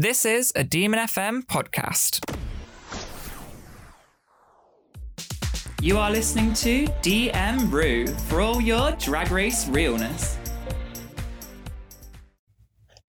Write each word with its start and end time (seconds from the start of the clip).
This 0.00 0.24
is 0.24 0.50
a 0.56 0.64
Demon 0.64 0.98
FM 1.00 1.42
podcast. 1.44 2.24
You 5.82 5.98
are 5.98 6.10
listening 6.10 6.54
to 6.54 6.86
DM 7.02 7.68
Brew 7.68 8.06
for 8.06 8.40
all 8.40 8.62
your 8.62 8.92
drag 8.92 9.30
race 9.30 9.68
realness. 9.68 10.38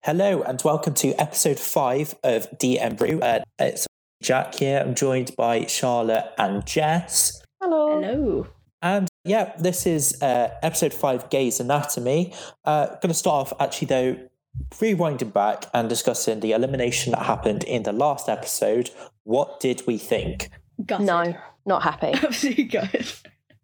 Hello 0.04 0.42
and 0.42 0.60
welcome 0.62 0.92
to 0.96 1.14
episode 1.18 1.58
five 1.58 2.14
of 2.22 2.46
DM 2.58 2.98
Brew. 2.98 3.20
Uh, 3.22 3.40
it's 3.58 3.86
Jack 4.22 4.56
here. 4.56 4.78
I'm 4.78 4.94
joined 4.94 5.34
by 5.34 5.64
Charlotte 5.64 6.30
and 6.36 6.66
Jess. 6.66 7.42
Hello. 7.62 8.02
Hello. 8.02 8.46
And 8.82 9.08
yeah, 9.24 9.54
this 9.58 9.86
is 9.86 10.20
uh, 10.20 10.50
episode 10.62 10.92
five, 10.92 11.30
Gays 11.30 11.58
Anatomy. 11.58 12.34
Uh, 12.66 12.88
going 12.88 13.08
to 13.08 13.14
start 13.14 13.46
off 13.46 13.52
actually 13.58 13.86
though, 13.86 14.28
rewinding 14.70 15.32
back 15.32 15.66
and 15.72 15.88
discussing 15.88 16.40
the 16.40 16.52
elimination 16.52 17.12
that 17.12 17.22
happened 17.22 17.64
in 17.64 17.82
the 17.82 17.92
last 17.92 18.28
episode. 18.28 18.90
What 19.24 19.60
did 19.60 19.82
we 19.86 19.98
think? 19.98 20.50
Gutted. 20.84 21.06
No, 21.06 21.34
not 21.66 21.82
happy. 21.82 22.12
Absolutely 22.22 22.64
gutted. 22.64 23.12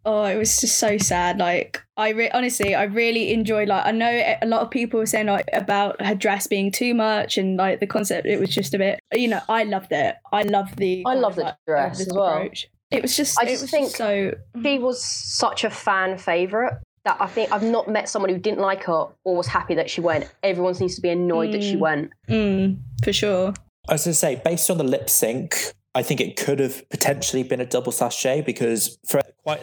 Oh, 0.04 0.24
it 0.24 0.36
was 0.36 0.60
just 0.60 0.78
so 0.78 0.96
sad. 0.96 1.38
Like 1.38 1.82
I 1.96 2.10
re- 2.10 2.30
honestly, 2.30 2.74
I 2.74 2.84
really 2.84 3.32
enjoyed. 3.32 3.68
Like 3.68 3.84
I 3.84 3.90
know 3.90 4.36
a 4.40 4.46
lot 4.46 4.62
of 4.62 4.70
people 4.70 5.00
were 5.00 5.06
saying 5.06 5.26
like 5.26 5.48
about 5.52 6.00
her 6.00 6.14
dress 6.14 6.46
being 6.46 6.70
too 6.70 6.94
much 6.94 7.36
and 7.36 7.56
like 7.56 7.80
the 7.80 7.86
concept. 7.86 8.26
It 8.26 8.40
was 8.40 8.50
just 8.50 8.72
a 8.74 8.78
bit. 8.78 9.00
You 9.12 9.28
know, 9.28 9.40
I 9.48 9.64
loved 9.64 9.92
it. 9.92 10.16
I 10.32 10.42
loved 10.42 10.78
the. 10.78 11.02
I 11.06 11.14
love 11.14 11.34
the 11.34 11.42
like, 11.42 11.56
dress 11.66 12.00
as 12.00 12.08
well. 12.10 12.28
approach. 12.28 12.68
It 12.90 13.02
was 13.02 13.16
just. 13.16 13.38
I 13.38 13.44
it 13.44 13.48
just 13.50 13.62
was 13.62 13.70
think 13.70 13.90
so. 13.90 14.34
She 14.56 14.62
mm. 14.62 14.80
was 14.80 15.04
such 15.04 15.64
a 15.64 15.70
fan 15.70 16.16
favourite 16.16 16.74
that 17.08 17.16
I 17.20 17.26
think 17.26 17.50
I've 17.50 17.62
not 17.62 17.88
met 17.88 18.06
someone 18.06 18.28
who 18.30 18.36
didn't 18.38 18.60
like 18.60 18.84
her 18.84 19.06
or 19.24 19.34
was 19.36 19.46
happy 19.46 19.74
that 19.76 19.88
she 19.88 20.02
went. 20.02 20.30
Everyone 20.42 20.74
seems 20.74 20.94
to 20.96 21.00
be 21.00 21.08
annoyed 21.08 21.52
that 21.54 21.62
she 21.62 21.74
Mm. 21.74 21.78
went. 21.80 22.10
Mm, 22.28 22.78
for 23.02 23.12
sure. 23.14 23.54
I 23.88 23.94
was 23.94 24.04
going 24.04 24.12
to 24.12 24.18
say, 24.18 24.42
based 24.44 24.70
on 24.70 24.76
the 24.76 24.84
lip 24.84 25.08
sync, 25.08 25.72
I 25.94 26.02
think 26.02 26.20
it 26.20 26.36
could 26.36 26.58
have 26.60 26.86
potentially 26.90 27.42
been 27.42 27.60
a 27.62 27.64
double 27.66 27.92
sashay 27.92 28.42
because 28.42 28.98
for 29.08 29.22
quite 29.42 29.62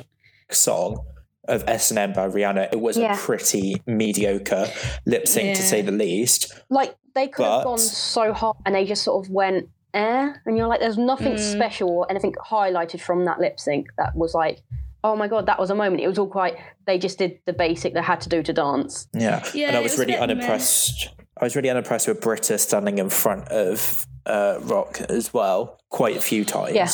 a 0.49 0.55
song 0.55 1.05
of 1.47 1.63
S&M 1.67 2.13
by 2.13 2.27
Rihanna, 2.27 2.73
it 2.73 2.81
was 2.81 2.97
Yeah. 2.97 3.13
a 3.13 3.17
pretty 3.17 3.79
mediocre 3.85 4.67
lip 5.05 5.27
sync 5.27 5.55
to 5.57 5.61
say 5.61 5.83
the 5.83 5.91
least. 5.91 6.51
Like 6.71 6.95
they 7.13 7.27
could 7.27 7.43
But- 7.43 7.57
have 7.57 7.63
gone 7.65 7.77
so 7.77 8.33
hard 8.33 8.57
and 8.65 8.73
they 8.73 8.85
just 8.85 9.03
sort 9.03 9.23
of 9.23 9.31
went 9.31 9.69
eh, 9.93 10.33
and 10.47 10.57
you're 10.57 10.67
like, 10.67 10.79
there's 10.79 10.97
nothing 10.97 11.35
Mm. 11.35 11.51
special 11.53 11.89
or 11.89 12.07
anything 12.09 12.33
highlighted 12.49 12.99
from 13.01 13.23
that 13.25 13.39
lip 13.39 13.59
sync 13.59 13.87
that 13.99 14.15
was 14.15 14.33
like. 14.33 14.63
Oh 15.05 15.15
my 15.15 15.27
god, 15.27 15.45
that 15.45 15.59
was 15.59 15.69
a 15.69 15.75
moment. 15.75 16.01
It 16.01 16.07
was 16.07 16.17
all 16.17 16.27
quite. 16.27 16.55
They 16.87 16.97
just 16.97 17.17
did 17.19 17.39
the 17.45 17.53
basic 17.53 17.93
they 17.93 18.01
had 18.01 18.21
to 18.21 18.29
do 18.29 18.41
to 18.41 18.51
dance. 18.53 19.07
Yeah. 19.13 19.43
Yeah, 19.53 19.67
and 19.67 19.77
I 19.77 19.79
was, 19.81 19.91
was 19.91 19.99
really 19.99 20.13
bit 20.13 20.19
meh. 20.19 20.23
unimpressed. 20.23 21.09
I 21.39 21.43
was 21.45 21.55
really 21.55 21.69
unimpressed 21.69 22.07
with 22.07 22.21
Brita 22.21 22.57
standing 22.57 22.97
in 22.97 23.09
front 23.09 23.47
of 23.49 24.07
uh, 24.25 24.57
Rock 24.61 25.01
as 25.09 25.33
well 25.33 25.77
quite 25.89 26.17
a 26.17 26.21
few 26.21 26.43
times. 26.43 26.73
Yeah. 26.75 26.87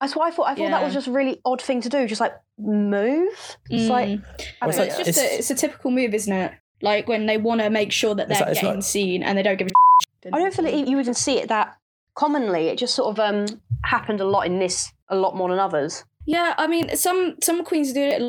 That's 0.00 0.16
what 0.16 0.32
I 0.32 0.34
thought. 0.34 0.48
I 0.48 0.54
thought 0.54 0.70
that 0.70 0.82
was 0.82 0.94
just 0.94 1.08
a 1.08 1.12
really 1.12 1.40
odd 1.44 1.60
thing 1.60 1.82
to 1.82 1.90
do. 1.90 2.06
Just 2.06 2.20
like 2.20 2.32
move. 2.58 3.28
It's 3.68 3.90
like 3.90 4.08
Mm. 4.08 4.24
I 4.62 4.66
Well, 4.66 4.76
don't 4.76 4.86
it's 4.86 4.96
know. 4.96 4.98
like- 4.98 5.08
it's 5.08 5.18
just 5.18 5.18
a, 5.32 5.38
it's 5.38 5.50
a 5.50 5.54
typical 5.54 5.90
move, 5.90 6.14
isn't 6.14 6.32
it? 6.32 6.52
Like 6.80 7.08
when 7.08 7.26
they 7.26 7.36
want 7.36 7.60
to 7.60 7.68
make 7.68 7.92
sure 7.92 8.14
that 8.14 8.28
they're 8.28 8.40
like- 8.40 8.48
it's 8.50 8.60
getting 8.60 8.76
like- 8.76 8.84
seen 8.84 9.22
and 9.22 9.36
they 9.36 9.42
don't 9.42 9.58
give 9.58 9.68
a. 9.68 10.30
I 10.32 10.38
don't 10.38 10.54
feel 10.54 10.64
like 10.64 10.74
you 10.74 10.96
would 10.96 11.02
even 11.02 11.14
see 11.14 11.38
it 11.38 11.48
that 11.48 11.76
commonly. 12.14 12.68
It 12.68 12.78
just 12.78 12.94
sort 12.94 13.18
of 13.18 13.20
um, 13.20 13.60
happened 13.84 14.20
a 14.20 14.24
lot 14.24 14.46
in 14.46 14.58
this, 14.58 14.90
a 15.08 15.16
lot 15.16 15.36
more 15.36 15.48
than 15.50 15.58
others. 15.58 16.04
Yeah, 16.26 16.54
I 16.58 16.66
mean, 16.66 16.94
some 16.96 17.36
some 17.42 17.64
queens 17.64 17.92
do 17.92 18.00
it. 18.02 18.22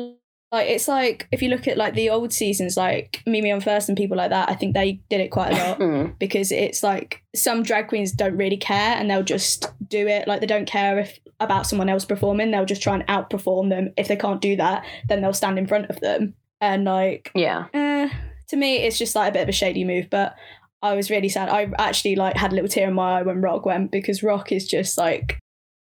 Like 0.50 0.68
it's 0.68 0.86
like 0.86 1.28
if 1.32 1.40
you 1.40 1.48
look 1.48 1.66
at 1.66 1.78
like 1.78 1.94
the 1.94 2.10
old 2.10 2.32
seasons, 2.32 2.76
like 2.76 3.22
Mimi 3.26 3.48
Imfurst 3.50 3.88
and 3.88 3.96
people 3.96 4.16
like 4.18 4.30
that. 4.30 4.50
I 4.50 4.54
think 4.54 4.74
they 4.74 5.00
did 5.08 5.20
it 5.20 5.30
quite 5.30 5.52
a 5.52 5.56
lot 5.56 5.78
Mm. 5.80 6.18
because 6.18 6.52
it's 6.52 6.82
like 6.82 7.22
some 7.34 7.62
drag 7.62 7.88
queens 7.88 8.12
don't 8.12 8.36
really 8.36 8.58
care 8.58 8.96
and 8.96 9.10
they'll 9.10 9.22
just 9.22 9.66
do 9.88 10.06
it. 10.06 10.28
Like 10.28 10.40
they 10.40 10.46
don't 10.46 10.66
care 10.66 10.98
if 10.98 11.18
about 11.40 11.66
someone 11.66 11.88
else 11.88 12.04
performing. 12.04 12.50
They'll 12.50 12.66
just 12.66 12.82
try 12.82 12.94
and 12.94 13.06
outperform 13.06 13.70
them. 13.70 13.92
If 13.96 14.08
they 14.08 14.16
can't 14.16 14.40
do 14.42 14.56
that, 14.56 14.84
then 15.08 15.22
they'll 15.22 15.32
stand 15.32 15.58
in 15.58 15.66
front 15.66 15.88
of 15.90 15.98
them. 16.00 16.34
And 16.60 16.84
like, 16.84 17.30
Yeah. 17.34 17.66
eh, 17.72 18.10
to 18.48 18.56
me, 18.56 18.76
it's 18.76 18.98
just 18.98 19.14
like 19.16 19.30
a 19.30 19.32
bit 19.32 19.42
of 19.42 19.48
a 19.48 19.52
shady 19.52 19.84
move. 19.84 20.08
But 20.10 20.36
I 20.82 20.94
was 20.94 21.10
really 21.10 21.28
sad. 21.30 21.48
I 21.48 21.68
actually 21.78 22.16
like 22.16 22.36
had 22.36 22.52
a 22.52 22.54
little 22.54 22.68
tear 22.68 22.88
in 22.88 22.94
my 22.94 23.18
eye 23.18 23.22
when 23.22 23.40
Rock 23.40 23.64
went 23.64 23.90
because 23.90 24.22
Rock 24.22 24.52
is 24.52 24.68
just 24.68 24.98
like 24.98 25.38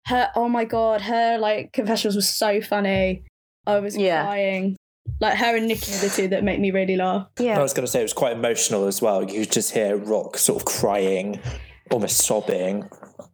her. 0.07 0.29
Oh 0.35 0.47
my 0.49 0.65
god, 0.65 1.01
her 1.01 1.37
like 1.37 1.73
confessionals 1.73 2.15
was 2.15 2.29
so 2.29 2.61
funny. 2.61 3.23
I 3.67 3.79
was 3.79 3.95
Yeah. 3.97 4.23
crying. 4.23 4.75
Like 5.19 5.37
her 5.37 5.55
and 5.55 5.67
Nicky 5.67 5.93
are 5.93 5.97
the 5.99 6.09
two 6.09 6.27
that 6.29 6.43
make 6.43 6.59
me 6.59 6.71
really 6.71 6.95
laugh. 6.95 7.27
Yeah. 7.39 7.57
I 7.59 7.61
was 7.61 7.73
going 7.73 7.85
to 7.85 7.91
say 7.91 7.99
it 7.99 8.03
was 8.03 8.13
quite 8.13 8.33
emotional 8.33 8.87
as 8.87 9.01
well. 9.01 9.23
You 9.23 9.41
could 9.41 9.51
just 9.51 9.71
hear 9.73 9.95
Rock 9.97 10.37
sort 10.37 10.61
of 10.61 10.65
crying, 10.65 11.39
almost 11.91 12.17
sobbing 12.19 12.87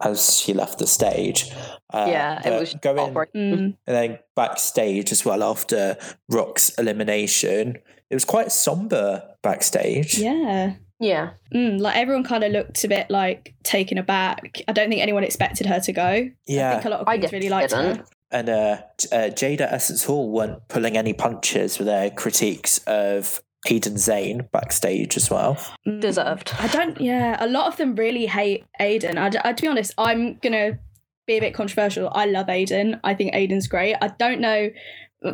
as 0.03 0.37
she 0.39 0.53
left 0.53 0.79
the 0.79 0.87
stage. 0.87 1.49
Uh, 1.93 2.07
Yeah, 2.09 2.41
it 2.47 2.59
was 2.59 2.73
going. 2.81 3.13
Mm. 3.13 3.33
and 3.35 3.75
then 3.85 4.19
backstage 4.35 5.11
as 5.11 5.23
well 5.25 5.43
after 5.43 5.97
Rock's 6.29 6.69
elimination. 6.77 7.77
It 8.09 8.15
was 8.15 8.25
quite 8.25 8.51
somber 8.51 9.23
backstage. 9.43 10.17
Yeah. 10.17 10.75
Yeah. 10.99 11.31
Mm, 11.53 11.79
like 11.79 11.95
everyone 11.95 12.23
kind 12.23 12.43
of 12.43 12.51
looked 12.51 12.83
a 12.83 12.87
bit 12.87 13.09
like 13.09 13.53
taken 13.63 13.97
aback. 13.97 14.61
I 14.67 14.71
don't 14.73 14.89
think 14.89 15.01
anyone 15.01 15.23
expected 15.23 15.67
her 15.67 15.79
to 15.81 15.93
go. 15.93 16.29
Yeah. 16.47 16.69
I 16.69 16.73
think 16.73 16.85
a 16.85 16.89
lot 16.89 16.99
of 17.01 17.07
I 17.07 17.17
queens 17.17 17.31
really 17.33 17.49
liked 17.49 17.69
didn't. 17.71 17.97
her. 17.97 18.05
And 18.31 18.49
uh, 18.49 18.77
uh, 19.11 19.29
Jaida 19.29 19.61
Essence 19.71 20.03
Hall 20.03 20.29
weren't 20.29 20.67
pulling 20.67 20.97
any 20.97 21.13
punches 21.13 21.77
with 21.77 21.85
their 21.87 22.09
critiques 22.09 22.79
of 22.87 23.41
Aiden 23.67 23.93
Zhane 23.93 24.49
backstage 24.51 25.15
as 25.17 25.29
well. 25.29 25.55
Mm. 25.87 26.01
Deserved. 26.01 26.51
I 26.59 26.67
don't. 26.67 26.99
Yeah, 26.99 27.37
a 27.39 27.47
lot 27.47 27.67
of 27.67 27.77
them 27.77 27.95
really 27.95 28.25
hate 28.25 28.65
Aiden. 28.81 29.17
I, 29.17 29.27
I- 29.49 29.53
to 29.53 29.61
be 29.61 29.67
honest, 29.67 29.93
I'm 29.97 30.35
gonna 30.35 30.79
be 31.25 31.33
a 31.37 31.39
bit 31.39 31.53
controversial. 31.53 32.09
I 32.13 32.25
love 32.25 32.47
Aiden. 32.47 32.99
I 33.03 33.13
think 33.13 33.33
Aiden's 33.33 33.67
great. 33.67 33.95
I 34.01 34.07
don't 34.09 34.41
know. 34.41 34.69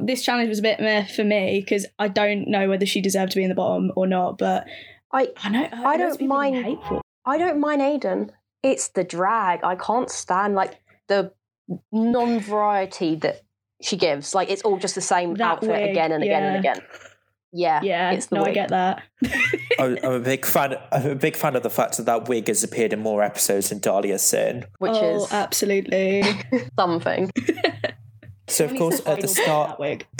This 0.02 0.24
challenge 0.24 0.50
was 0.50 0.60
a 0.60 0.64
bit 0.64 0.80
meh 0.80 1.06
for 1.06 1.24
me 1.24 1.60
because 1.62 1.86
I 2.00 2.08
don't 2.08 2.48
know 2.48 2.70
whether 2.70 2.86
she 2.86 3.02
deserved 3.02 3.32
to 3.34 3.38
be 3.38 3.44
in 3.44 3.50
the 3.50 3.56
bottom 3.56 3.92
or 3.96 4.08
not. 4.08 4.38
But 4.38 4.66
I 5.14 5.30
I 5.44 5.50
know 5.50 5.70
I 5.72 5.84
loads 5.84 5.98
don't 5.98 6.12
of 6.12 6.18
people 6.20 6.36
are 6.36 6.40
mind- 6.40 6.66
Hateful. 6.66 7.02
I 7.26 7.38
don't 7.38 7.60
mind 7.60 7.82
Aiden. 7.82 8.32
It's 8.64 8.90
the 8.90 9.04
drag. 9.04 9.64
I 9.64 9.76
can't 9.76 10.10
stand 10.10 10.56
like 10.56 10.82
the 11.08 11.32
non-variety 11.92 13.16
that 13.16 13.42
she 13.82 13.96
gives. 13.98 14.34
Like 14.34 14.50
it's 14.50 14.62
all 14.64 14.78
just 14.78 14.96
the 14.96 15.02
same 15.02 15.36
That 15.36 15.44
outfit 15.58 15.70
wig, 15.70 15.92
again 15.92 16.12
and 16.12 16.24
again 16.24 16.44
and 16.44 16.58
again. 16.58 16.82
Yeah. 17.56 17.82
Yeah, 17.84 18.12
It's 18.12 18.26
the 18.28 18.38
no, 18.38 18.46
I 18.46 18.52
get 18.52 18.70
that. 18.70 19.04
I'm 19.80 19.98
I'm 20.04 20.14
a 20.14 20.20
big 20.20 20.46
fan. 20.46 20.76
I'm 20.92 21.12
a 21.12 21.16
big 21.16 21.36
fan 21.36 21.56
of 21.56 21.64
the 21.64 21.70
fact 21.70 21.98
that 21.98 22.06
that 22.08 22.28
wig 22.28 22.48
has 22.48 22.64
appeared 22.64 22.94
in 22.94 23.00
more 23.00 23.22
episodes 23.22 23.70
than 23.70 23.80
Dahlia 23.80 24.18
Sin. 24.18 24.66
Which 24.80 24.92
oh, 24.96 25.24
is 25.24 25.32
absolutely. 25.32 26.24
something. 26.80 27.32
So 28.48 28.66
of 28.66 28.76
course 28.76 29.02
at 29.06 29.22
the 29.22 29.28
start, 29.28 29.70
that 29.70 29.80
wig. 29.80 30.08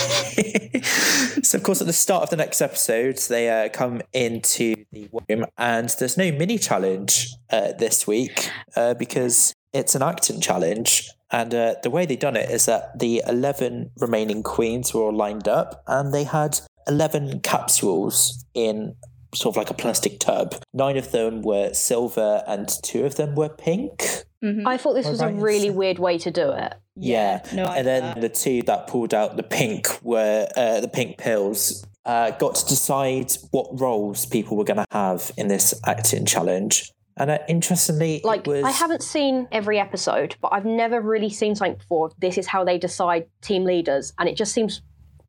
so 1.42 1.58
of 1.58 1.62
course 1.62 1.80
at 1.80 1.86
the 1.86 1.92
start 1.92 2.22
of 2.22 2.30
the 2.30 2.36
next 2.36 2.60
episode, 2.60 3.18
they 3.28 3.48
uh, 3.48 3.68
come 3.68 4.02
into 4.12 4.74
the 4.92 5.08
room, 5.12 5.46
and 5.58 5.88
there's 5.98 6.16
no 6.16 6.30
mini 6.32 6.58
challenge 6.58 7.28
uh, 7.50 7.72
this 7.72 8.06
week 8.06 8.50
uh, 8.76 8.94
because 8.94 9.52
it's 9.72 9.94
an 9.94 10.02
acting 10.02 10.40
challenge. 10.40 11.10
And 11.32 11.54
uh, 11.54 11.76
the 11.82 11.90
way 11.90 12.06
they've 12.06 12.18
done 12.18 12.36
it 12.36 12.50
is 12.50 12.66
that 12.66 12.98
the 12.98 13.22
eleven 13.26 13.90
remaining 13.98 14.42
queens 14.42 14.92
were 14.92 15.02
all 15.02 15.14
lined 15.14 15.46
up, 15.46 15.82
and 15.86 16.12
they 16.12 16.24
had 16.24 16.60
eleven 16.88 17.40
capsules 17.40 18.44
in 18.54 18.96
sort 19.34 19.54
of 19.54 19.56
like 19.58 19.70
a 19.70 19.74
plastic 19.74 20.18
tub. 20.20 20.54
Nine 20.72 20.96
of 20.96 21.12
them 21.12 21.42
were 21.42 21.72
silver, 21.72 22.42
and 22.46 22.68
two 22.82 23.04
of 23.04 23.16
them 23.16 23.34
were 23.34 23.48
pink. 23.48 24.24
Mhm. 24.42 24.66
I 24.66 24.76
thought 24.78 24.94
this 24.94 25.06
Or 25.06 25.10
was 25.10 25.20
a 25.20 25.28
really 25.28 25.68
weird 25.70 25.98
way 25.98 26.16
to 26.18 26.30
do 26.30 26.50
it. 26.50 26.72
Yeah, 26.96 27.42
no, 27.54 27.64
and 27.66 27.86
then 27.86 28.02
that. 28.02 28.20
the 28.20 28.28
two 28.28 28.62
that 28.62 28.86
pulled 28.86 29.12
out 29.14 29.36
the 29.36 29.42
pink 29.42 29.86
were 30.02 30.48
uh, 30.56 30.80
the 30.80 30.88
pink 30.88 31.18
pills. 31.18 31.84
Uh, 32.06 32.30
got 32.32 32.54
to 32.54 32.66
decide 32.66 33.30
what 33.50 33.78
roles 33.78 34.24
people 34.24 34.56
were 34.56 34.64
going 34.64 34.78
to 34.78 34.86
have 34.90 35.30
in 35.36 35.48
this 35.48 35.74
acting 35.86 36.24
challenge. 36.24 36.90
And 37.18 37.30
uh, 37.30 37.38
interestingly, 37.48 38.22
Like 38.24 38.40
it 38.40 38.50
was 38.50 38.64
I 38.64 38.70
haven't 38.70 39.02
seen 39.02 39.46
every 39.52 39.78
episode, 39.78 40.36
but 40.40 40.48
I've 40.54 40.64
never 40.64 41.02
really 41.02 41.28
seen 41.28 41.54
something 41.54 41.76
before. 41.76 42.10
This 42.18 42.38
is 42.38 42.46
how 42.46 42.64
they 42.64 42.78
decide 42.78 43.26
team 43.42 43.64
leaders, 43.64 44.14
and 44.18 44.26
it 44.28 44.36
just 44.36 44.52
seems 44.54 44.80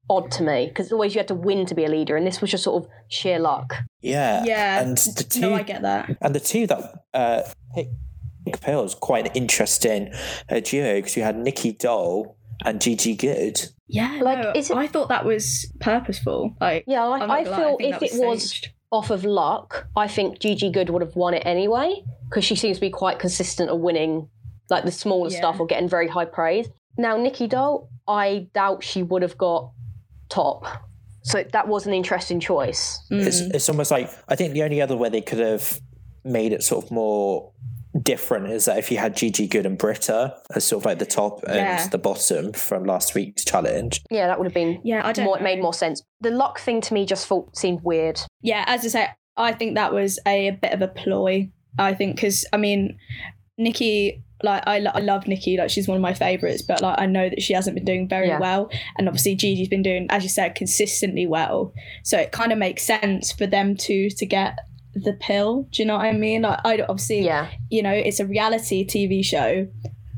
odd 0.09 0.31
to 0.31 0.44
me 0.44 0.68
because 0.68 0.92
always 0.92 1.13
you 1.15 1.19
had 1.19 1.27
to 1.30 1.36
win 1.36 1.65
to 1.68 1.75
be 1.75 1.86
a 1.86 1.89
leader, 1.89 2.15
and 2.18 2.25
this 2.27 2.42
was 2.42 2.51
just 2.51 2.63
sort 2.63 2.83
of 2.83 2.89
sheer 3.07 3.39
luck. 3.39 3.75
yeah, 4.01 4.44
yeah. 4.45 4.81
and 4.81 4.98
the 4.98 5.24
two 5.24 5.42
no, 5.42 5.53
I 5.53 5.63
get 5.63 5.81
that. 5.83 6.15
and 6.21 6.36
the 6.36 6.39
two 6.39 6.68
that 6.68 7.03
uh, 7.13 7.42
picked 7.75 7.92
pink 8.45 8.59
pills 8.62 8.95
quite 8.95 9.27
an 9.27 9.31
interesting 9.33 10.12
uh, 10.50 10.59
duo 10.59 10.95
because 10.95 11.15
you 11.15 11.24
had 11.24 11.38
Nicky 11.38 11.74
Doll 11.74 12.36
and 12.65 12.81
Gigi 12.81 13.15
Goode. 13.15 13.59
Yeah, 13.88 14.19
Like, 14.21 14.39
no, 14.39 14.51
is 14.56 14.69
it- 14.71 14.77
I 14.77 14.88
thought 14.88 15.09
that 15.09 15.25
was 15.25 15.71
purposeful. 15.80 16.56
Like, 16.62 16.86
Yeah, 16.88 17.03
like, 17.03 17.21
I'm 17.24 17.27
not 17.27 17.38
I 17.39 17.44
feel 17.44 17.77
if 17.80 18.00
that 18.00 18.03
it 18.03 18.12
was 18.25 18.50
staged. 18.51 18.71
off 18.92 19.09
of 19.09 19.25
luck, 19.25 19.88
I 19.95 20.07
think 20.07 20.39
Gigi 20.39 20.69
Goode 20.71 20.89
would 20.89 21.01
have 21.01 21.15
won 21.15 21.33
it 21.33 21.44
anyway 21.45 22.03
because 22.30 22.45
she 22.45 22.56
seems 22.56 22.77
to 22.77 22.81
be 22.81 22.89
quite 22.89 23.19
consistent 23.19 23.69
at 23.69 23.80
winning 23.80 24.30
like 24.69 24.86
the 24.86 24.92
smaller 24.92 25.30
Yeah. 25.30 25.38
stuff 25.39 25.59
or 25.59 25.65
getting 25.65 25.89
very 25.89 26.07
high 26.07 26.25
praise. 26.25 26.69
Now 26.98 27.18
Nicky 27.18 27.48
Doll, 27.48 27.89
I 28.07 28.48
doubt 28.53 28.83
she 28.83 29.03
would 29.03 29.21
have 29.21 29.38
got 29.38 29.71
top. 30.31 30.66
So 31.24 31.44
that 31.54 31.68
was 31.68 31.86
an 31.86 31.94
interesting 31.94 32.39
choice. 32.39 33.00
Mm. 33.12 33.25
It's 33.28 33.42
it's 33.42 33.69
almost 33.69 33.92
like 33.92 34.10
I 34.28 34.36
think 34.36 34.54
the 34.54 34.63
only 34.63 34.81
other 34.81 34.98
way 34.98 35.10
they 35.10 35.22
could 35.22 35.38
have 35.39 35.80
made 36.24 36.51
it 36.54 36.63
sort 36.63 36.83
of 36.86 36.89
more 36.92 37.51
different 38.01 38.48
is 38.50 38.66
that 38.66 38.78
if 38.78 38.89
you 38.89 38.98
had 38.98 39.16
Gigi 39.16 39.48
Goode 39.48 39.66
and 39.66 39.78
Brita 39.78 40.36
as 40.56 40.63
sort 40.63 40.81
of 40.81 40.86
like 40.86 40.98
the 41.00 41.06
top 41.06 41.44
and 41.44 41.56
Yeah. 41.56 41.88
the 41.89 41.98
bottom 41.98 42.54
from 42.54 42.86
last 42.86 43.13
week's 43.13 43.44
challenge. 43.44 44.01
Yeah, 44.10 44.28
that 44.28 44.39
would 44.39 44.45
have 44.45 44.54
been 44.54 44.80
Yeah, 44.83 45.06
I 45.06 45.12
don't 45.12 45.25
more, 45.25 45.38
know. 45.38 45.44
made 45.44 45.62
more 45.62 45.74
sense. 45.74 46.01
The 46.22 46.31
luck 46.31 46.60
thing 46.60 46.80
to 46.81 46.94
me 46.94 47.06
just 47.06 47.27
felt 47.27 47.56
seemed 47.56 47.81
weird. 47.84 48.19
yeah, 48.42 48.63
as 48.68 48.86
I 48.86 48.88
say, 48.88 49.07
I 49.38 49.51
think 49.51 49.75
that 49.75 49.94
was 49.94 50.19
a, 50.25 50.48
a 50.48 50.51
bit 50.54 50.72
of 50.74 50.81
a 50.81 50.88
ploy. 50.88 51.50
I 51.77 51.94
think 51.94 52.16
because 52.16 52.45
I 52.54 52.57
mean, 52.57 52.98
Nicky, 53.57 54.24
like 54.44 54.64
I, 54.68 54.78
I 54.94 55.00
love 55.00 55.28
Nicky, 55.28 55.58
like 55.58 55.70
she's 55.70 55.88
one 55.88 55.96
of 55.98 56.02
my 56.02 56.14
favorites, 56.14 56.62
but 56.62 56.82
like 56.82 57.00
I 57.00 57.06
know 57.06 57.30
that 57.30 57.42
she 57.42 57.54
hasn't 57.54 57.76
been 57.76 57.86
doing 57.86 58.08
very 58.08 58.28
Yeah. 58.28 58.40
well, 58.40 58.70
and 58.98 59.08
obviously 59.08 59.36
Gigi's 59.36 59.68
been 59.70 59.84
doing, 59.84 60.08
as 60.10 60.24
you 60.24 60.30
said, 60.30 60.56
consistently 60.56 61.28
well. 61.28 61.74
So 62.04 62.18
it 62.18 62.32
kind 62.32 62.52
of 62.52 62.58
makes 62.58 62.84
sense 62.84 63.32
for 63.32 63.48
them 63.48 63.76
two 63.76 64.10
to 64.12 64.26
get 64.26 64.58
the 64.94 65.14
pill. 65.14 65.68
Do 65.72 65.82
you 65.82 65.88
know 65.88 65.96
what 65.98 66.06
I 66.06 66.12
mean? 66.14 66.42
Like 66.42 66.60
I 66.66 66.80
obviously, 66.82 67.22
Yeah. 67.26 67.50
you 67.70 67.82
know, 67.82 67.92
it's 67.94 68.20
a 68.20 68.26
reality 68.26 68.86
TV 68.86 69.24
show. 69.24 69.68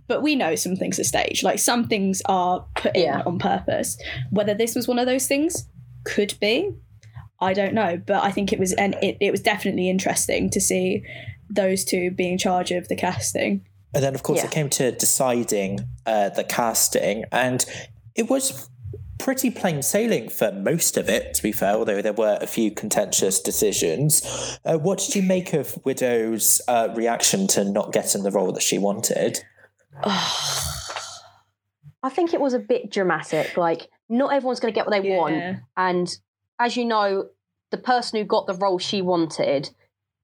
But 0.08 0.22
we 0.22 0.36
know 0.36 0.56
some 0.56 0.76
things 0.76 1.00
are 1.00 1.04
staged. 1.06 1.44
Like 1.44 1.60
some 1.60 1.88
things 1.88 2.22
are 2.26 2.66
put 2.76 2.94
in 2.96 3.04
Yeah. 3.04 3.22
on 3.26 3.40
purpose. 3.40 3.98
Whether 4.32 4.54
this 4.54 4.76
was 4.76 4.86
one 4.88 5.00
of 5.00 5.06
those 5.06 5.28
things, 5.28 5.68
could 6.04 6.34
be. 6.42 6.72
I 7.40 7.54
don't 7.54 7.74
know, 7.74 8.02
but 8.06 8.22
I 8.24 8.30
think 8.32 8.52
it 8.52 8.60
was, 8.60 8.74
and 8.74 8.96
it, 9.02 9.18
it 9.22 9.32
was 9.32 9.42
definitely 9.42 9.90
interesting 9.90 10.50
to 10.52 10.60
see 10.62 11.04
those 11.50 11.84
two 11.86 12.12
be 12.12 12.30
in 12.32 12.38
charge 12.38 12.72
of 12.72 12.88
the 12.90 12.96
casting. 12.96 13.66
And 13.94 14.04
then, 14.04 14.16
of 14.16 14.24
course, 14.24 14.40
Yeah. 14.40 14.46
it 14.46 14.52
came 14.52 14.70
to 14.72 14.92
deciding 14.92 15.82
uh, 16.06 16.30
the 16.30 16.44
casting, 16.44 17.26
and 17.32 17.66
it 18.16 18.30
was 18.30 18.70
pretty 19.20 19.50
plain 19.52 19.82
sailing 19.82 20.28
for 20.30 20.52
most 20.52 20.98
of 20.98 21.08
it, 21.08 21.34
to 21.36 21.44
be 21.44 21.52
fair, 21.52 21.76
although 21.76 22.02
there 22.02 22.12
were 22.14 22.38
a 22.42 22.48
few 22.48 22.72
contentious 22.72 23.40
decisions. 23.40 24.60
Uh, 24.66 24.78
what 24.78 25.00
did 25.00 25.16
you 25.16 25.22
make 25.24 25.54
of 25.54 25.78
Widow's 25.86 26.62
uh, 26.68 26.90
reaction 26.96 27.48
to 27.48 27.64
not 27.64 27.94
getting 27.94 28.24
the 28.24 28.32
role 28.32 28.52
that 28.52 28.64
she 28.64 28.78
wanted? 28.78 29.44
I 32.06 32.10
think 32.10 32.34
it 32.34 32.42
was 32.42 32.54
a 32.54 32.60
bit 32.60 32.92
dramatic. 32.92 33.56
Like, 33.56 33.88
not 34.10 34.34
everyone's 34.34 34.60
going 34.60 34.74
to 34.74 34.78
get 34.78 34.86
what 34.86 34.92
they 35.02 35.10
want. 35.16 35.60
And 35.78 36.18
as 36.60 36.76
you 36.76 36.84
know, 36.86 37.30
the 37.72 37.78
person 37.78 38.20
who 38.20 38.26
got 38.26 38.46
the 38.46 38.56
role 38.56 38.78
she 38.78 39.02
wanted 39.02 39.70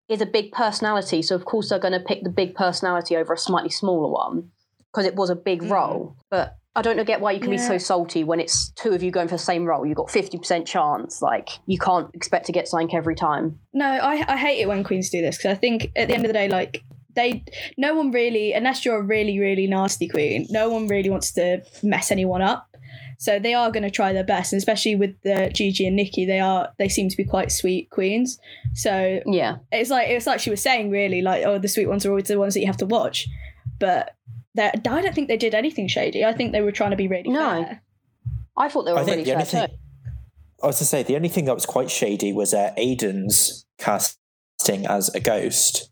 is 0.09 0.21
a 0.21 0.25
big 0.25 0.51
personality. 0.51 1.21
So, 1.21 1.35
of 1.35 1.45
course, 1.45 1.69
they're 1.69 1.79
going 1.79 1.93
to 1.93 1.99
pick 1.99 2.23
the 2.23 2.29
big 2.29 2.55
personality 2.55 3.15
over 3.15 3.33
a 3.33 3.37
slightly 3.37 3.69
smaller 3.69 4.11
one 4.11 4.51
because 4.91 5.05
it 5.05 5.15
was 5.15 5.29
a 5.29 5.35
big 5.35 5.61
Mm. 5.61 5.69
role. 5.71 6.15
But 6.31 6.55
I 6.75 6.81
don't 6.81 6.97
know 6.97 7.03
get 7.03 7.19
why 7.21 7.31
you 7.31 7.39
can 7.39 7.49
be 7.51 7.57
so 7.57 7.77
salty 7.77 8.23
when 8.23 8.39
it's 8.39 8.71
two 8.71 8.91
of 8.93 9.03
you 9.03 9.11
going 9.11 9.27
for 9.27 9.35
the 9.35 9.39
same 9.39 9.65
role. 9.65 9.85
You've 9.85 9.97
got 9.97 10.09
50% 10.09 10.65
chance. 10.65 11.21
Like, 11.21 11.49
you 11.65 11.77
can't 11.77 12.09
expect 12.13 12.45
to 12.47 12.51
get 12.51 12.67
something 12.67 12.95
every 12.95 13.15
time. 13.15 13.59
No, 13.73 13.85
I, 13.85 14.23
I 14.27 14.37
hate 14.37 14.61
it 14.61 14.67
when 14.67 14.83
queens 14.83 15.09
do 15.09 15.21
this 15.21 15.37
because 15.37 15.51
I 15.51 15.55
think 15.59 15.91
at 15.95 16.07
the 16.07 16.13
end 16.13 16.25
of 16.25 16.29
the 16.29 16.33
day, 16.33 16.47
like 16.47 16.83
they, 17.15 17.43
no 17.77 17.95
one 17.95 18.11
really, 18.11 18.53
unless 18.53 18.85
you're 18.85 18.97
a 18.97 19.01
really 19.01 19.39
really 19.39 19.67
nasty 19.67 20.07
queen, 20.07 20.45
no 20.49 20.69
one 20.69 20.87
really 20.87 21.09
wants 21.09 21.31
to 21.33 21.61
mess 21.83 22.11
anyone 22.11 22.41
up. 22.41 22.68
So 23.21 23.37
they 23.37 23.53
are 23.53 23.69
going 23.69 23.83
to 23.83 23.91
try 23.91 24.13
their 24.13 24.23
best, 24.23 24.53
and 24.53 24.57
especially 24.57 24.95
with 24.95 25.13
the 25.23 25.51
Gigi 25.53 25.85
and 25.85 25.95
Nicky, 25.97 26.25
they 26.25 26.39
are 26.39 26.69
they 26.77 26.87
seem 26.87 27.09
to 27.09 27.17
be 27.17 27.25
quite 27.25 27.51
sweet 27.51 27.89
queens. 27.89 28.39
So 28.75 29.19
Yeah. 29.25 29.57
it's 29.73 29.89
like 29.89 30.07
it's 30.07 30.25
like 30.25 30.39
she 30.39 30.49
was 30.49 30.61
saying, 30.61 30.89
really, 30.89 31.21
like 31.21 31.45
oh, 31.45 31.59
the 31.59 31.67
sweet 31.67 31.87
ones 31.87 32.05
are 32.05 32.09
always 32.11 32.29
the 32.29 32.39
ones 32.39 32.53
that 32.53 32.61
you 32.61 32.67
have 32.67 32.77
to 32.77 32.85
watch, 32.85 33.27
but 33.77 34.15
they- 34.55 34.71
I 34.73 35.01
don't 35.01 35.13
think 35.13 35.27
they 35.27 35.37
did 35.37 35.53
anything 35.53 35.87
shady. 35.89 36.23
I 36.23 36.31
think 36.33 36.53
they 36.53 36.61
were 36.61 36.71
trying 36.71 36.91
to 36.91 36.97
be 36.97 37.07
really 37.09 37.29
No. 37.29 37.63
fair. 37.63 37.81
I 38.57 38.69
thought 38.69 38.83
they 38.85 38.93
were 38.93 38.99
I 38.99 39.03
think 39.03 39.17
really 39.17 39.23
the 39.25 39.33
only 39.33 39.45
fair 39.45 39.67
thing, 39.67 39.75
too. 39.77 40.13
I 40.63 40.67
was 40.67 40.77
to 40.79 40.85
say, 40.85 41.03
the 41.03 41.15
only 41.15 41.29
thing 41.29 41.45
that 41.45 41.53
was 41.55 41.65
quite 41.65 41.89
shady 41.91 42.31
was 42.33 42.53
uh, 42.53 42.71
Aiden's 42.77 43.65
casting 43.77 44.85
as 44.85 45.13
a 45.15 45.19
ghost. 45.19 45.89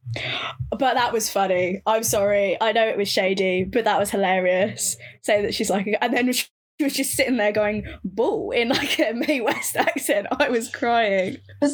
But 0.72 0.96
that 0.96 1.14
was 1.14 1.30
funny. 1.30 1.82
I'm 1.86 2.04
sorry. 2.04 2.58
I 2.60 2.72
know 2.74 2.86
it 2.88 2.98
was 2.98 3.08
shady, 3.10 3.64
but 3.64 3.84
that 3.86 4.00
was 4.00 4.10
hilarious. 4.12 4.98
Say 5.22 5.42
that 5.42 5.54
she's 5.54 5.70
like, 5.70 5.88
and 6.02 6.14
then 6.14 6.32
she 6.34 6.46
was 6.84 6.94
just 6.94 7.14
sitting 7.14 7.38
there 7.38 7.52
going 7.52 7.86
"bull" 8.04 8.52
in 8.52 8.70
like 8.70 9.00
a 9.00 9.14
Mae 9.14 9.42
West 9.42 9.76
accent. 9.76 10.28
I 10.32 10.50
was 10.50 10.70
crying. 10.70 11.38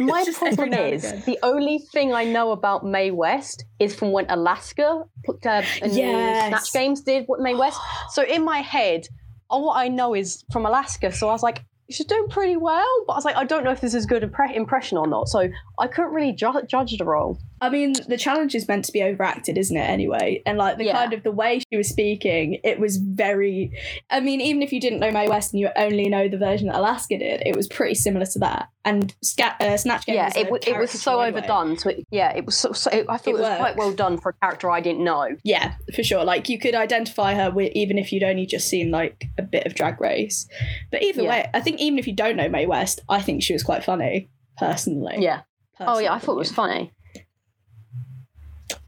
My 0.00 0.24
problem 0.34 0.72
is 0.74 1.02
the 1.24 1.38
only 1.42 1.78
thing 1.92 2.12
I 2.12 2.24
know 2.24 2.50
about 2.52 2.84
Mae 2.84 3.10
West 3.10 3.64
is 3.78 3.94
from 3.94 4.12
when 4.12 4.26
Alaska 4.28 5.02
uh, 5.28 5.62
and 5.82 5.92
Yes. 5.92 6.48
Snatch 6.48 6.72
Games 6.72 7.00
did 7.02 7.24
what 7.26 7.40
Mae 7.40 7.54
West. 7.54 7.78
So 8.10 8.22
in 8.24 8.44
my 8.44 8.58
head, 8.58 9.06
all 9.48 9.70
I 9.70 9.88
know 9.88 10.14
is 10.14 10.44
from 10.52 10.66
Alaska. 10.66 11.12
So 11.12 11.28
I 11.28 11.32
was 11.32 11.42
like, 11.42 11.62
she's 11.90 12.06
doing 12.06 12.28
pretty 12.28 12.56
well, 12.56 13.04
but 13.06 13.14
I 13.14 13.16
was 13.16 13.24
like, 13.24 13.36
I 13.36 13.44
don't 13.44 13.64
know 13.64 13.70
if 13.72 13.80
this 13.80 13.94
is 13.94 14.04
a 14.04 14.08
good 14.08 14.22
impre- 14.22 14.54
impression 14.54 14.98
or 14.98 15.06
not. 15.06 15.28
So 15.28 15.48
I 15.78 15.86
couldn't 15.86 16.12
really 16.12 16.32
ju- 16.32 16.62
judge 16.68 16.96
the 16.98 17.04
role. 17.04 17.38
I 17.60 17.68
mean, 17.68 17.92
the 18.08 18.16
challenge 18.16 18.54
is 18.54 18.66
meant 18.66 18.84
to 18.86 18.92
be 18.92 19.02
overacted, 19.02 19.58
isn't 19.58 19.76
it? 19.76 19.80
Anyway, 19.88 20.42
and 20.46 20.56
like 20.58 20.78
the 20.78 20.84
Yeah. 20.86 20.92
kind 20.94 21.12
of 21.12 21.22
the 21.22 21.30
way 21.30 21.60
she 21.70 21.76
was 21.76 21.88
speaking, 21.88 22.58
it 22.64 22.80
was 22.80 22.96
very. 22.96 23.72
I 24.10 24.20
mean, 24.20 24.40
even 24.40 24.62
if 24.62 24.72
you 24.72 24.80
didn't 24.80 25.00
know 25.00 25.10
Mae 25.10 25.28
West 25.28 25.52
and 25.52 25.60
you 25.60 25.68
only 25.76 26.08
know 26.08 26.28
the 26.28 26.38
version 26.38 26.68
that 26.68 26.76
Alaska 26.76 27.18
did, 27.18 27.42
it 27.44 27.54
was 27.56 27.68
pretty 27.68 27.94
similar 27.94 28.24
to 28.26 28.38
that. 28.38 28.68
And 28.84 29.14
Scat, 29.22 29.56
uh, 29.60 29.76
Snatch 29.76 30.06
Game. 30.06 30.14
yeah, 30.16 30.26
was 30.26 30.36
it, 30.36 30.44
w- 30.44 30.62
it 30.66 30.78
was 30.78 30.90
so 30.90 31.20
anyway. 31.20 31.38
overdone. 31.40 31.76
So 31.76 31.90
it, 31.90 32.06
yeah, 32.10 32.32
it 32.34 32.46
was 32.46 32.56
so, 32.56 32.72
so 32.72 32.90
I 32.90 33.18
thought 33.18 33.26
It 33.26 33.30
it, 33.30 33.32
was 33.34 33.42
worked. 33.42 33.60
quite 33.60 33.76
well 33.76 33.92
done 33.92 34.16
for 34.18 34.30
a 34.30 34.34
character 34.34 34.70
I 34.70 34.80
didn't 34.80 35.04
know. 35.04 35.28
Yeah, 35.44 35.74
for 35.94 36.02
sure. 36.02 36.24
Like 36.24 36.48
you 36.48 36.58
could 36.58 36.74
identify 36.74 37.34
her 37.34 37.50
with 37.50 37.72
even 37.74 37.98
if 37.98 38.10
you'd 38.10 38.22
only 38.22 38.46
just 38.46 38.68
seen 38.68 38.90
like 38.90 39.24
a 39.36 39.42
bit 39.42 39.66
of 39.66 39.74
Drag 39.74 40.00
Race. 40.00 40.48
But 40.90 41.02
either 41.02 41.22
Yeah. 41.22 41.28
way, 41.30 41.50
I 41.52 41.60
think 41.60 41.78
even 41.80 41.98
if 41.98 42.06
you 42.06 42.14
don't 42.14 42.36
know 42.36 42.48
Mae 42.48 42.64
West, 42.64 43.00
I 43.08 43.20
think 43.20 43.42
she 43.42 43.52
was 43.52 43.62
quite 43.62 43.84
funny 43.84 44.30
personally. 44.56 45.16
Yeah. 45.18 45.40
Oh 45.78 45.98
yeah, 45.98 46.12
I 46.14 46.18
thought 46.18 46.32
it 46.32 46.38
was 46.38 46.52
funny. 46.52 46.92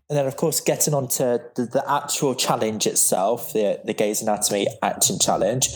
And 0.08 0.18
then, 0.18 0.26
of 0.26 0.36
course, 0.36 0.60
getting 0.60 0.94
on 0.94 1.08
to 1.08 1.42
the, 1.54 1.64
the 1.64 1.84
actual 1.90 2.34
challenge 2.34 2.86
itself, 2.86 3.52
the, 3.52 3.80
the 3.84 3.94
Gays 3.94 4.20
Anatomy 4.20 4.66
Action 4.82 5.18
Challenge, 5.18 5.68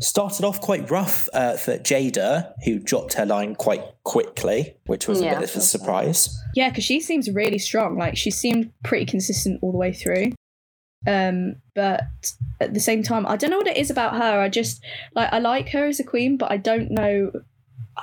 started 0.00 0.44
off 0.44 0.60
quite 0.60 0.90
rough 0.90 1.28
uh, 1.34 1.56
for 1.56 1.78
Jaida, 1.78 2.52
who 2.64 2.78
dropped 2.78 3.14
her 3.14 3.26
line 3.26 3.54
quite 3.54 3.82
quickly, 4.04 4.76
which 4.86 5.06
was 5.06 5.20
Yeah, 5.20 5.32
a 5.32 5.40
bit 5.40 5.50
of 5.50 5.56
a 5.56 5.60
surprise. 5.60 6.34
Yeah, 6.54 6.70
because 6.70 6.84
she 6.84 7.00
seems 7.00 7.30
really 7.30 7.58
strong. 7.58 7.96
Like 7.98 8.16
she 8.16 8.30
seemed 8.30 8.72
pretty 8.82 9.06
consistent 9.06 9.60
all 9.62 9.72
the 9.72 9.78
way 9.78 9.92
through. 9.92 10.32
Um, 11.06 11.56
but 11.74 12.02
at 12.60 12.72
the 12.72 12.80
same 12.80 13.02
time, 13.02 13.26
I 13.26 13.36
don't 13.36 13.50
know 13.50 13.58
what 13.58 13.66
it 13.66 13.76
is 13.76 13.90
about 13.90 14.16
her. 14.16 14.40
I 14.40 14.48
just 14.48 14.82
like 15.14 15.32
I 15.32 15.38
like 15.38 15.68
her 15.70 15.86
as 15.86 16.00
a 16.00 16.04
queen, 16.04 16.36
but 16.36 16.50
I 16.50 16.56
don't 16.56 16.90
know. 16.90 17.30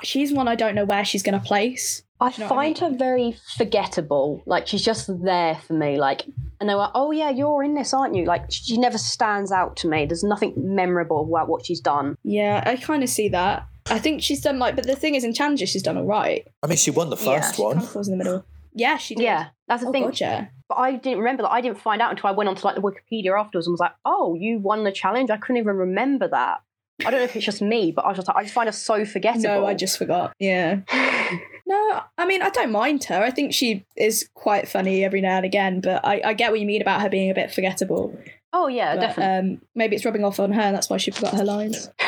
She's 0.02 0.32
one 0.32 0.48
I 0.48 0.54
don't 0.54 0.74
know 0.74 0.84
where 0.84 1.04
she's 1.04 1.22
going 1.22 1.38
to 1.38 1.44
place. 1.46 2.02
I 2.20 2.26
you 2.28 2.34
know 2.38 2.44
what 2.44 2.52
I 2.52 2.54
find 2.66 2.78
her 2.78 2.90
very 2.90 3.36
forgettable. 3.56 4.42
Like 4.46 4.66
she's 4.66 4.84
just 4.84 5.10
there 5.24 5.56
for 5.66 5.72
me. 5.72 5.98
Like, 5.98 6.24
and 6.60 6.68
they 6.70 6.74
were, 6.74 6.90
"Oh 6.94 7.10
yeah, 7.10 7.30
you're 7.30 7.62
in 7.64 7.74
this, 7.74 7.92
aren't 7.92 8.14
you?" 8.14 8.24
Like 8.24 8.44
she 8.50 8.76
never 8.78 8.96
stands 8.98 9.50
out 9.50 9.76
to 9.78 9.88
me. 9.88 10.06
There's 10.06 10.22
nothing 10.22 10.54
memorable 10.56 11.26
about 11.28 11.48
what 11.48 11.66
she's 11.66 11.80
done. 11.80 12.16
Yeah, 12.22 12.62
I 12.64 12.76
kind 12.76 13.02
of 13.02 13.08
see 13.08 13.28
that. 13.30 13.66
I 13.90 13.98
think 13.98 14.22
she's 14.22 14.40
done 14.40 14.60
like, 14.60 14.76
but 14.76 14.86
the 14.86 14.94
thing 14.94 15.16
is, 15.16 15.24
in 15.24 15.34
Challenger, 15.34 15.66
she's 15.66 15.82
done 15.82 15.96
all 15.96 16.04
right. 16.06 16.46
I 16.62 16.68
mean, 16.68 16.76
she 16.76 16.92
won 16.92 17.10
the 17.10 17.16
Yeah, 17.16 17.40
first 17.40 17.56
She 17.56 17.62
one. 17.62 17.74
kind 17.74 17.84
of 17.84 17.90
falls 17.92 18.08
in 18.08 18.16
the 18.16 18.24
middle. 18.24 18.44
Yeah, 18.74 18.96
she 18.96 19.16
did. 19.16 19.24
Yeah, 19.24 19.48
that's 19.66 19.82
the 19.82 19.88
Oh 19.88 19.92
thing. 19.92 20.04
god, 20.04 20.20
yeah. 20.20 20.46
But 20.68 20.76
I 20.76 20.92
didn't 20.94 21.18
remember 21.18 21.42
that. 21.42 21.50
I 21.50 21.60
didn't 21.60 21.80
find 21.80 22.00
out 22.00 22.12
until 22.12 22.28
I 22.28 22.32
went 22.32 22.48
onto 22.48 22.64
like 22.64 22.76
the 22.76 22.80
Wikipedia 22.80 23.38
afterwards 23.38 23.66
and 23.66 23.72
was 23.72 23.80
like, 23.80 23.92
"Oh, 24.04 24.34
you 24.38 24.58
won 24.60 24.84
the 24.84 24.92
challenge." 24.92 25.28
I 25.30 25.36
couldn't 25.38 25.56
even 25.58 25.76
remember 25.76 26.28
that. 26.28 26.60
I 27.00 27.10
don't 27.10 27.20
know 27.20 27.24
if 27.24 27.34
it's 27.34 27.44
just 27.44 27.62
me, 27.62 27.92
but 27.92 28.04
I 28.04 28.12
just 28.12 28.28
I 28.28 28.42
just 28.42 28.54
find 28.54 28.68
her 28.68 28.72
so 28.72 29.04
forgettable. 29.04 29.62
No, 29.62 29.66
I 29.66 29.74
just 29.74 29.98
forgot. 29.98 30.34
Yeah. 30.38 30.80
No, 31.64 32.02
I 32.18 32.26
mean, 32.26 32.42
I 32.42 32.50
don't 32.50 32.70
mind 32.70 33.04
her. 33.04 33.22
I 33.22 33.30
think 33.30 33.54
she 33.54 33.86
is 33.96 34.28
quite 34.34 34.68
funny 34.68 35.04
every 35.06 35.22
now 35.22 35.36
and 35.36 35.46
again, 35.46 35.80
but 35.80 36.04
I, 36.04 36.20
I 36.22 36.34
get 36.34 36.50
what 36.50 36.60
you 36.60 36.66
mean 36.66 36.82
about 36.82 37.00
her 37.00 37.08
being 37.08 37.30
a 37.30 37.34
bit 37.34 37.50
forgettable. 37.50 38.14
Oh 38.54 38.68
yeah, 38.68 38.94
But, 38.96 39.00
definitely. 39.00 39.52
Um, 39.52 39.60
maybe 39.74 39.96
it's 39.96 40.04
rubbing 40.04 40.24
off 40.24 40.38
on 40.38 40.52
her, 40.52 40.60
and 40.60 40.76
that's 40.76 40.90
why 40.90 40.98
she 40.98 41.10
forgot 41.10 41.34
her 41.34 41.44
lines. 41.44 41.88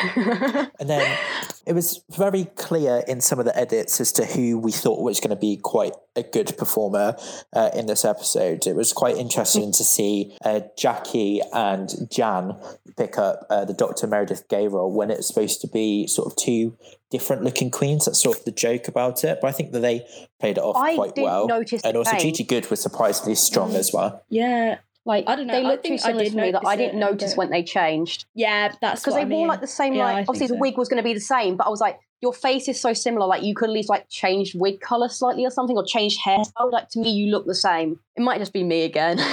And 0.79 0.89
then 0.89 1.17
it 1.65 1.73
was 1.73 2.03
very 2.11 2.45
clear 2.55 3.03
in 3.07 3.21
some 3.21 3.39
of 3.39 3.45
the 3.45 3.57
edits 3.57 3.99
as 4.01 4.11
to 4.13 4.25
who 4.25 4.59
we 4.59 4.71
thought 4.71 5.01
was 5.01 5.19
going 5.19 5.29
to 5.31 5.35
be 5.35 5.57
quite 5.57 5.93
a 6.15 6.21
good 6.21 6.55
performer 6.57 7.15
uh, 7.53 7.69
in 7.73 7.85
this 7.87 8.05
episode. 8.05 8.67
It 8.67 8.75
was 8.75 8.93
quite 8.93 9.17
interesting 9.17 9.71
to 9.71 9.83
see 9.83 10.37
uh, 10.43 10.61
Jackie 10.77 11.41
and 11.53 11.89
Jan 12.11 12.55
pick 12.97 13.17
up 13.17 13.47
uh, 13.49 13.65
the 13.65 13.73
Dr. 13.73 14.05
Meredith 14.05 14.47
Gay 14.49 14.67
role 14.67 14.91
when 14.91 15.09
it's 15.09 15.27
supposed 15.27 15.61
to 15.61 15.67
be 15.67 16.05
sort 16.07 16.27
of 16.27 16.35
two 16.35 16.77
different 17.09 17.43
looking 17.43 17.71
queens. 17.71 18.05
That's 18.05 18.21
sort 18.21 18.37
of 18.39 18.45
the 18.45 18.51
joke 18.51 18.87
about 18.87 19.23
it. 19.23 19.39
But 19.41 19.47
I 19.47 19.51
think 19.51 19.71
that 19.71 19.79
they 19.79 20.05
played 20.39 20.57
it 20.57 20.63
off 20.63 20.75
I 20.75 20.95
quite 20.95 21.15
didn't 21.15 21.29
well. 21.29 21.47
notice 21.47 21.81
and 21.83 21.97
also, 21.97 22.11
change. 22.11 22.23
Gigi 22.37 22.43
Goode 22.43 22.69
was 22.69 22.81
surprisingly 22.81 23.35
strong 23.35 23.75
as 23.75 23.91
well. 23.93 24.23
Yeah, 24.29 24.77
like 25.05 25.25
I 25.27 25.35
don't 25.35 25.47
know, 25.47 25.53
They 25.53 25.65
I 25.65 25.69
look 25.69 25.83
too 25.83 25.97
similar 25.97 26.25
to 26.25 26.35
me 26.35 26.51
that 26.51 26.65
I 26.65 26.75
didn't 26.75 26.99
notice 26.99 27.37
when 27.37 27.49
they 27.51 27.63
changed. 27.63 28.25
yeah, 28.33 28.73
that's 28.81 29.01
because 29.01 29.13
they 29.15 29.21
I 29.21 29.25
wore 29.25 29.47
like 29.47 29.61
the 29.61 29.67
same 29.67 29.93
Yeah, 29.93 30.05
like 30.05 30.29
obviously 30.29 30.47
the 30.47 30.59
wig 30.59 30.77
was 30.77 30.89
going 30.89 31.01
to 31.01 31.07
be 31.07 31.13
the 31.13 31.19
same 31.19 31.55
but 31.57 31.67
i 31.67 31.69
was 31.69 31.79
like 31.81 31.99
your 32.21 32.33
face 32.33 32.67
is 32.67 32.79
so 32.79 32.93
similar 32.93 33.27
like 33.27 33.43
you 33.43 33.53
could 33.53 33.69
at 33.69 33.73
least 33.73 33.89
like 33.89 34.09
change 34.09 34.55
wig 34.55 34.79
color 34.81 35.09
slightly 35.09 35.45
or 35.45 35.51
something 35.51 35.77
or 35.77 35.85
change 35.85 36.17
hairstyle 36.17 36.71
like 36.71 36.89
to 36.89 36.99
me 36.99 37.09
you 37.11 37.29
look 37.29 37.45
the 37.45 37.53
same. 37.53 37.99
It 38.15 38.21
might 38.21 38.39
just 38.39 38.53
be 38.53 38.63
me 38.63 38.83
again. 38.83 39.19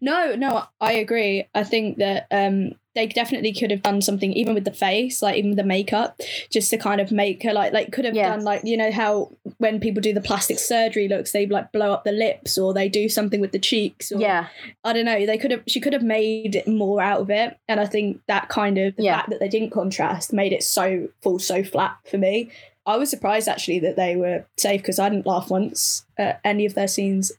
No, 0.00 0.34
no, 0.34 0.66
I 0.82 0.92
agree. 0.94 1.48
I 1.54 1.64
think 1.64 1.96
that 1.96 2.26
um, 2.30 2.72
they 2.94 3.06
definitely 3.06 3.52
could 3.52 3.70
have 3.70 3.82
done 3.82 4.00
something 4.00 4.32
even 4.32 4.54
with 4.54 4.64
the 4.64 4.72
face, 4.72 5.22
like 5.22 5.36
even 5.36 5.56
the 5.56 5.64
makeup, 5.64 6.20
just 6.50 6.70
to 6.70 6.76
kind 6.78 7.00
of 7.00 7.10
make 7.12 7.42
her 7.42 7.52
like 7.52 7.72
like 7.72 7.92
could 7.92 8.04
have 8.04 8.14
Yeah. 8.14 8.30
done 8.30 8.44
like 8.44 8.62
you 8.64 8.76
know 8.76 8.90
how 8.92 9.30
when 9.58 9.80
people 9.80 10.00
do 10.00 10.12
the 10.12 10.20
plastic 10.20 10.58
surgery 10.58 11.08
looks, 11.08 11.32
they 11.32 11.46
like 11.46 11.72
blow 11.72 11.92
up 11.92 12.04
the 12.04 12.12
lips 12.12 12.56
or 12.58 12.72
they 12.74 12.88
do 12.88 13.08
something 13.08 13.40
with 13.40 13.52
the 13.52 13.58
cheeks 13.58 14.12
or 14.12 14.20
Yeah, 14.20 14.46
I 14.84 14.92
don't 14.92 15.04
know. 15.04 15.26
They 15.26 15.38
could 15.38 15.50
have. 15.50 15.62
She 15.66 15.80
could 15.80 15.92
have 15.92 16.02
made 16.02 16.62
more 16.66 17.00
out 17.02 17.20
of 17.20 17.30
it, 17.30 17.56
and 17.68 17.80
I 17.80 17.86
think 17.86 18.20
that 18.28 18.48
kind 18.48 18.78
of 18.78 18.96
the 18.96 19.04
Yeah. 19.04 19.16
fact 19.16 19.30
that 19.30 19.40
they 19.40 19.48
didn't 19.48 19.70
contrast 19.70 20.32
made 20.32 20.52
it 20.52 20.62
so 20.62 21.08
fall 21.22 21.38
so 21.38 21.62
flat 21.64 21.96
for 22.04 22.18
me. 22.18 22.50
I 22.86 22.98
was 22.98 23.08
surprised 23.08 23.48
actually 23.48 23.78
that 23.78 23.96
they 23.96 24.14
were 24.14 24.44
safe 24.58 24.82
because 24.82 24.98
I 24.98 25.08
didn't 25.08 25.26
laugh 25.26 25.48
once 25.50 26.04
at 26.18 26.38
any 26.44 26.66
of 26.66 26.74
their 26.74 26.86
scenes, 26.88 27.32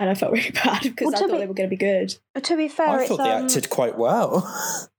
and 0.00 0.10
I 0.10 0.14
felt 0.14 0.32
really 0.38 0.50
bad 0.50 0.82
because 0.82 1.06
Well, 1.06 1.14
I 1.14 1.18
to 1.18 1.26
thought 1.26 1.32
be- 1.34 1.38
they 1.40 1.46
were 1.46 1.54
going 1.54 1.68
to 1.70 1.76
be 1.76 1.76
good. 1.76 2.14
to 2.42 2.56
be 2.56 2.68
fair, 2.68 2.88
I 2.88 3.00
it's, 3.00 3.08
thought 3.08 3.18
they 3.18 3.30
um, 3.32 3.44
acted 3.44 3.70
quite 3.70 3.96
well, 3.98 4.46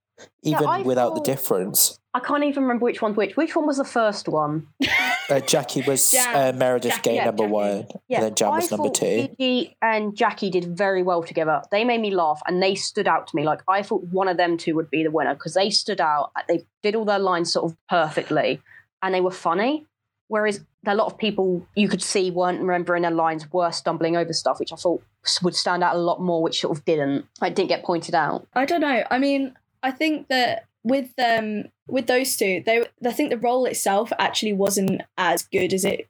even 0.42 0.66
I 0.66 0.82
without 0.82 1.14
thought- 1.14 1.24
the 1.24 1.32
difference. 1.32 1.96
I 2.12 2.18
can't 2.18 2.42
even 2.42 2.64
remember 2.64 2.84
which 2.86 3.00
one's 3.00 3.16
which. 3.16 3.36
Which 3.36 3.54
one 3.54 3.66
was 3.66 3.76
the 3.76 3.84
first 3.84 4.28
one? 4.28 4.66
Uh, 5.30 5.38
Jackie 5.38 5.80
was 5.82 6.10
Jan- 6.10 6.34
uh, 6.34 6.58
Meredith 6.58 6.90
Jackie, 6.90 7.10
Gay 7.10 7.14
yeah, 7.14 7.24
number 7.26 7.44
Jackie. 7.44 7.52
one, 7.52 7.86
Yeah, 8.08 8.16
and 8.16 8.24
then 8.26 8.34
Jan 8.34 8.48
I 8.48 8.56
was 8.56 8.68
number 8.72 8.86
thought 8.88 8.94
two. 8.96 9.28
Gigi 9.38 9.76
and 9.80 10.16
Jackie 10.16 10.50
did 10.50 10.76
very 10.76 11.04
well 11.04 11.22
together. 11.22 11.62
They 11.70 11.84
made 11.84 12.00
me 12.00 12.10
laugh, 12.12 12.42
and 12.48 12.60
they 12.60 12.74
stood 12.74 13.06
out 13.06 13.28
to 13.28 13.36
me. 13.36 13.44
Like 13.44 13.60
I 13.68 13.82
thought 13.84 14.02
one 14.10 14.26
of 14.26 14.36
them 14.38 14.56
two 14.58 14.74
would 14.74 14.90
be 14.90 15.04
the 15.04 15.10
winner 15.12 15.34
because 15.34 15.54
they 15.54 15.70
stood 15.70 16.00
out. 16.00 16.32
They 16.48 16.64
did 16.82 16.96
all 16.96 17.04
their 17.04 17.20
lines 17.20 17.52
sort 17.52 17.70
of 17.70 17.76
perfectly, 17.88 18.60
and 19.02 19.14
they 19.14 19.20
were 19.20 19.30
funny. 19.30 19.86
Whereas 20.30 20.64
a 20.86 20.94
lot 20.94 21.06
of 21.06 21.18
people 21.18 21.66
you 21.74 21.88
could 21.88 22.00
see 22.00 22.30
weren't 22.30 22.60
remembering 22.60 23.02
their 23.02 23.10
lines, 23.10 23.52
were 23.52 23.72
stumbling 23.72 24.16
over 24.16 24.32
stuff, 24.32 24.60
which 24.60 24.72
I 24.72 24.76
thought 24.76 25.02
would 25.42 25.56
stand 25.56 25.82
out 25.82 25.96
a 25.96 25.98
lot 25.98 26.20
more, 26.22 26.40
which 26.40 26.60
sort 26.60 26.78
of 26.78 26.84
didn't. 26.84 27.26
Like 27.40 27.56
didn't 27.56 27.70
get 27.70 27.82
pointed 27.82 28.14
out. 28.14 28.46
I 28.54 28.64
don't 28.64 28.80
know. 28.80 29.02
I 29.10 29.18
mean, 29.18 29.56
I 29.82 29.90
think 29.90 30.28
that 30.28 30.66
with 30.84 31.10
um 31.18 31.64
with 31.88 32.06
those 32.06 32.36
two, 32.36 32.62
they 32.64 32.86
I 33.04 33.10
think 33.10 33.30
the 33.30 33.38
role 33.38 33.64
itself 33.64 34.12
actually 34.20 34.52
wasn't 34.52 35.02
as 35.18 35.42
good 35.42 35.74
as 35.74 35.84
it 35.84 36.08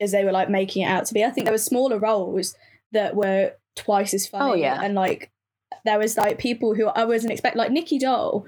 as 0.00 0.12
they 0.12 0.24
were 0.24 0.32
like 0.32 0.48
making 0.48 0.84
it 0.84 0.86
out 0.86 1.04
to 1.04 1.14
be. 1.14 1.22
I 1.22 1.30
think 1.30 1.44
there 1.44 1.52
were 1.52 1.58
smaller 1.58 1.98
roles 1.98 2.56
that 2.92 3.14
were 3.14 3.52
twice 3.76 4.14
as 4.14 4.26
funny. 4.26 4.52
Oh, 4.52 4.54
yeah. 4.54 4.80
and 4.82 4.94
like 4.94 5.30
there 5.84 5.98
was 5.98 6.16
like 6.16 6.38
people 6.38 6.74
who 6.74 6.86
I 6.88 7.04
wasn't 7.04 7.32
expect 7.32 7.56
like 7.56 7.70
Nicky 7.70 7.98
Doll. 7.98 8.44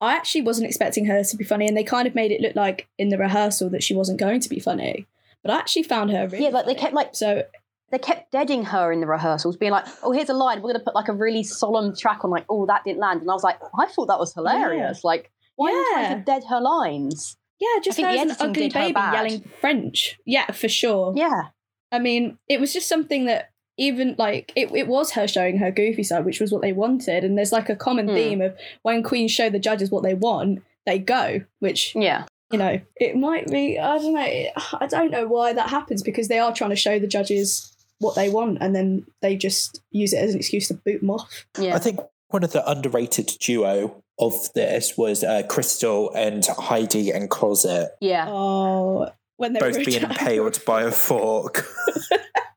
I 0.00 0.14
actually 0.14 0.42
wasn't 0.42 0.66
expecting 0.66 1.06
her 1.06 1.22
to 1.24 1.36
be 1.36 1.44
funny, 1.44 1.66
and 1.66 1.76
they 1.76 1.84
kind 1.84 2.06
of 2.06 2.14
made 2.14 2.32
it 2.32 2.40
look 2.40 2.56
like 2.56 2.88
in 2.98 3.08
the 3.08 3.18
rehearsal 3.18 3.70
that 3.70 3.82
she 3.82 3.94
wasn't 3.94 4.20
going 4.20 4.40
to 4.40 4.48
be 4.48 4.60
funny. 4.60 5.06
But 5.42 5.52
I 5.52 5.58
actually 5.58 5.84
found 5.84 6.10
her 6.10 6.28
really 6.28 6.44
Yeah, 6.44 6.50
like 6.50 6.66
they 6.66 6.74
kept 6.74 6.94
like 6.94 7.14
so 7.14 7.44
they 7.90 7.98
kept 7.98 8.32
deading 8.32 8.64
her 8.64 8.90
in 8.92 9.00
the 9.00 9.06
rehearsals, 9.06 9.56
being 9.56 9.72
like, 9.72 9.86
"Oh, 10.02 10.12
here's 10.12 10.28
a 10.28 10.34
line. 10.34 10.58
We're 10.58 10.72
going 10.72 10.74
to 10.74 10.84
put 10.84 10.94
like 10.94 11.08
a 11.08 11.12
really 11.12 11.44
solemn 11.44 11.96
track 11.96 12.24
on, 12.24 12.30
like, 12.30 12.44
oh, 12.48 12.66
that 12.66 12.84
didn't 12.84 13.00
land." 13.00 13.20
And 13.20 13.30
I 13.30 13.34
was 13.34 13.44
like, 13.44 13.58
I 13.78 13.86
thought 13.86 14.06
that 14.06 14.18
was 14.18 14.34
hilarious. 14.34 15.04
Like, 15.04 15.30
why 15.54 15.68
are 15.68 15.72
you 15.72 15.90
trying 15.92 16.18
to 16.18 16.24
dead 16.24 16.44
her 16.48 16.60
lines? 16.60 17.36
yeah, 17.58 17.80
just 17.82 18.00
her 18.00 18.06
an 18.06 18.32
ugly 18.38 18.68
baby 18.68 18.98
yelling 18.98 19.40
French. 19.60 20.18
Yeah, 20.24 20.50
for 20.52 20.68
sure. 20.68 21.12
Yeah, 21.16 21.48
I 21.90 21.98
mean, 21.98 22.38
it 22.48 22.60
was 22.60 22.72
just 22.72 22.88
something 22.88 23.26
that 23.26 23.50
even 23.78 24.14
like 24.18 24.52
it, 24.56 24.70
it 24.74 24.88
was 24.88 25.12
her 25.12 25.28
showing 25.28 25.58
her 25.58 25.70
goofy 25.70 26.02
side, 26.02 26.24
which 26.24 26.40
was 26.40 26.52
what 26.52 26.62
they 26.62 26.72
wanted. 26.72 27.24
And 27.24 27.36
there's 27.36 27.52
like 27.52 27.68
a 27.68 27.76
common 27.76 28.08
Hmm. 28.08 28.14
theme 28.14 28.40
of 28.40 28.56
when 28.82 29.02
queens 29.02 29.30
show 29.32 29.50
the 29.50 29.58
judges 29.58 29.90
what 29.90 30.02
they 30.02 30.14
want, 30.14 30.62
they 30.86 30.98
go, 30.98 31.42
which 31.60 31.94
yeah, 31.94 32.24
you 32.50 32.58
know, 32.58 32.80
it 32.96 33.16
might 33.16 33.48
be 33.48 33.78
I 33.78 33.98
don't 33.98 34.14
know. 34.14 34.46
I 34.80 34.86
don't 34.88 35.10
know 35.10 35.26
why 35.26 35.52
that 35.52 35.68
happens 35.70 36.02
because 36.02 36.28
they 36.28 36.38
are 36.38 36.52
trying 36.54 36.70
to 36.70 36.76
show 36.76 36.98
the 36.98 37.06
judges 37.06 37.72
what 37.98 38.14
they 38.14 38.28
want 38.28 38.58
and 38.60 38.74
then 38.76 39.06
they 39.22 39.36
just 39.36 39.80
use 39.90 40.12
it 40.12 40.18
as 40.18 40.32
an 40.32 40.38
excuse 40.38 40.68
to 40.68 40.74
boot 40.74 41.00
them 41.00 41.10
off. 41.10 41.46
yeah. 41.58 41.74
I 41.74 41.78
think 41.78 41.98
one 42.28 42.44
of 42.44 42.52
the 42.52 42.68
underrated 42.70 43.30
duo 43.40 44.02
of 44.18 44.34
this 44.54 44.96
was 44.98 45.22
uh, 45.24 45.42
Crystal 45.48 46.12
and 46.14 46.44
Heidi 46.46 47.12
N 47.12 47.28
Closet, 47.28 47.90
yeah. 48.00 48.26
Oh, 48.28 49.10
when 49.36 49.52
they 49.52 49.60
both 49.60 49.84
being 49.84 50.02
impaled 50.02 50.62
by 50.64 50.82
a 50.82 50.90
fork. 50.90 51.66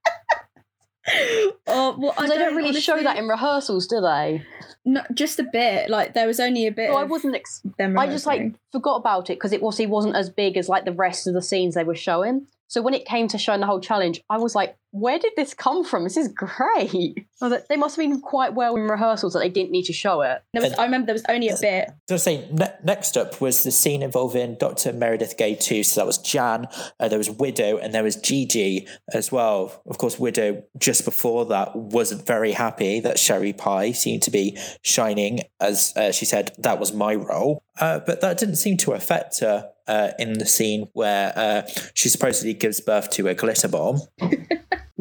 Oh, 1.71 1.95
well, 1.99 2.13
I 2.17 2.27
they 2.27 2.37
don't 2.37 2.55
really 2.55 2.79
show 2.81 3.01
that 3.01 3.17
in 3.17 3.27
rehearsals, 3.27 3.85
do 3.85 4.01
they? 4.01 4.43
No, 4.85 5.03
just 5.13 5.39
a 5.39 5.43
bit. 5.43 5.89
Like 5.89 6.13
there 6.15 6.25
was 6.25 6.39
only 6.39 6.65
a 6.65 6.71
bit. 6.71 6.89
So 6.89 6.95
I 6.97 7.03
wasn't. 7.03 7.35
Ex- 7.35 7.61
them 7.77 7.97
I 7.97 8.07
just 8.07 8.25
like 8.25 8.55
forgot 8.71 8.95
about 8.95 9.29
it 9.29 9.33
because 9.33 9.51
it 9.53 9.57
obviously 9.61 9.85
wasn't 9.85 10.15
as 10.15 10.29
big 10.29 10.57
as 10.57 10.67
like 10.67 10.85
the 10.85 10.91
rest 10.91 11.27
of 11.27 11.35
the 11.35 11.41
scenes 11.41 11.75
they 11.75 11.83
were 11.83 11.95
showing. 11.95 12.47
So 12.69 12.83
when 12.83 12.93
it 12.93 13.05
came 13.05 13.27
to 13.29 13.37
showing 13.37 13.59
the 13.59 13.65
whole 13.65 13.81
challenge, 13.81 14.21
I 14.29 14.37
was 14.37 14.53
like, 14.53 14.77
"Where 14.91 15.17
did 15.17 15.33
this 15.35 15.55
come 15.55 15.83
from? 15.83 16.03
This 16.03 16.17
is 16.17 16.27
great." 16.29 17.25
Like, 17.41 17.67
they 17.67 17.77
must 17.77 17.95
have 17.95 18.03
been 18.03 18.21
quite 18.21 18.53
well 18.53 18.75
in 18.75 18.83
rehearsals 18.83 19.33
that 19.33 19.39
they 19.39 19.49
didn't 19.49 19.71
need 19.71 19.85
to 19.85 19.93
show 19.93 20.21
it. 20.21 20.41
There 20.53 20.61
was, 20.61 20.73
I 20.73 20.83
remember 20.83 21.07
there 21.07 21.13
was 21.13 21.25
only 21.29 21.47
a 21.47 21.57
bit. 21.59 21.89
So 22.07 22.11
I 22.11 22.13
was 22.13 22.23
saying, 22.23 22.55
ne- 22.55 22.75
next 22.83 23.17
up 23.17 23.39
was 23.41 23.63
the 23.63 23.71
scene 23.71 24.03
involving 24.03 24.55
Dr. 24.55 24.93
Meredith 24.93 25.37
Gay 25.37 25.55
too. 25.55 25.83
So 25.83 26.01
that 26.01 26.05
was 26.05 26.17
Jan, 26.17 26.67
uh, 26.99 27.07
there 27.07 27.17
was 27.17 27.29
Widow, 27.29 27.77
and 27.77 27.93
there 27.93 28.03
was 28.03 28.17
Gigi 28.17 28.87
as 29.13 29.31
well. 29.31 29.81
Of 29.87 29.97
course, 29.97 30.19
Widow 30.19 30.63
just 30.77 31.05
before 31.05 31.45
that 31.45 31.75
wasn't 31.75 32.27
very 32.27 32.51
happy 32.51 32.99
that 32.99 33.17
Sherry 33.17 33.53
Pie 33.53 33.93
seemed 33.93 34.21
to 34.23 34.31
be 34.31 34.57
shining, 34.83 35.41
as 35.59 35.93
uh, 35.95 36.11
she 36.11 36.25
said, 36.25 36.51
that 36.59 36.79
was 36.79 36.93
my 36.93 37.15
role. 37.15 37.63
Uh, 37.79 37.99
but 37.99 38.21
that 38.21 38.37
didn't 38.37 38.57
seem 38.57 38.75
to 38.77 38.91
affect 38.91 39.39
her 39.39 39.71
uh, 39.89 40.11
in 40.19 40.33
the 40.39 40.45
scene 40.45 40.87
where 40.93 41.33
uh, 41.35 41.61
she 41.95 42.07
supposedly 42.09 42.53
gives 42.53 42.79
birth 42.79 43.09
to 43.11 43.27
a 43.27 43.33
glitter 43.33 43.67
bomb. 43.67 43.99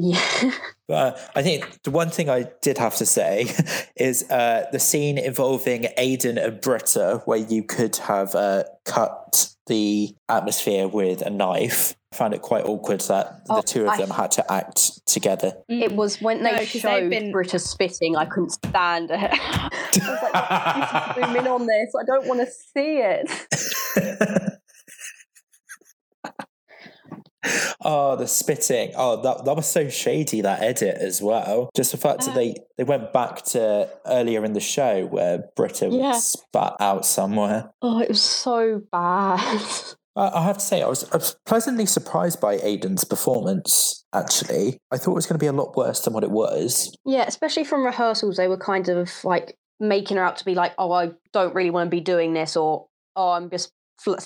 Yeah. 0.01 0.53
But 0.87 1.19
I 1.35 1.43
think 1.43 1.83
the 1.83 1.91
one 1.91 2.09
thing 2.09 2.31
I 2.31 2.47
did 2.63 2.79
have 2.79 2.95
to 2.99 3.05
say 3.05 3.47
is 3.97 4.23
uh, 4.31 4.67
the 4.71 4.79
scene 4.79 5.19
involving 5.19 5.89
Aiden 5.99 6.41
and 6.41 6.61
Brita, 6.61 7.21
where 7.25 7.39
you 7.41 7.65
could 7.65 7.97
have 7.97 8.33
uh, 8.37 8.63
cut 8.85 9.49
the 9.67 10.15
atmosphere 10.29 10.87
with 10.87 11.23
a 11.23 11.31
knife. 11.31 11.97
I 12.13 12.17
found 12.17 12.33
it 12.33 12.43
quite 12.43 12.65
awkward 12.65 13.01
that 13.03 13.41
Oh, 13.51 13.57
the 13.57 13.63
two 13.67 13.83
of 13.83 13.89
I- 13.89 13.97
them 13.97 14.11
had 14.11 14.31
to 14.39 14.53
act 14.53 15.05
together. 15.09 15.55
It 15.69 15.91
was 15.97 16.23
when 16.23 16.45
they 16.45 16.53
No, 16.53 16.59
'cause 16.59 16.73
they've 16.75 16.81
showed 16.83 17.11
been- 17.11 17.33
Brita 17.33 17.59
spitting, 17.59 18.15
I 18.15 18.25
couldn't 18.27 18.51
stand 18.51 19.11
it. 19.11 19.19
I 19.33 19.71
was 19.97 21.17
like, 21.19 21.27
zoom 21.27 21.37
in 21.39 21.47
on 21.49 21.67
this. 21.67 21.93
I 22.01 22.05
don't 22.05 22.27
want 22.29 22.39
to 22.39 22.47
see 22.47 23.01
it. 23.03 23.29
Oh, 27.85 28.17
the 28.17 28.27
spitting. 28.27 28.93
Oh, 28.97 29.23
that, 29.23 29.45
that 29.45 29.55
was 29.57 29.67
so 29.67 29.89
shady, 29.89 30.41
that 30.41 30.63
edit 30.63 30.97
as 30.99 31.23
well. 31.23 31.71
Just 31.77 31.93
the 31.93 31.99
fact 31.99 32.25
that 32.27 32.35
they, 32.35 32.57
they 32.77 32.85
went 32.85 33.13
back 33.13 33.43
to 33.47 33.89
earlier 34.07 34.45
in 34.45 34.53
the 34.55 34.61
show 34.61 35.07
where 35.07 35.45
Brita 35.57 35.87
Yeah. 35.87 36.09
was 36.13 36.33
spat 36.33 36.75
out 36.81 37.07
somewhere. 37.07 37.71
Oh, 37.81 38.01
it 38.01 38.09
was 38.09 38.21
so 38.23 38.83
bad. 38.91 39.39
I 40.17 40.29
I 40.35 40.43
have 40.43 40.59
to 40.59 40.65
say, 40.65 40.83
I 40.83 40.89
was, 40.89 41.09
I 41.13 41.17
was 41.17 41.37
pleasantly 41.47 41.87
surprised 41.87 42.41
by 42.41 42.59
Aiden's 42.59 43.05
performance, 43.05 44.05
actually. 44.13 44.79
I 44.91 44.97
thought 44.99 45.13
it 45.13 45.15
was 45.15 45.27
going 45.27 45.39
to 45.39 45.43
be 45.43 45.47
a 45.47 45.53
lot 45.53 45.77
worse 45.77 46.01
than 46.01 46.13
what 46.13 46.25
it 46.25 46.31
was. 46.33 46.93
Yeah, 47.07 47.25
especially 47.29 47.63
from 47.65 47.85
rehearsals, 47.87 48.37
they 48.37 48.49
were 48.49 48.57
kind 48.59 48.89
of 48.89 49.13
like 49.23 49.57
making 49.79 50.17
her 50.17 50.25
out 50.25 50.37
to 50.39 50.45
be 50.45 50.57
like, 50.57 50.73
"Oh, 50.77 50.91
I 50.91 51.13
don't 51.33 51.55
really 51.55 51.71
want 51.71 51.87
to 51.87 51.97
be 51.97 52.01
doing 52.01 52.33
this," 52.35 52.57
or 52.57 52.89
"Oh, 53.15 53.31
I'm 53.31 53.49
just 53.49 53.71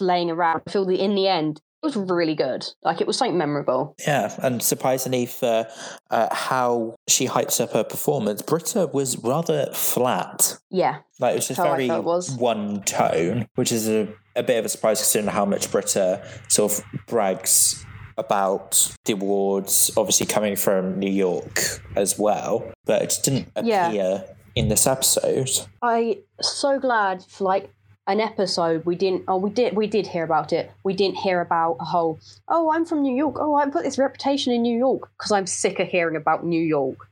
laying 0.00 0.30
around." 0.30 0.62
I 0.66 0.70
feel 0.70 0.86
that 0.86 0.98
in 1.02 1.14
the 1.14 1.28
end, 1.28 1.60
it 1.82 1.86
was 1.86 1.96
really 1.96 2.34
good. 2.34 2.64
Like 2.82 3.00
it 3.00 3.06
was 3.06 3.16
something 3.18 3.36
memorable. 3.36 3.94
Yeah, 4.06 4.34
and 4.42 4.62
surprisingly 4.62 5.26
for 5.26 5.66
uh, 6.10 6.34
how 6.34 6.94
she 7.08 7.26
hypes 7.26 7.60
up 7.60 7.72
her 7.72 7.84
performance, 7.84 8.40
Brita 8.42 8.88
was 8.92 9.18
rather 9.18 9.66
flat. 9.72 10.58
Yeah, 10.70 10.98
Like 11.18 11.32
it 11.32 11.36
was 11.36 11.48
just 11.48 11.58
How 11.58 11.64
very 11.64 11.88
was. 11.88 12.30
one 12.36 12.82
tone, 12.84 13.46
which 13.56 13.72
is 13.72 13.88
a, 13.88 14.08
a 14.36 14.42
bit 14.42 14.58
of 14.58 14.64
a 14.64 14.68
surprise 14.68 14.98
considering 15.00 15.32
how 15.32 15.44
much 15.44 15.70
Brita 15.72 16.24
sort 16.48 16.72
of 16.72 16.84
brags 17.08 17.84
about 18.18 18.94
the 19.06 19.14
awards, 19.14 19.90
obviously 19.96 20.26
coming 20.26 20.54
from 20.54 20.98
New 20.98 21.10
York 21.10 21.58
as 21.96 22.18
well. 22.18 22.70
But 22.84 23.02
it 23.02 23.06
just 23.06 23.24
didn't 23.24 23.48
Yeah. 23.62 23.88
appear 23.88 24.24
in 24.54 24.68
this 24.68 24.86
episode. 24.86 25.50
I 25.80 26.18
so 26.40 26.78
glad 26.78 27.24
for 27.28 27.44
like 27.44 27.72
an 28.06 28.20
episode 28.20 28.84
we 28.84 28.96
didn't. 28.96 29.24
Oh, 29.28 29.36
we 29.36 29.50
did. 29.50 29.76
We 29.76 29.86
did 29.86 30.06
hear 30.06 30.24
about 30.24 30.52
it. 30.52 30.72
We 30.82 30.94
didn't 30.94 31.16
hear 31.16 31.40
about 31.40 31.76
a 31.80 31.84
whole. 31.84 32.18
Oh, 32.48 32.72
I'm 32.72 32.84
from 32.84 33.02
New 33.02 33.14
York. 33.14 33.36
Oh, 33.38 33.54
I 33.54 33.68
put 33.68 33.84
this 33.84 33.98
reputation 33.98 34.52
in 34.52 34.62
New 34.62 34.76
York 34.76 35.10
because 35.16 35.32
I'm 35.32 35.46
sick 35.46 35.78
of 35.78 35.88
hearing 35.88 36.16
about 36.16 36.44
New 36.44 36.60
York. 36.60 37.08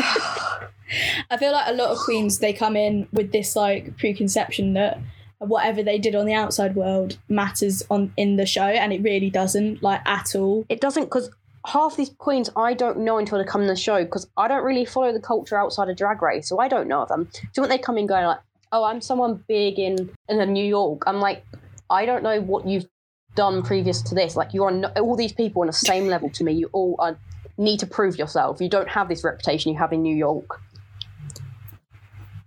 I 1.29 1.37
feel 1.37 1.51
like 1.51 1.67
a 1.67 1.73
lot 1.73 1.89
of 1.89 1.97
queens 1.97 2.39
they 2.39 2.53
come 2.53 2.77
in 2.77 3.07
with 3.11 3.31
this 3.31 3.55
like 3.55 3.97
preconception 3.97 4.73
that 4.73 4.99
whatever 5.39 5.83
they 5.83 5.99
did 5.99 6.15
on 6.15 6.25
the 6.25 6.33
outside 6.33 6.75
world 6.75 7.17
matters 7.27 7.83
on 7.89 8.13
in 8.17 8.37
the 8.37 8.45
show, 8.45 8.63
and 8.63 8.93
it 8.93 9.01
really 9.01 9.29
doesn't 9.29 9.83
like 9.83 10.01
at 10.05 10.35
all. 10.35 10.65
it 10.69 10.81
doesn't 10.81 11.03
because 11.05 11.29
half 11.65 11.97
these 11.97 12.11
queens 12.17 12.49
I 12.55 12.73
don't 12.73 12.99
know 12.99 13.17
until 13.17 13.37
they 13.37 13.43
come 13.43 13.61
in 13.61 13.67
the 13.67 13.75
show 13.75 14.03
because 14.05 14.27
I 14.37 14.47
don't 14.47 14.63
really 14.63 14.85
follow 14.85 15.11
the 15.11 15.19
culture 15.19 15.59
outside 15.59 15.89
of 15.89 15.97
Drag 15.97 16.21
Race, 16.21 16.47
so 16.47 16.59
I 16.59 16.69
don't 16.69 16.87
know 16.87 17.05
them. 17.05 17.29
So 17.51 17.61
when 17.61 17.69
they 17.69 17.77
come 17.77 17.97
in 17.97 18.07
going 18.07 18.25
like, 18.25 18.39
"Oh, 18.71 18.83
I'm 18.83 19.01
someone 19.01 19.43
big 19.47 19.79
in 19.79 20.09
in 20.29 20.53
New 20.53 20.65
York," 20.65 21.03
I'm 21.07 21.19
like, 21.19 21.43
I 21.89 22.05
don't 22.05 22.23
know 22.23 22.41
what 22.41 22.67
you've 22.67 22.87
done 23.35 23.61
previous 23.61 24.01
to 24.01 24.15
this. 24.15 24.35
Like 24.35 24.53
you 24.53 24.63
are 24.63 24.71
no, 24.71 24.87
all 24.99 25.15
these 25.15 25.33
people 25.33 25.61
on 25.61 25.67
the 25.67 25.73
same 25.73 26.07
level 26.07 26.29
to 26.31 26.43
me. 26.43 26.53
You 26.53 26.69
all 26.73 26.95
are, 26.99 27.17
need 27.57 27.79
to 27.79 27.87
prove 27.87 28.17
yourself. 28.17 28.61
You 28.61 28.69
don't 28.69 28.89
have 28.89 29.09
this 29.09 29.23
reputation 29.23 29.71
you 29.71 29.77
have 29.77 29.93
in 29.93 30.01
New 30.01 30.15
York. 30.15 30.61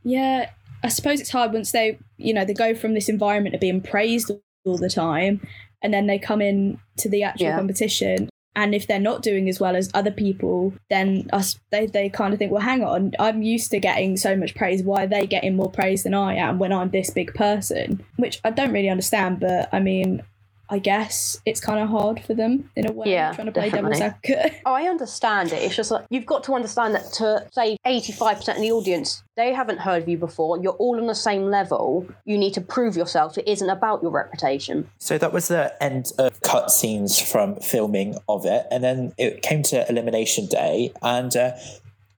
Yeah, 0.03 0.51
I 0.83 0.89
suppose 0.89 1.21
it's 1.21 1.31
hard 1.31 1.53
once 1.53 1.73
they, 1.73 1.99
you 2.17 2.33
know, 2.33 2.45
they 2.45 2.55
go 2.55 2.75
from 2.75 2.95
this 2.95 3.09
environment 3.09 3.55
of 3.55 3.61
being 3.61 3.83
praised 3.83 4.31
all 4.65 4.79
the 4.79 4.89
time, 4.89 5.47
and 5.83 5.93
then 5.93 6.07
they 6.07 6.19
come 6.19 6.41
in 6.41 6.81
to 6.99 7.09
the 7.09 7.23
actual 7.23 7.49
Yeah. 7.49 7.57
competition. 7.57 8.30
And 8.57 8.75
if 8.75 8.87
they're 8.87 8.99
not 8.99 9.23
doing 9.23 9.49
as 9.49 9.61
well 9.61 9.77
as 9.77 9.91
other 9.95 10.11
people, 10.11 10.75
then 10.89 11.29
us 11.33 11.59
they, 11.71 11.87
they 11.87 12.09
kind 12.09 12.33
of 12.33 12.39
think, 12.39 12.51
well, 12.51 12.61
hang 12.61 12.83
on, 12.83 13.13
I'm 13.19 13.43
used 13.43 13.71
to 13.71 13.79
getting 13.79 14.17
so 14.17 14.37
much 14.37 14.55
praise. 14.55 14.83
Why 14.83 15.05
are 15.05 15.07
they 15.07 15.27
getting 15.27 15.57
more 15.57 15.71
praise 15.71 16.03
than 16.03 16.15
I 16.15 16.35
am 16.35 16.59
when 16.59 16.73
I'm 16.73 16.91
this 16.91 17.11
big 17.11 17.33
person? 17.35 18.05
Which 18.17 18.41
I 18.45 18.51
don't 18.51 18.73
really 18.73 18.89
understand, 18.89 19.41
but 19.41 19.69
I 19.73 19.79
mean, 19.79 20.23
I 20.71 20.79
guess 20.79 21.41
it's 21.45 21.61
kind 21.61 21.81
of 21.81 21.89
hard 21.89 22.21
for 22.23 22.35
them 22.35 22.71
in 22.77 22.87
a 22.89 22.93
way, 22.93 23.11
Yeah, 23.13 23.33
trying 23.33 23.47
to 23.47 23.53
play 23.53 23.71
devil's 23.71 23.99
definitely. 23.99 24.35
advocate. 24.37 24.63
Oh, 24.65 24.73
I 24.73 24.85
understand 24.85 25.53
it. 25.53 25.63
It's 25.63 25.75
just 25.75 25.91
like 25.91 26.07
you've 26.11 26.27
got 26.27 26.45
to 26.45 26.55
understand 26.55 26.95
that 26.95 27.13
to 27.15 27.47
say 27.53 27.77
85% 27.85 28.57
of 28.57 28.61
the 28.63 28.71
audience, 28.71 29.23
they 29.37 29.53
haven't 29.53 29.79
heard 29.79 30.03
of 30.03 30.09
you 30.09 30.17
before. 30.17 30.61
You're 30.63 30.75
all 30.75 30.99
on 31.01 31.07
the 31.07 31.15
same 31.15 31.45
level. 31.47 32.07
You 32.25 32.39
need 32.39 32.55
to 32.55 32.61
prove 32.61 32.97
yourself. 32.97 33.37
It 33.37 33.49
isn't 33.49 33.69
about 33.69 34.03
your 34.03 34.13
reputation. 34.13 34.89
So 34.99 35.19
that 35.19 35.33
was 35.33 35.49
the 35.49 35.75
end 35.83 36.13
of 36.19 36.41
cutscenes 36.43 37.21
from 37.21 37.57
filming 37.57 38.17
of 38.29 38.45
it, 38.47 38.67
and 38.71 38.85
then 38.85 39.13
it 39.19 39.43
came 39.43 39.63
to 39.65 39.89
Elimination 39.89 40.47
Day, 40.47 40.93
and 41.03 41.35
uh, 41.37 41.53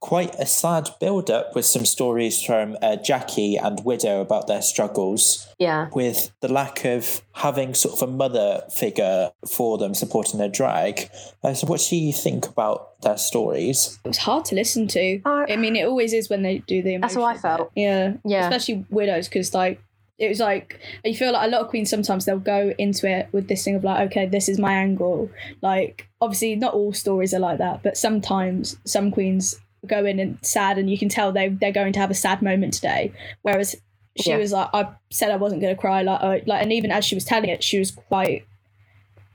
quite 0.02 0.34
a 0.40 0.44
sad 0.44 0.90
build-up 1.00 1.54
with 1.54 1.64
some 1.64 1.86
stories 1.86 2.42
from 2.42 2.76
uh, 2.82 2.96
Jackie 2.96 3.56
and 3.56 3.82
Widow 3.84 4.20
about 4.20 4.48
their 4.48 4.60
struggles 4.60 5.46
Yeah. 5.60 5.88
with 5.94 6.32
the 6.40 6.52
lack 6.52 6.84
of 6.84 7.22
having 7.34 7.72
sort 7.72 7.94
of 8.02 8.08
a 8.08 8.12
mother 8.12 8.64
figure 8.74 9.30
for 9.48 9.78
them 9.78 9.94
supporting 9.94 10.38
their 10.40 10.48
drag. 10.48 11.08
Uh, 11.44 11.54
so, 11.54 11.68
what 11.68 11.86
do 11.88 11.96
you 11.96 12.12
think 12.12 12.48
about 12.48 13.00
their 13.02 13.16
stories? 13.16 14.00
It 14.04 14.08
was 14.08 14.18
hard 14.18 14.44
to 14.46 14.56
listen 14.56 14.88
to. 14.88 15.20
I- 15.24 15.52
I 15.52 15.56
mean, 15.56 15.76
it 15.76 15.86
always 15.86 16.12
is 16.12 16.28
when 16.28 16.42
they 16.42 16.58
do 16.66 16.82
the. 16.82 16.96
That's 16.98 17.14
how 17.14 17.22
I 17.22 17.30
emotional 17.32 17.34
bit. 17.34 17.58
felt. 17.58 17.70
Yeah, 17.76 18.12
Yeah. 18.24 18.48
Especially 18.48 18.84
widows, 18.90 19.28
because 19.28 19.54
like 19.54 19.80
it 20.18 20.28
was 20.28 20.40
like 20.40 20.78
you 21.04 21.14
feel 21.14 21.32
like 21.32 21.46
a 21.46 21.50
lot 21.50 21.62
of 21.62 21.68
queens 21.68 21.90
sometimes 21.90 22.24
they'll 22.24 22.38
go 22.38 22.72
into 22.76 23.08
it 23.08 23.28
with 23.32 23.46
this 23.48 23.64
thing 23.64 23.76
of 23.76 23.84
like, 23.84 24.10
okay, 24.10 24.26
this 24.26 24.48
is 24.48 24.58
my 24.58 24.72
angle. 24.74 25.30
Like 25.62 26.08
obviously, 26.20 26.56
not 26.56 26.74
all 26.74 26.92
stories 26.92 27.32
are 27.32 27.40
like 27.40 27.58
that, 27.58 27.82
but 27.84 27.96
sometimes 27.96 28.76
some 28.84 29.10
queens 29.12 29.58
go 29.86 30.04
in 30.04 30.18
and 30.20 30.38
sad, 30.42 30.78
and 30.78 30.88
you 30.90 30.98
can 30.98 31.08
tell 31.08 31.32
they 31.32 31.48
they're 31.48 31.72
going 31.72 31.92
to 31.94 32.00
have 32.00 32.10
a 32.10 32.14
sad 32.14 32.42
moment 32.42 32.74
today. 32.74 33.12
Whereas 33.42 33.74
she 34.20 34.30
Yeah. 34.30 34.36
was 34.36 34.52
like, 34.52 34.68
I 34.72 34.88
said 35.10 35.30
I 35.30 35.36
wasn't 35.36 35.60
going 35.62 35.74
to 35.74 35.80
cry, 35.80 36.02
like, 36.02 36.22
uh, 36.22 36.38
like, 36.46 36.62
and 36.62 36.72
even 36.72 36.90
as 36.90 37.04
she 37.04 37.14
was 37.14 37.24
telling 37.24 37.48
it, 37.48 37.64
she 37.64 37.78
was 37.78 37.90
quite 37.90 38.44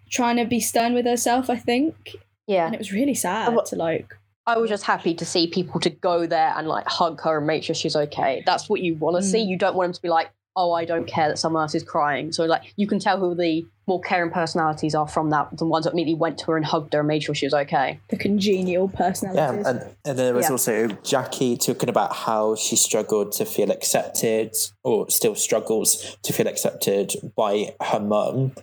trying 0.09 0.37
to 0.37 0.45
be 0.45 0.59
stern 0.59 0.93
with 0.93 1.05
herself. 1.05 1.49
I 1.49 1.57
think, 1.57 2.15
Yeah. 2.47 2.65
and 2.65 2.73
it 2.75 2.77
was 2.77 2.91
really 2.93 3.15
sad 3.15 3.53
what- 3.53 3.65
to 3.67 3.75
like. 3.75 4.13
I 4.45 4.57
was 4.57 4.69
just 4.69 4.85
happy 4.85 5.13
to 5.15 5.25
see 5.25 5.47
people 5.47 5.81
to 5.81 5.89
go 5.89 6.25
there 6.25 6.53
and 6.55 6.69
like 6.69 6.87
hug 6.87 7.19
her 7.23 7.39
and 7.39 7.45
make 7.47 7.63
sure 7.63 7.75
she's 7.75 7.97
okay. 7.97 8.43
That's 8.45 8.69
what 8.69 8.79
you 8.79 8.95
want 8.95 9.17
to 9.17 9.21
see. 9.23 9.39
Mm. 9.45 9.49
You 9.49 9.57
don't 9.57 9.75
want 9.75 9.87
them 9.87 9.93
to 9.95 10.01
be 10.01 10.07
like, 10.07 10.29
oh, 10.57 10.73
I 10.73 10.83
don't 10.85 11.05
care 11.07 11.29
that 11.29 11.37
someone 11.37 11.61
else 11.61 11.75
is 11.75 11.83
crying. 11.83 12.31
So 12.33 12.43
like 12.45 12.73
you 12.75 12.87
can 12.87 12.99
tell 12.99 13.17
who 13.19 13.35
the 13.35 13.65
more 13.85 14.01
caring 14.01 14.31
personalities 14.31 14.93
are 14.95 15.07
from 15.07 15.29
that. 15.29 15.55
The 15.57 15.65
ones 15.65 15.85
that 15.85 15.93
immediately 15.93 16.19
went 16.19 16.39
to 16.39 16.45
her 16.47 16.57
and 16.57 16.65
hugged 16.65 16.91
her 16.93 16.99
and 16.99 17.07
made 17.07 17.23
sure 17.23 17.33
she 17.35 17.45
was 17.45 17.53
okay. 17.53 17.99
the 18.09 18.17
congenial 18.17 18.89
Yeah, 18.91 18.97
personalities. 18.97 19.65
and, 19.65 19.81
and 20.03 20.19
there 20.19 20.33
was 20.33 20.45
Yeah. 20.47 20.51
also 20.51 20.87
Jackie 21.03 21.55
talking 21.55 21.87
about 21.87 22.13
how 22.13 22.55
she 22.55 22.75
struggled 22.75 23.31
to 23.33 23.45
feel 23.45 23.71
accepted, 23.71 24.53
or 24.83 25.09
still 25.09 25.35
struggles 25.35 26.17
to 26.23 26.33
feel 26.33 26.47
accepted 26.47 27.13
by 27.35 27.75
her 27.81 27.99
mum, 27.99 28.53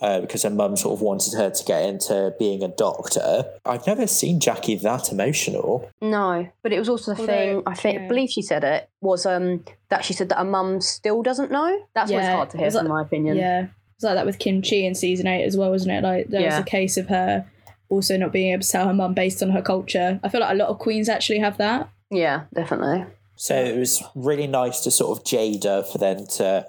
uh, 0.00 0.20
because 0.20 0.42
her 0.42 0.50
mum 0.50 0.76
sort 0.76 0.94
of 0.94 1.00
wanted 1.00 1.34
her 1.34 1.50
to 1.50 1.64
get 1.64 1.82
into 1.84 2.34
being 2.38 2.62
a 2.62 2.68
doctor. 2.68 3.44
I've 3.64 3.86
never 3.86 4.06
seen 4.06 4.40
Jackie 4.40 4.76
that 4.76 5.10
emotional. 5.10 5.90
No, 6.00 6.48
but 6.62 6.72
it 6.72 6.78
was 6.78 6.88
also 6.88 7.14
the 7.14 7.20
Although, 7.20 7.32
thing. 7.32 7.62
I 7.66 7.74
think, 7.74 7.98
yeah. 7.98 8.04
I 8.04 8.08
believe 8.08 8.30
she 8.30 8.42
said 8.42 8.62
it 8.64 8.88
was 9.00 9.24
um 9.26 9.64
that 9.88 10.04
she 10.04 10.12
said 10.12 10.28
that 10.30 10.38
her 10.38 10.44
mum 10.44 10.80
still 10.80 11.22
doesn't 11.22 11.50
know. 11.50 11.80
That's 11.94 12.10
what's 12.10 12.22
Yeah, 12.24 12.36
hard 12.36 12.50
to 12.50 12.56
hear, 12.58 12.66
was 12.66 12.74
in 12.74 12.84
like- 12.84 12.88
my 12.90 13.02
opinion. 13.02 13.36
Yeah, 13.36 13.62
it 13.64 13.68
was 13.96 14.04
like 14.04 14.14
that 14.16 14.26
with 14.26 14.38
Kim 14.38 14.62
Chi 14.62 14.76
in 14.76 14.94
season 14.94 15.26
eight 15.26 15.44
as 15.44 15.56
well, 15.56 15.70
wasn't 15.70 15.92
it? 15.92 16.02
Like 16.02 16.26
there 16.28 16.44
was 16.44 16.58
a 16.58 16.62
case 16.64 16.96
of 16.96 17.08
her 17.08 17.46
also 17.88 18.16
not 18.16 18.32
being 18.32 18.52
able 18.52 18.62
to 18.62 18.68
tell 18.68 18.86
her 18.88 18.92
mum 18.94 19.14
based 19.14 19.42
on 19.42 19.50
her 19.50 19.62
culture. 19.62 20.20
I 20.22 20.28
feel 20.28 20.40
like 20.40 20.50
a 20.52 20.56
lot 20.56 20.68
of 20.68 20.78
queens 20.78 21.08
actually 21.08 21.38
have 21.38 21.56
that. 21.58 21.88
Yeah, 22.10 22.42
definitely. 22.52 23.06
So 23.36 23.54
it 23.54 23.76
was 23.78 24.02
really 24.14 24.46
nice 24.46 24.80
to 24.80 24.90
sort 24.90 25.16
of 25.18 25.24
Jaida 25.24 25.86
for 25.90 25.98
them 25.98 26.26
to 26.36 26.66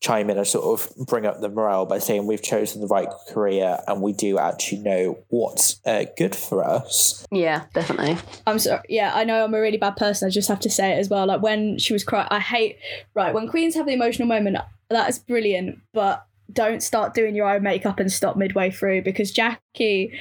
chime 0.00 0.30
in 0.30 0.38
and 0.38 0.46
sort 0.46 0.64
of 0.64 1.06
bring 1.06 1.26
up 1.26 1.40
the 1.40 1.48
morale 1.48 1.84
by 1.84 1.98
saying 1.98 2.26
we've 2.26 2.42
chosen 2.42 2.80
the 2.80 2.86
right 2.86 3.08
career 3.28 3.78
and 3.88 4.00
we 4.00 4.12
do 4.12 4.38
actually 4.38 4.78
know 4.78 5.18
what's 5.28 5.80
uh, 5.84 6.04
good 6.16 6.36
for 6.36 6.64
us. 6.64 7.26
Yeah, 7.32 7.64
definitely. 7.74 8.16
I'm 8.46 8.58
sorry. 8.58 8.82
Yeah, 8.88 9.12
I 9.14 9.24
know 9.24 9.44
I'm 9.44 9.54
a 9.54 9.60
really 9.60 9.76
bad 9.76 9.96
person. 9.96 10.26
I 10.26 10.30
just 10.30 10.48
have 10.48 10.60
to 10.60 10.70
say 10.70 10.92
it 10.92 10.98
as 10.98 11.08
well. 11.08 11.26
Like 11.26 11.42
when 11.42 11.78
she 11.78 11.92
was 11.92 12.04
crying, 12.04 12.28
I 12.30 12.38
hate. 12.40 12.78
Right, 13.14 13.34
when 13.34 13.48
queens 13.48 13.74
have 13.74 13.86
the 13.86 13.92
emotional 13.92 14.28
moment, 14.28 14.58
that 14.88 15.08
is 15.08 15.18
brilliant. 15.18 15.80
But 15.92 16.24
don't 16.52 16.82
start 16.82 17.14
doing 17.14 17.34
your 17.34 17.50
own 17.50 17.62
makeup 17.62 17.98
and 17.98 18.10
stop 18.10 18.36
midway 18.36 18.70
through 18.70 19.02
because 19.02 19.32
Jackie. 19.32 20.12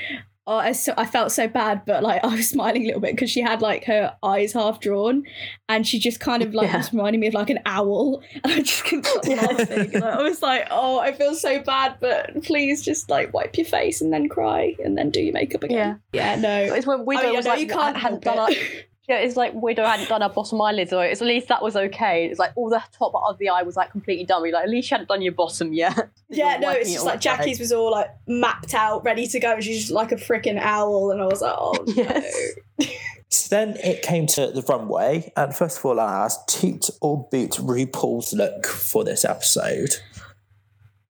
Oh, 0.49 0.55
I, 0.55 0.71
so, 0.71 0.93
I 0.95 1.05
felt 1.05 1.33
so 1.33 1.49
bad, 1.49 1.81
but 1.85 2.01
like 2.03 2.23
I 2.23 2.27
was 2.33 2.49
smiling 2.49 2.83
a 2.83 2.85
little 2.85 3.01
bit 3.01 3.11
because 3.11 3.29
she 3.29 3.41
had 3.41 3.61
like 3.61 3.83
her 3.85 4.15
eyes 4.23 4.53
half 4.53 4.79
drawn, 4.79 5.23
and 5.67 5.85
she 5.85 5.99
just 5.99 6.21
kind 6.21 6.41
of 6.41 6.53
like 6.53 6.69
Yeah. 6.69 6.77
was 6.77 6.93
reminding 6.93 7.19
me 7.19 7.27
of 7.27 7.33
like 7.33 7.49
an 7.49 7.59
owl, 7.65 8.23
and 8.43 8.53
I 8.53 8.61
just 8.61 8.85
couldn't 8.85 9.05
stop 9.05 9.25
laughing. 9.27 9.93
And 9.95 10.03
I 10.05 10.21
was 10.23 10.41
like, 10.41 10.67
oh, 10.71 10.99
I 10.99 11.11
feel 11.11 11.35
so 11.35 11.59
bad, 11.59 11.97
but 11.99 12.41
please 12.43 12.81
just 12.83 13.09
like 13.09 13.33
wipe 13.33 13.57
your 13.57 13.65
face 13.65 14.01
and 14.01 14.13
then 14.13 14.29
cry 14.29 14.73
and 14.83 14.97
then 14.97 15.09
do 15.09 15.21
your 15.21 15.33
makeup 15.33 15.63
again. 15.63 15.99
Yeah, 16.13 16.35
yeah 16.35 16.39
no, 16.41 16.73
It's 16.75 16.87
when 16.87 17.05
we 17.05 17.17
I 17.17 17.23
mean, 17.23 17.35
was 17.35 17.45
know 17.45 17.51
like, 17.51 17.59
you 17.59 17.67
can't 17.67 17.97
hadn't 17.97 18.23
help 18.23 18.37
done 18.37 18.53
it. 18.53 18.86
Her, 19.07 19.13
yeah, 19.15 19.19
it's 19.19 19.35
like 19.35 19.53
Widow 19.53 19.85
hadn't 19.85 20.09
done 20.09 20.21
her 20.21 20.29
bottom 20.29 20.61
eyelids, 20.61 20.91
or 20.93 21.05
it's 21.05 21.21
at 21.21 21.27
least 21.27 21.47
that 21.47 21.61
was 21.61 21.75
okay. 21.75 22.25
It's 22.25 22.39
like 22.39 22.51
all 22.55 22.69
the 22.69 22.81
top 22.91 23.13
of 23.15 23.37
the 23.37 23.49
eye 23.49 23.63
was 23.63 23.75
like 23.75 23.91
completely 23.91 24.25
dummy. 24.25 24.51
Like 24.51 24.63
at 24.65 24.69
least 24.69 24.89
you 24.91 24.95
hadn't 24.95 25.07
done 25.09 25.21
your 25.21 25.33
bottom 25.33 25.73
yet. 25.73 26.09
Yeah, 26.29 26.57
no, 26.57 26.71
it's 26.71 26.89
just 26.89 26.99
all 26.99 27.05
like 27.05 27.13
away. 27.15 27.19
Jackie's 27.21 27.59
was 27.59 27.71
all 27.71 27.89
like 27.91 28.09
mapped 28.27 28.73
out, 28.73 29.05
ready 29.05 29.27
to 29.27 29.39
go. 29.39 29.53
and 29.53 29.63
She's 29.63 29.79
just 29.79 29.91
like 29.91 30.11
a 30.11 30.17
freaking 30.17 30.59
owl, 30.59 31.11
and 31.11 31.21
I 31.21 31.25
was 31.25 31.41
like, 31.41 31.55
oh 31.57 31.73
Yes. 31.87 32.55
no. 32.79 32.85
So 33.29 33.47
then 33.55 33.77
it 33.83 34.01
came 34.01 34.27
to 34.27 34.47
the 34.51 34.61
runway, 34.63 35.31
and 35.37 35.55
first 35.55 35.79
of 35.79 35.85
all, 35.85 35.99
I 36.01 36.25
asked 36.25 36.47
toot 36.49 36.89
or 37.01 37.27
boot 37.31 37.51
RuPaul's 37.51 38.33
look 38.33 38.65
for 38.65 39.03
this 39.05 39.23
episode. 39.23 39.95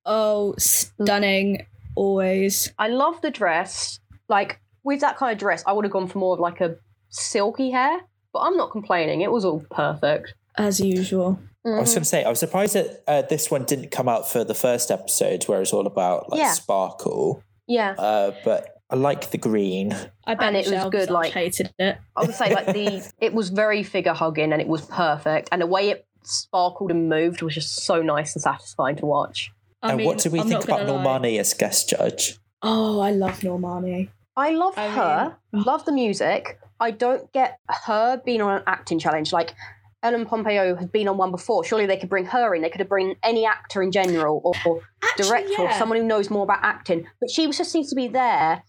Oh, 0.06 0.56
stunning! 0.58 1.66
Always. 1.96 2.72
I 2.78 2.88
love 2.90 3.20
the 3.22 3.32
dress. 3.32 4.00
Like 4.30 4.60
with 4.84 5.02
that 5.02 5.18
kind 5.18 5.32
of 5.34 5.40
dress, 5.40 5.64
I 5.66 5.74
would 5.74 5.84
have 5.86 5.92
gone 5.92 6.08
for 6.08 6.20
more 6.20 6.34
of 6.36 6.40
like 6.40 6.62
a 6.62 6.76
silky 7.20 7.72
hair, 7.72 8.00
but 8.34 8.40
I'm 8.40 8.58
not 8.58 8.72
complaining. 8.72 9.22
It 9.22 9.32
was 9.32 9.46
all 9.46 9.64
perfect. 9.72 10.34
As 10.58 10.80
usual. 10.80 11.40
I 11.66 11.80
was 11.82 11.90
going 11.94 12.04
to 12.04 12.06
say, 12.06 12.24
I 12.24 12.30
was 12.30 12.40
surprised 12.40 12.76
that 12.76 13.04
uh, 13.08 13.22
this 13.24 13.52
one 13.52 13.66
didn't 13.66 13.92
come 13.92 14.08
out 14.08 14.30
for 14.30 14.44
the 14.46 14.54
first 14.54 14.90
episode, 14.90 15.44
where 15.46 15.62
it's 15.62 15.74
all 15.74 15.86
about 15.86 16.30
like 16.32 16.40
Yeah. 16.40 16.52
sparkle. 16.54 17.44
Yeah, 17.68 17.92
Uh, 17.98 18.32
but 18.46 18.70
I 18.90 18.96
like 18.96 19.32
the 19.32 19.38
green. 19.38 19.92
I 20.26 20.36
bet 20.36 20.48
And 20.48 20.56
it 20.58 20.68
was 20.72 20.84
good, 20.86 20.92
Visage 20.94 21.10
like- 21.10 21.34
hated 21.34 21.74
it. 21.78 21.98
I 22.16 22.22
would 22.26 22.34
say 22.36 22.54
like 22.54 22.68
the 22.68 23.06
it 23.20 23.34
was 23.34 23.50
very 23.50 23.84
figure 23.84 24.14
hugging 24.14 24.54
and 24.54 24.62
it 24.62 24.68
was 24.70 24.86
perfect, 24.86 25.50
and 25.52 25.62
the 25.62 25.68
way 25.68 25.90
it 25.90 26.06
sparkled 26.24 26.92
and 26.92 27.10
moved 27.10 27.42
was 27.42 27.54
just 27.54 27.84
so 27.84 28.02
nice 28.02 28.34
and 28.36 28.42
satisfying 28.42 28.96
to 28.98 29.06
watch. 29.06 29.52
I 29.82 29.90
and 29.90 29.98
mean, 29.98 30.08
what 30.08 30.20
do 30.20 30.30
we 30.30 30.40
I'm 30.40 30.48
think 30.48 30.64
about 30.64 30.88
gonna 30.88 30.94
lie. 30.94 31.20
Normani 31.20 31.38
as 31.40 31.54
guest 31.54 31.90
judge? 31.90 32.38
Oh, 32.62 33.02
I 33.02 33.12
love 33.12 33.42
Normani. 33.42 34.10
I 34.38 34.52
love 34.52 34.78
I 34.78 34.88
her, 34.88 35.38
love 35.52 35.84
the 35.84 35.92
music. 35.92 36.58
I 36.80 36.92
don't 36.92 37.32
get 37.34 37.60
her 37.86 38.22
being 38.24 38.42
on 38.42 38.58
an 38.58 38.64
acting 38.68 39.00
challenge. 39.00 39.34
Like 39.34 39.56
Ellen 40.04 40.26
Pompeo 40.26 40.76
has 40.76 40.88
been 40.88 41.08
on 41.08 41.18
one 41.18 41.32
before. 41.32 41.64
Surely 41.64 41.86
they 41.86 41.98
could 41.98 42.10
bring 42.10 42.26
her 42.26 42.54
in. 42.54 42.62
They 42.62 42.70
could 42.70 42.82
have 42.82 42.90
bring 42.90 43.16
any 43.24 43.46
actor 43.46 43.82
in 43.82 43.92
general 43.92 44.42
or, 44.44 44.54
or 44.66 44.82
Actually, 45.04 45.28
director 45.28 45.62
or 45.64 45.72
someone 45.74 45.98
who 45.98 46.06
knows 46.06 46.30
more 46.30 46.44
about 46.44 46.60
acting. 46.62 47.08
But 47.20 47.32
she 47.32 47.46
just 47.48 47.72
seems 47.72 47.90
to 47.90 47.96
be 47.96 48.08
there. 48.08 48.64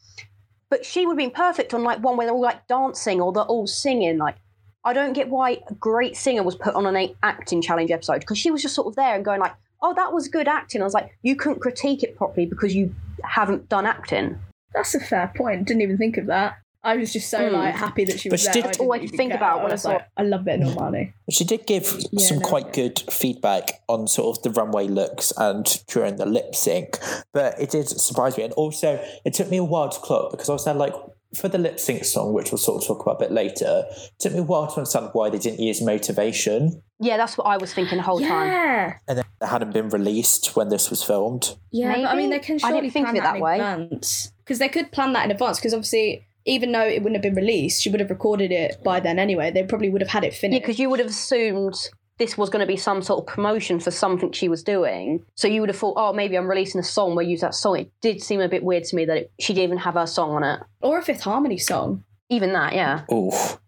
But 0.71 0.85
she 0.85 1.07
would 1.07 1.13
have 1.13 1.19
been 1.19 1.31
perfect 1.31 1.75
on 1.75 1.83
like 1.83 2.01
one 2.01 2.17
where 2.17 2.27
they're 2.27 2.35
all 2.35 2.43
like 2.43 2.67
dancing 2.67 3.21
or 3.21 3.33
they're 3.33 3.43
all 3.45 3.67
singing. 3.67 4.19
Like 4.19 4.37
I 4.85 4.93
don't 4.93 5.13
get 5.13 5.29
why 5.29 5.59
a 5.69 5.75
great 5.75 6.17
singer 6.17 6.43
was 6.43 6.57
put 6.57 6.75
on 6.75 6.87
an 6.87 7.15
acting 7.23 7.61
challenge 7.61 7.91
episode 7.91 8.21
because 8.21 8.39
she 8.39 8.51
was 8.51 8.63
just 8.63 8.75
sort 8.75 8.87
of 8.87 8.97
there 8.97 9.15
and 9.15 9.25
going 9.25 9.41
like, 9.41 9.55
"Oh, 9.83 9.95
that 9.95 10.13
was 10.13 10.29
good 10.29 10.49
acting." 10.49 10.81
I 10.81 10.85
was 10.85 10.95
like, 10.95 11.11
"You 11.23 11.37
couldn't 11.37 11.61
critique 11.61 12.03
it 12.03 12.17
properly 12.17 12.47
because 12.47 12.75
you 12.75 12.95
haven't 13.23 13.69
done 13.69 13.87
acting." 13.87 14.39
That's 14.75 14.95
a 14.95 15.01
fair 15.01 15.33
point. 15.37 15.67
Didn't 15.67 15.83
even 15.83 15.99
think 15.99 16.17
of 16.17 16.27
that. 16.27 16.57
I 16.85 16.97
was 16.97 17.13
just 17.13 17.29
so 17.29 17.39
Mm. 17.41 17.53
like 17.53 17.75
happy 17.75 18.05
that 18.05 18.21
she 18.21 18.29
But 18.29 18.35
was 18.35 18.41
she 18.43 18.47
there. 18.61 18.71
did- 18.71 18.81
I 18.81 18.85
all 18.85 18.93
I 18.93 18.99
didn't 18.99 19.11
could 19.11 19.15
even 19.15 19.17
think 19.19 19.31
care. 19.33 19.37
about 19.39 19.63
when 19.63 19.71
I 19.71 19.75
was 19.75 19.83
saw 19.83 19.91
like, 19.91 20.03
I 20.17 20.23
love 20.23 20.47
it, 20.47 20.61
Normani. 20.61 21.13
She 21.29 21.45
did 21.45 21.67
give 21.67 22.01
Yeah, 22.13 22.25
some 22.25 22.39
no. 22.39 22.49
quite 22.49 22.73
good 22.73 23.01
feedback 23.11 23.83
on 23.89 24.07
sort 24.07 24.37
of 24.39 24.43
the 24.45 24.51
runway 24.51 24.87
looks 24.87 25.33
and 25.37 25.65
during 25.89 26.17
the 26.17 26.27
lip 26.27 26.55
sync, 26.55 26.99
but 27.33 27.61
it 27.61 27.71
did 27.71 27.89
surprise 27.89 28.37
me. 28.37 28.45
And 28.45 28.53
also, 28.55 29.01
it 29.25 29.35
took 29.35 29.51
me 29.51 29.57
a 29.57 29.65
while 29.65 29.89
to 29.89 29.99
clock 30.01 30.31
because 30.31 30.49
I 30.49 30.53
was 30.53 30.65
then 30.65 30.79
like, 30.79 30.95
for 31.35 31.49
the 31.49 31.59
lip 31.59 31.79
sync 31.79 32.05
song, 32.07 32.33
which 32.33 32.51
we'll 32.53 32.59
sort 32.59 32.81
of 32.83 32.87
talk 32.89 33.03
about 33.03 33.17
a 33.17 33.19
bit 33.19 33.33
later, 33.33 33.85
it 33.91 34.19
took 34.19 34.33
me 34.33 34.39
a 34.39 34.43
while 34.43 34.67
to 34.69 34.77
understand 34.77 35.11
why 35.13 35.29
they 35.29 35.39
didn't 35.39 35.61
use 35.61 35.83
motivation 35.83 36.83
Yeah, 37.01 37.17
that's 37.19 37.37
what 37.37 37.45
I 37.45 37.59
was 37.59 37.73
thinking 37.75 37.99
the 37.99 38.03
whole 38.05 38.19
time. 38.21 38.47
Yeah. 38.51 38.95
and 39.07 39.19
then 39.19 39.25
it 39.43 39.47
hadn't 39.47 39.73
been 39.75 39.89
released 39.91 40.57
when 40.57 40.69
this 40.69 40.91
was 40.91 41.03
filmed. 41.03 41.55
Yeah, 41.71 41.93
but 41.95 42.05
I 42.07 42.15
mean, 42.17 42.31
they 42.31 42.39
can 42.39 42.55
I 42.57 42.59
didn't 42.59 42.75
surely 42.77 42.91
think 42.91 43.07
plan 43.07 43.17
of 43.17 43.21
it 43.21 43.25
that, 43.25 43.33
that 43.33 43.37
in 43.37 43.43
way. 43.43 43.55
advance 43.61 44.33
because 44.39 44.59
they 44.59 44.69
could 44.69 44.91
plan 44.91 45.13
that 45.13 45.25
in 45.27 45.31
advance. 45.31 45.59
Because 45.59 45.75
obviously, 45.75 46.25
even 46.49 46.73
though 46.73 46.85
it 46.85 47.03
wouldn't 47.03 47.23
have 47.23 47.35
been 47.35 47.35
released, 47.35 47.83
she 47.83 47.91
would 47.91 48.01
have 48.01 48.11
recorded 48.11 48.51
it 48.51 48.83
by 48.83 49.01
then 49.01 49.19
anyway. 49.19 49.51
They 49.51 49.63
probably 49.63 49.91
would 49.91 50.01
have 50.01 50.11
had 50.11 50.25
it 50.25 50.35
finished. 50.35 50.61
Yeah, 50.61 50.67
because 50.67 50.79
you 50.79 50.89
would 50.91 50.99
have 50.99 51.09
assumed 51.09 51.75
this 52.19 52.37
was 52.37 52.51
going 52.51 52.61
to 52.61 52.67
be 52.67 52.77
some 52.77 53.03
sort 53.03 53.21
of 53.21 53.27
promotion 53.33 53.79
for 53.79 53.91
something 53.91 54.33
she 54.33 54.49
was 54.49 54.63
doing. 54.63 55.25
So 55.37 55.47
you 55.47 55.61
would 55.61 55.69
have 55.69 55.79
thought, 55.79 55.95
oh, 55.97 56.13
maybe 56.13 56.37
I'm 56.37 56.49
releasing 56.49 56.81
a 56.81 56.85
song 56.85 57.15
where 57.15 57.25
I 57.25 57.29
use 57.29 57.43
that 57.43 57.55
song. 57.55 57.79
It 57.79 57.93
did 58.01 58.23
seem 58.23 58.41
a 58.41 58.49
bit 58.49 58.65
weird 58.65 58.85
to 58.85 58.97
me 58.97 59.05
that 59.05 59.17
it, 59.17 59.33
she 59.39 59.53
didn't 59.55 59.65
even 59.65 59.79
have 59.79 59.95
her 59.95 60.07
song 60.07 60.31
on 60.31 60.43
it. 60.43 60.61
Or 60.81 60.99
a 60.99 61.03
Fifth 61.03 61.23
Harmony 61.23 61.59
song. 61.59 62.05
Even 62.31 62.53
that, 62.55 62.75
yeah. 62.75 63.05
Oh, 63.11 63.59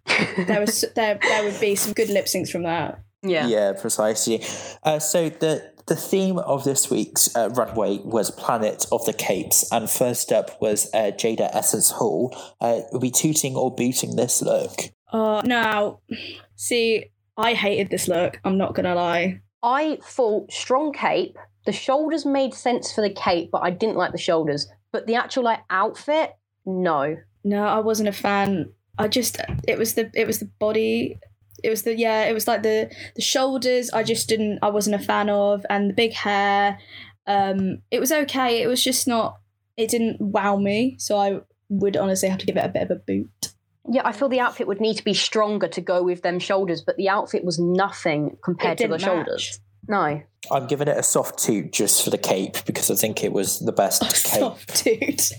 There 0.46 0.60
was 0.60 0.84
there 0.94 1.18
there 1.22 1.44
would 1.44 1.60
be 1.60 1.76
some 1.76 1.92
good 1.92 2.10
lip 2.10 2.26
syncs 2.26 2.50
from 2.50 2.64
that. 2.64 3.00
Yeah. 3.22 3.46
yeah, 3.46 3.72
precisely. 3.78 4.42
Uh, 4.82 4.98
so 4.98 5.28
the 5.28 5.69
the 5.90 5.96
theme 5.96 6.38
of 6.38 6.62
this 6.62 6.88
week's 6.88 7.34
uh, 7.34 7.50
runway 7.50 7.98
was 8.04 8.30
Planet 8.30 8.86
of 8.92 9.04
the 9.06 9.12
Capes, 9.12 9.68
and 9.72 9.90
first 9.90 10.30
up 10.30 10.62
was 10.62 10.88
uh, 10.94 11.10
Jaida 11.10 11.50
Essence 11.52 11.90
Hall. 11.90 12.32
Uh, 12.60 12.82
are 12.92 12.98
we 13.00 13.10
tooting 13.10 13.56
or 13.56 13.74
booting 13.74 14.14
this 14.14 14.40
look? 14.40 14.78
Uh 15.12 15.42
now 15.44 15.98
see, 16.54 17.06
I 17.36 17.54
hated 17.54 17.90
this 17.90 18.06
look, 18.06 18.40
I'm 18.44 18.56
not 18.56 18.74
gonna 18.74 18.94
lie. 18.94 19.40
I 19.64 19.98
thought 20.04 20.52
strong 20.52 20.92
cape. 20.92 21.36
The 21.66 21.72
shoulders 21.72 22.24
made 22.24 22.54
sense 22.54 22.92
for 22.92 23.00
the 23.00 23.10
cape, 23.10 23.50
but 23.50 23.64
I 23.64 23.70
didn't 23.70 23.96
like 23.96 24.12
the 24.12 24.18
shoulders. 24.18 24.68
But 24.92 25.08
the 25.08 25.16
actual 25.16 25.42
like 25.42 25.60
outfit, 25.70 26.36
no. 26.64 27.16
No, 27.42 27.64
I 27.64 27.80
wasn't 27.80 28.08
a 28.08 28.12
fan. 28.12 28.72
I 28.96 29.08
just 29.08 29.38
it 29.66 29.76
was 29.76 29.94
the 29.94 30.08
it 30.14 30.28
was 30.28 30.38
the 30.38 30.50
body 30.60 31.18
it 31.62 31.70
was 31.70 31.82
the 31.82 31.96
yeah, 31.96 32.24
it 32.24 32.32
was 32.34 32.46
like 32.48 32.62
the 32.62 32.90
the 33.16 33.22
shoulders 33.22 33.90
I 33.90 34.02
just 34.02 34.28
didn't 34.28 34.58
I 34.62 34.68
wasn't 34.70 34.96
a 34.96 35.04
fan 35.04 35.28
of 35.30 35.64
and 35.70 35.90
the 35.90 35.94
big 35.94 36.12
hair. 36.12 36.78
Um 37.26 37.82
it 37.90 38.00
was 38.00 38.12
okay. 38.12 38.62
It 38.62 38.66
was 38.66 38.82
just 38.82 39.06
not 39.06 39.38
it 39.76 39.90
didn't 39.90 40.20
wow 40.20 40.56
me. 40.56 40.96
So 40.98 41.16
I 41.18 41.40
would 41.68 41.96
honestly 41.96 42.28
have 42.28 42.38
to 42.40 42.46
give 42.46 42.56
it 42.56 42.64
a 42.64 42.68
bit 42.68 42.82
of 42.82 42.90
a 42.90 42.96
boot. 42.96 43.52
Yeah, 43.88 44.02
I 44.04 44.12
feel 44.12 44.28
the 44.28 44.40
outfit 44.40 44.66
would 44.66 44.80
need 44.80 44.96
to 44.98 45.04
be 45.04 45.14
stronger 45.14 45.66
to 45.68 45.80
go 45.80 46.02
with 46.02 46.22
them 46.22 46.38
shoulders, 46.38 46.82
but 46.82 46.96
the 46.96 47.08
outfit 47.08 47.44
was 47.44 47.58
nothing 47.58 48.36
compared 48.44 48.78
to 48.78 48.84
the 48.84 48.90
match. 48.90 49.02
shoulders. 49.02 49.60
No. 49.88 50.22
I'm 50.50 50.66
giving 50.66 50.86
it 50.88 50.96
a 50.96 51.02
soft 51.02 51.38
toot 51.38 51.72
just 51.72 52.04
for 52.04 52.10
the 52.10 52.18
cape 52.18 52.64
because 52.66 52.90
I 52.90 52.94
think 52.94 53.24
it 53.24 53.32
was 53.32 53.58
the 53.60 53.72
best 53.72 54.02
cape 54.24 54.40
Soft 54.40 54.76
toot. 54.76 55.32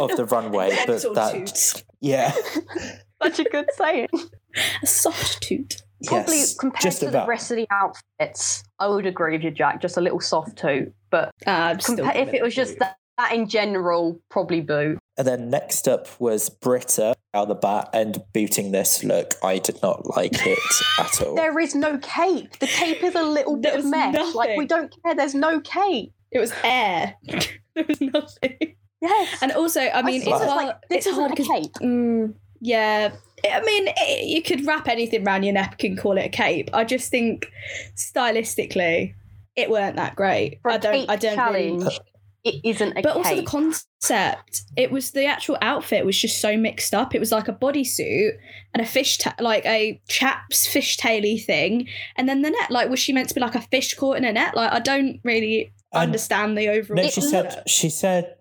of 0.00 0.16
the 0.16 0.26
runway. 0.30 0.70
but 0.86 1.02
Gentle 1.02 1.14
that, 1.14 1.32
toot. 1.46 1.84
yeah, 2.00 2.32
Such 3.22 3.38
a 3.40 3.44
good 3.44 3.66
saying. 3.76 4.08
A 4.82 4.86
soft 4.86 5.42
toot. 5.42 5.76
Probably 6.06 6.38
yes, 6.38 6.54
compared 6.54 6.82
just 6.82 7.00
to 7.00 7.08
about. 7.08 7.26
the 7.26 7.28
rest 7.30 7.50
of 7.50 7.56
the 7.58 7.68
outfits, 7.70 8.64
I 8.78 8.88
would 8.88 9.06
agree 9.06 9.32
with 9.32 9.42
you, 9.44 9.50
Jack. 9.50 9.80
Just 9.82 9.96
a 9.96 10.00
little 10.00 10.18
soft 10.20 10.56
toot. 10.56 10.92
But 11.10 11.30
Ah, 11.46 11.74
compa- 11.76 12.16
if 12.16 12.32
it 12.34 12.42
was 12.42 12.54
just 12.54 12.78
that, 12.78 12.96
that 13.18 13.32
in 13.32 13.48
general, 13.48 14.18
probably 14.30 14.60
boot. 14.62 14.98
And 15.18 15.26
then 15.26 15.50
next 15.50 15.86
up 15.86 16.08
was 16.18 16.48
Brita 16.48 17.14
out 17.34 17.48
the 17.48 17.54
bat 17.54 17.90
and 17.92 18.22
booting 18.32 18.72
this 18.72 19.04
look. 19.04 19.34
I 19.44 19.58
did 19.58 19.80
not 19.82 20.16
like 20.16 20.32
it 20.46 20.58
at 20.98 21.20
all. 21.22 21.34
There 21.36 21.58
is 21.58 21.74
no 21.74 21.98
cape. 21.98 22.58
The 22.58 22.66
cape 22.66 23.02
is 23.04 23.14
a 23.14 23.22
little 23.22 23.56
bit 23.56 23.74
of 23.74 23.84
was 23.84 23.90
mesh. 23.90 24.34
Like 24.34 24.56
we 24.56 24.66
don't 24.66 24.92
care. 25.04 25.14
There's 25.14 25.34
no 25.34 25.60
cape. 25.60 26.12
it 26.32 26.38
was 26.40 26.52
air. 26.64 27.14
there 27.74 27.84
was 27.86 28.00
nothing. 28.00 28.74
Yes. 29.02 29.42
And 29.42 29.52
also, 29.52 29.80
I 29.80 30.00
mean, 30.02 30.22
saw 30.22 30.34
it's 30.36 30.44
it, 30.44 30.48
hard. 30.48 30.66
like 30.66 30.76
this 30.88 30.96
it's 30.98 31.06
isn't 31.08 31.20
hard 31.20 31.32
a 31.32 31.36
'cause- 31.36 31.46
cape. 31.48 31.72
Mm, 31.82 32.34
yeah, 32.60 33.12
I 33.50 33.60
mean, 33.62 33.88
it, 33.88 34.26
you 34.26 34.42
could 34.42 34.66
wrap 34.66 34.86
anything 34.88 35.26
around 35.26 35.42
your 35.44 35.54
neck 35.54 35.82
and 35.84 35.98
call 35.98 36.18
it 36.18 36.26
a 36.26 36.28
cape. 36.28 36.70
I 36.74 36.84
just 36.84 37.10
think 37.10 37.50
stylistically, 38.14 39.14
it 39.56 39.70
weren't 39.70 39.96
that 39.96 40.16
great. 40.16 40.60
For 40.62 40.70
a 40.70 40.74
I 40.74 40.78
don't. 40.78 41.10
I 41.10 41.16
don't 41.16 41.34
challenge, 41.34 41.82
really. 41.84 41.98
it 42.44 42.54
isn't 42.64 42.90
a 42.92 42.94
cape. 42.94 43.04
But 43.04 43.16
also 43.16 43.36
the 43.36 43.42
concept. 43.44 44.62
It 44.76 44.90
was 44.90 45.10
the 45.12 45.24
actual 45.26 45.56
outfit 45.62 46.04
was 46.04 46.18
just 46.18 46.40
so 46.40 46.56
mixed 46.56 46.94
up. 46.94 47.14
It 47.14 47.18
was 47.18 47.32
like 47.32 47.48
a 47.48 47.52
bodysuit 47.52 48.32
and 48.74 48.82
a 48.82 48.86
fish, 48.86 49.18
ta- 49.18 49.34
like 49.40 49.64
a 49.66 50.00
chap's 50.08 50.66
fish 50.66 50.96
taily 50.98 51.42
thing, 51.42 51.88
and 52.16 52.28
then 52.28 52.42
the 52.42 52.50
net. 52.50 52.70
Like, 52.70 52.88
was 52.90 52.98
she 52.98 53.12
meant 53.12 53.28
to 53.28 53.34
be 53.34 53.40
like 53.40 53.54
a 53.54 53.62
fish 53.62 53.94
caught 53.94 54.16
in 54.16 54.24
a 54.24 54.32
net? 54.32 54.54
Like, 54.56 54.72
I 54.72 54.80
don't 54.80 55.20
really 55.24 55.72
And- 55.92 56.02
understand 56.02 56.56
the 56.58 56.68
overall. 56.68 57.02
No, 57.02 57.08
she 57.08 57.20
said 57.20 57.62
she 57.66 57.90
said 57.90 58.36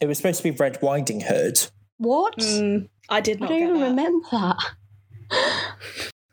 it 0.00 0.06
was 0.06 0.16
supposed 0.18 0.38
to 0.38 0.44
be 0.44 0.50
Red 0.50 0.78
Riding 0.82 1.20
Hood. 1.20 1.58
what? 1.98 2.36
Mm, 2.38 2.88
I 3.10 3.20
did 3.20 3.38
I 3.38 3.40
not. 3.40 3.48
don't 3.48 3.58
get 3.58 3.68
even 3.68 3.80
that. 3.80 3.88
remember 3.88 4.26
that. 4.32 4.56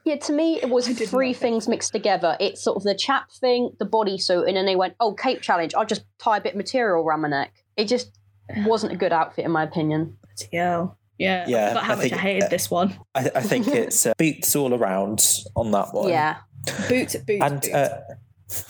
yeah, 0.05 0.15
to 0.15 0.33
me, 0.33 0.59
it 0.61 0.69
was 0.69 0.87
three 0.87 1.27
not 1.29 1.33
get 1.33 1.39
things 1.41 1.67
mixed 1.67 1.91
together. 1.91 2.37
It's 2.39 2.63
sort 2.63 2.77
of 2.77 2.83
the 2.83 2.95
chap 2.95 3.31
thing, 3.31 3.71
the 3.79 3.85
bodysuit, 3.85 4.47
and 4.47 4.55
then 4.55 4.65
they 4.65 4.75
went, 4.75 4.95
"Oh, 4.99 5.13
cape 5.13 5.41
challenge." 5.41 5.73
I'll 5.75 5.85
just 5.85 6.03
tie 6.19 6.37
a 6.37 6.41
bit 6.41 6.53
of 6.53 6.57
material 6.57 7.03
around 7.03 7.21
my 7.21 7.29
neck. 7.29 7.53
It 7.75 7.87
just 7.87 8.17
wasn't 8.65 8.93
a 8.93 8.95
good 8.95 9.11
outfit, 9.11 9.45
in 9.45 9.51
my 9.51 9.63
opinion. 9.63 10.17
Yeah. 10.51 10.87
Yeah. 11.17 11.45
Yeah, 11.47 11.65
I 11.65 11.69
forgot 11.69 11.83
how 11.83 11.93
I 11.93 11.95
much 11.95 12.03
think- 12.03 12.13
I 12.13 12.17
hated 12.17 12.49
this 12.51 12.69
one. 12.71 12.95
I, 13.15 13.31
I 13.35 13.41
think 13.41 13.67
it's 13.81 14.05
uh, 14.05 14.13
boots 14.17 14.55
all 14.55 14.73
around 14.73 15.25
on 15.55 15.71
that 15.71 15.93
one. 15.93 16.09
Yeah, 16.09 16.37
Boots, 16.87 17.15
boots, 17.15 17.43
And 17.43 17.61
boots. 17.61 17.73
uh, 17.73 18.01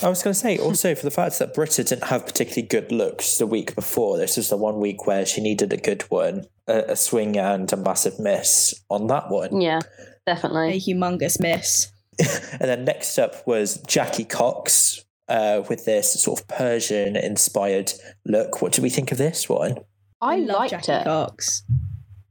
I 0.02 0.10
was 0.10 0.24
going 0.24 0.34
to 0.34 0.40
say 0.40 0.58
also 0.58 0.96
for 0.96 1.04
the 1.04 1.12
fact 1.12 1.38
that 1.40 1.54
Brita 1.54 1.84
didn't 1.84 2.06
have 2.06 2.26
particularly 2.26 2.68
good 2.68 2.92
looks 2.92 3.38
the 3.38 3.46
week 3.46 3.76
before. 3.76 4.18
This 4.18 4.38
is 4.38 4.50
the 4.50 4.58
one 4.58 4.80
week 4.80 5.06
where 5.06 5.26
she 5.26 5.40
needed 5.42 5.72
a 5.72 5.78
good 5.78 6.02
one, 6.10 6.46
a, 6.68 6.80
a 6.90 6.96
swing 6.96 7.38
and 7.38 7.72
a 7.72 7.78
massive 7.78 8.18
miss 8.20 8.74
on 8.90 9.06
that 9.08 9.30
one. 9.30 9.62
yeah, 9.62 9.80
definitely. 10.26 10.74
a 10.74 10.80
humongous 10.80 11.40
miss. 11.40 11.92
And 12.54 12.62
then 12.62 12.86
next 12.86 13.20
up 13.20 13.46
was 13.46 13.78
Jackie 13.84 14.24
Cox 14.26 15.06
uh, 15.28 15.62
with 15.70 15.86
this 15.86 16.24
sort 16.24 16.40
of 16.40 16.48
Persian 16.48 17.16
inspired 17.16 17.94
look. 18.26 18.60
What 18.64 18.72
do 18.74 18.82
we 18.82 18.90
think 18.90 19.12
of 19.12 19.20
this 19.20 19.48
one? 19.48 19.76
I, 20.20 20.38
love 20.38 20.58
liked 20.58 20.72
Jackie 20.72 20.92
it. 20.94 21.04
Cox. 21.04 21.64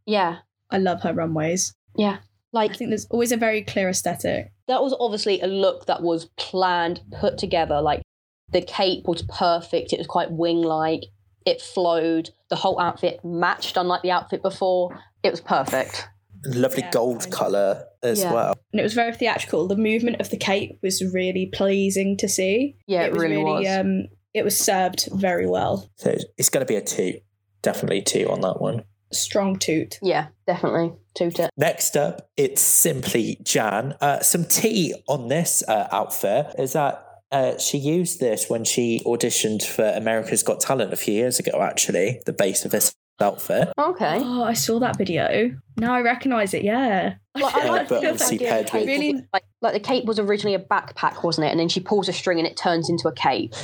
Yeah, 0.05 0.39
I 0.71 0.79
love 0.79 1.03
her 1.03 1.15
runways. 1.15 1.73
yeah. 1.97 2.19
Like 2.53 2.73
I 2.73 2.75
think 2.75 2.91
there's 2.91 3.07
always 3.11 3.31
a 3.33 3.37
very 3.37 3.63
clear 3.63 3.89
aesthetic. 3.89 4.51
That 4.69 4.83
was 4.83 4.95
obviously 4.99 5.41
a 5.41 5.47
look 5.47 5.87
that 5.87 6.03
was 6.03 6.27
planned, 6.37 7.01
put 7.21 7.39
together. 7.39 7.81
Like 7.81 8.03
the 8.51 8.63
cape 8.63 9.07
was 9.07 9.23
perfect. 9.23 9.93
It 9.93 9.99
was 9.99 10.07
quite 10.07 10.31
wing-like. 10.31 11.05
It 11.45 11.61
flowed. 11.61 12.31
The 12.51 12.57
whole 12.57 12.81
outfit 12.81 13.21
matched, 13.25 13.77
unlike 13.77 14.03
the 14.03 14.11
outfit 14.11 14.43
before. 14.43 14.99
It 15.23 15.31
was 15.31 15.41
perfect. 15.41 16.09
Lovely 16.45 16.83
Yeah, 16.83 16.91
gold 16.91 17.31
colour 17.31 17.85
as 18.03 18.21
Yeah. 18.23 18.33
well. 18.33 18.55
And 18.73 18.81
it 18.81 18.83
was 18.83 18.95
very 18.95 19.13
theatrical. 19.13 19.67
The 19.67 19.77
movement 19.77 20.21
of 20.21 20.31
the 20.31 20.37
cape 20.37 20.79
was 20.83 21.03
really 21.13 21.47
pleasing 21.47 22.17
to 22.19 22.29
see. 22.29 22.77
Yeah, 22.87 23.05
it, 23.05 23.13
was 23.13 23.23
really, 23.23 23.43
was. 23.43 23.67
Um, 23.67 24.07
it 24.35 24.45
was 24.45 24.59
served 24.59 25.09
very 25.13 25.47
well. 25.47 25.89
So 25.97 26.15
it's 26.37 26.49
going 26.51 26.65
to 26.65 26.71
be 26.71 26.77
a 26.77 26.83
two. 26.83 27.21
Definitely 27.63 28.03
two 28.03 28.29
on 28.31 28.43
that 28.43 28.61
one. 28.61 28.85
Strong 29.19 29.59
toot. 29.59 29.99
Yeah, 30.03 30.29
definitely. 30.47 30.93
Toot 31.15 31.39
it. 31.39 31.51
Next 31.57 31.97
up, 31.97 32.29
it's 32.37 32.63
simply 32.63 33.39
Jan. 33.43 33.95
Uh, 34.01 34.21
some 34.21 34.45
tea 34.45 34.95
on 35.09 35.29
this 35.29 35.63
uh, 35.67 35.89
outfit 35.91 36.55
is 36.59 36.75
that 36.75 37.03
uh, 37.33 37.59
she 37.59 37.79
used 37.79 38.21
this 38.21 38.49
when 38.49 38.65
she 38.65 39.03
auditioned 39.07 39.65
for 39.65 39.85
America's 39.85 40.43
Got 40.43 40.61
Talent 40.61 40.93
a 40.93 40.97
few 40.97 41.15
years 41.15 41.39
ago, 41.39 41.61
actually, 41.63 42.21
the 42.27 42.33
base 42.33 42.65
of 42.65 42.71
this 42.71 42.95
outfit. 43.21 43.69
Okay. 43.79 44.19
Oh, 44.23 44.45
I 44.45 44.53
saw 44.53 44.79
that 44.81 44.97
video. 44.99 45.51
Now 45.79 45.95
I 45.95 46.03
recognise 46.03 46.53
it. 46.55 46.63
Yeah. 46.63 47.15
Like, 47.35 47.55
I 47.55 47.65
Yeah, 47.65 47.71
like 47.71 47.89
but 47.89 48.01
the 48.03 48.11
obviously 48.11 48.37
idea 48.37 48.49
paired 48.49 48.67
of 48.67 48.67
the 48.67 48.71
cape 48.73 48.81
with- 48.87 48.89
Really- 48.89 49.23
like, 49.33 49.45
like 49.63 49.73
the 49.73 49.81
cape 49.81 50.05
was 50.05 50.19
originally 50.19 50.55
a 50.55 50.59
backpack, 50.59 51.23
wasn't 51.25 51.47
it? 51.47 51.51
And 51.51 51.59
then 51.59 51.69
she 51.69 51.81
pulls 51.81 52.09
a 52.09 52.13
string 52.13 52.39
and 52.39 52.47
it 52.47 52.57
turns 52.57 52.89
into 52.91 53.09
a 53.09 53.13
cape. 53.13 53.55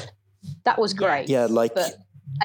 That 0.65 0.79
was 0.79 0.95
great. 0.95 1.29
Yeah, 1.29 1.47
like 1.51 1.75
But- 1.75 1.95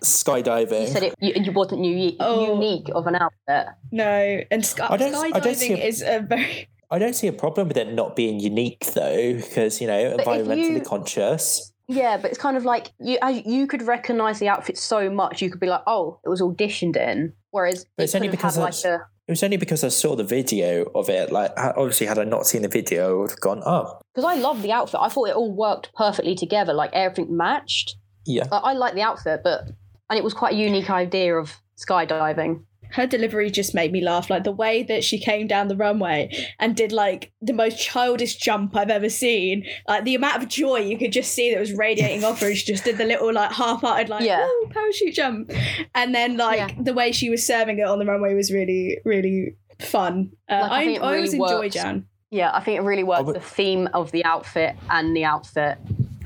skydiving. 0.04 0.82
You 0.82 0.88
said 0.88 1.04
it, 1.04 1.16
you, 1.20 1.34
it 1.36 1.54
wasn't 1.54 1.84
unique, 1.86 2.18
Oh. 2.20 2.54
unique 2.54 2.88
of 2.94 3.08
an 3.08 3.16
outfit. 3.16 3.68
no, 3.92 4.42
and 4.52 4.66
sky- 4.66 4.88
I 4.90 4.98
don't- 4.98 5.16
I 5.16 5.40
don't 5.40 5.44
skydiving 5.56 5.72
a- 5.78 5.86
is 5.88 6.02
a 6.02 6.20
very. 6.20 6.68
I 6.92 7.00
don't 7.00 7.14
see 7.16 7.28
a 7.28 7.34
problem 7.34 7.68
with 7.68 7.76
it 7.78 7.94
not 7.94 8.16
being 8.16 8.40
unique, 8.40 8.86
though, 8.94 9.34
because, 9.34 9.82
you 9.82 9.88
know, 9.88 10.16
But 10.16 10.26
environmentally 10.26 10.76
you- 10.76 10.82
conscious. 10.82 11.74
Yeah, 11.90 12.18
but 12.18 12.32
it's 12.32 12.40
kind 12.40 12.58
of 12.58 12.66
like 12.66 12.92
you 13.00 13.18
you 13.46 13.66
could 13.66 13.82
recognize 13.82 14.40
the 14.40 14.50
outfit 14.50 14.78
so 14.78 15.10
much, 15.10 15.42
you 15.42 15.50
could 15.50 15.62
be 15.62 15.68
like, 15.68 15.84
"Oh, 15.88 16.20
it 16.26 16.28
was 16.28 16.42
auditioned 16.42 16.98
in." 16.98 17.32
Whereas 17.52 17.86
But 17.96 18.04
it's 18.04 18.14
it 18.14 18.18
only 18.18 18.28
because 18.28 18.58
like 18.58 18.74
a 18.84 19.06
It 19.28 19.32
was 19.32 19.42
only 19.42 19.56
because 19.58 19.86
I 19.86 19.88
saw 19.90 20.16
the 20.18 20.24
video 20.26 20.84
of 20.96 21.10
it. 21.10 21.32
Like, 21.32 21.52
obviously, 21.58 22.08
had 22.08 22.20
I 22.20 22.26
not 22.26 22.46
seen 22.46 22.62
the 22.64 22.68
video, 22.68 23.10
I 23.10 23.22
would 23.22 23.30
have 23.32 23.40
gone, 23.40 23.62
oh, 23.66 24.00
because 24.14 24.26
I 24.26 24.36
love 24.36 24.62
the 24.64 24.72
outfit. 24.74 25.00
I 25.02 25.08
thought 25.08 25.30
it 25.30 25.36
all 25.36 25.52
worked 25.54 25.94
perfectly 25.94 26.36
together, 26.36 26.74
like 26.74 26.92
everything 26.94 27.36
matched. 27.38 27.96
Yeah. 28.28 28.44
I, 28.52 28.58
I 28.58 28.74
like 28.74 28.94
the 28.94 29.02
outfit, 29.02 29.42
but 29.44 29.64
and 30.10 30.18
it 30.18 30.24
was 30.24 30.34
quite 30.34 30.54
a 30.54 30.58
unique 30.58 30.90
idea 30.90 31.36
of 31.36 31.56
skydiving. 31.78 32.64
Her 32.92 33.06
delivery 33.06 33.52
just 33.52 33.76
made 33.76 33.92
me 33.92 34.00
laugh. 34.02 34.30
Like 34.30 34.46
the 34.46 34.52
way 34.54 34.82
that 34.84 35.04
she 35.04 35.20
came 35.20 35.46
down 35.46 35.68
the 35.68 35.76
runway 35.76 36.32
and 36.58 36.74
did 36.74 36.94
like 36.94 37.34
the 37.42 37.52
most 37.52 37.78
childish 37.78 38.38
jump 38.38 38.78
I've 38.78 38.90
ever 38.90 39.10
seen. 39.10 39.66
Like 39.90 40.06
the 40.06 40.16
amount 40.16 40.42
of 40.42 40.48
joy 40.48 40.78
you 40.78 40.98
could 40.98 41.12
just 41.12 41.34
see 41.34 41.52
that 41.54 41.60
was 41.60 41.74
radiating 41.74 42.24
off 42.24 42.40
her. 42.40 42.56
She 42.56 42.66
just 42.66 42.86
did 42.86 42.98
the 42.98 43.04
little 43.04 43.34
like 43.34 43.52
half-hearted 43.52 44.08
like 44.08 44.24
Yeah. 44.24 44.48
Parachute 44.70 45.14
jump, 45.14 45.52
and 45.96 46.16
then 46.16 46.38
like 46.38 46.60
Yeah. 46.60 46.70
the 46.82 46.94
way 46.94 47.12
she 47.12 47.30
was 47.30 47.46
serving 47.46 47.78
it 47.80 47.84
on 47.86 48.00
the 48.00 48.06
runway 48.06 48.34
was 48.36 48.54
really 48.54 49.00
really 49.04 49.56
fun. 49.80 50.32
Uh, 50.50 50.60
Like, 50.62 50.72
I 50.72 50.76
I, 50.82 50.86
think 50.86 50.98
it 50.98 51.02
I 51.02 51.06
always 51.08 51.34
really 51.34 51.44
enjoy 51.44 51.60
works. 51.66 51.76
Jan. 51.76 52.06
Yeah, 52.32 52.52
I 52.54 52.62
think 52.62 52.78
it 52.78 52.84
really 52.84 53.04
worked. 53.04 53.26
would- 53.26 53.36
The 53.36 53.42
theme 53.42 53.90
of 53.94 54.12
the 54.14 54.24
outfit 54.24 54.76
and 54.90 55.14
the 55.16 55.26
outfit 55.26 55.78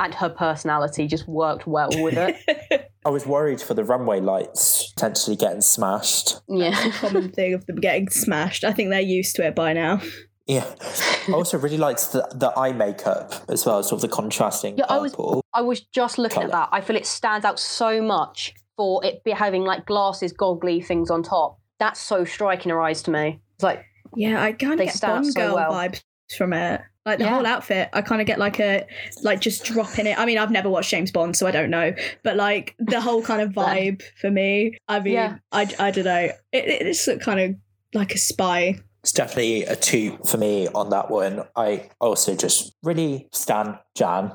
and 0.01 0.13
her 0.15 0.29
personality 0.29 1.07
just 1.07 1.27
worked 1.27 1.65
well 1.67 1.89
with 1.93 2.15
it. 2.17 2.91
I 3.05 3.09
was 3.09 3.25
worried 3.25 3.61
for 3.61 3.73
the 3.73 3.83
runway 3.83 4.19
lights 4.19 4.91
potentially 4.93 5.35
getting 5.35 5.61
smashed. 5.61 6.41
yeah. 6.49 6.91
Common 6.93 7.31
thing 7.31 7.53
of 7.53 7.65
them 7.67 7.77
getting 7.77 8.09
smashed. 8.09 8.63
I 8.63 8.73
think 8.73 8.89
they're 8.89 8.99
used 8.99 9.35
to 9.37 9.45
it 9.47 9.55
by 9.55 9.73
now. 9.73 10.01
Yeah. 10.47 10.65
I 11.29 11.33
also 11.33 11.57
really 11.57 11.77
liked 11.77 12.11
the, 12.11 12.27
the 12.35 12.51
eye 12.57 12.73
makeup 12.73 13.33
as 13.47 13.65
well, 13.65 13.81
sort 13.83 14.03
of 14.03 14.09
the 14.09 14.13
contrasting 14.15 14.77
Yeah, 14.77 14.85
I 14.89 14.97
was- 14.97 15.15
I 15.53 15.61
was 15.61 15.81
just 15.81 16.17
looking 16.17 16.43
at 16.43 16.51
that. 16.51 16.69
I 16.71 16.81
feel 16.81 16.95
it 16.95 17.05
stands 17.05 17.45
out 17.45 17.59
so 17.59 18.01
much 18.01 18.53
for 18.77 19.03
it 19.05 19.23
be 19.23 19.31
having 19.31 19.63
like 19.63 19.85
glasses, 19.85 20.31
goggly 20.33 20.81
things 20.81 21.09
on 21.11 21.23
top. 21.23 21.59
That's 21.79 21.99
so 21.99 22.25
striking 22.25 22.69
her 22.71 22.81
eyes 22.81 23.01
to 23.03 23.11
me. 23.11 23.39
It's 23.55 23.63
like, 23.63 23.83
Yeah, 24.15 24.41
I 24.43 24.51
kind 24.53 24.79
They 24.79 24.83
of 24.85 24.87
get 24.89 24.95
stand 24.95 25.13
Bond 25.23 25.33
so 25.33 25.39
girl 25.41 25.55
well. 25.55 25.71
vibes 25.71 26.01
from 26.37 26.53
it. 26.53 26.81
Like 27.05 27.17
the 27.17 27.23
Yeah. 27.25 27.31
whole 27.35 27.45
outfit, 27.47 27.89
I 27.93 28.01
kind 28.01 28.21
of 28.21 28.27
get 28.27 28.37
like 28.37 28.59
a 28.59 28.85
like 29.23 29.41
just 29.41 29.63
dropping 29.65 30.05
it. 30.05 30.17
I 30.19 30.25
mean, 30.25 30.37
I've 30.37 30.51
never 30.51 30.69
watched 30.69 30.91
James 30.91 31.11
Bond, 31.11 31.35
so 31.35 31.47
I 31.47 31.51
don't 31.51 31.69
know. 31.71 31.93
But 32.23 32.35
like 32.37 32.75
the 32.79 33.01
whole 33.01 33.23
kind 33.23 33.41
of 33.41 33.49
vibe 33.53 34.03
for 34.19 34.29
me. 34.29 34.77
I 34.87 34.99
mean, 34.99 35.13
Yeah. 35.13 35.37
I, 35.51 35.61
I 35.79 35.91
don't 35.91 36.05
know. 36.05 36.29
It, 36.51 36.65
it- 36.65 36.81
it's 36.87 37.09
kind 37.23 37.39
of 37.39 37.55
like 37.93 38.13
a 38.13 38.17
spy. 38.17 38.79
It's 39.03 39.11
definitely 39.13 39.63
a 39.63 39.75
two 39.75 40.19
for 40.27 40.37
me 40.37 40.67
on 40.67 40.91
that 40.91 41.09
one. 41.09 41.43
I 41.55 41.89
also 41.99 42.35
just 42.35 42.75
really 42.83 43.27
stan 43.31 43.79
Jan, 43.95 44.31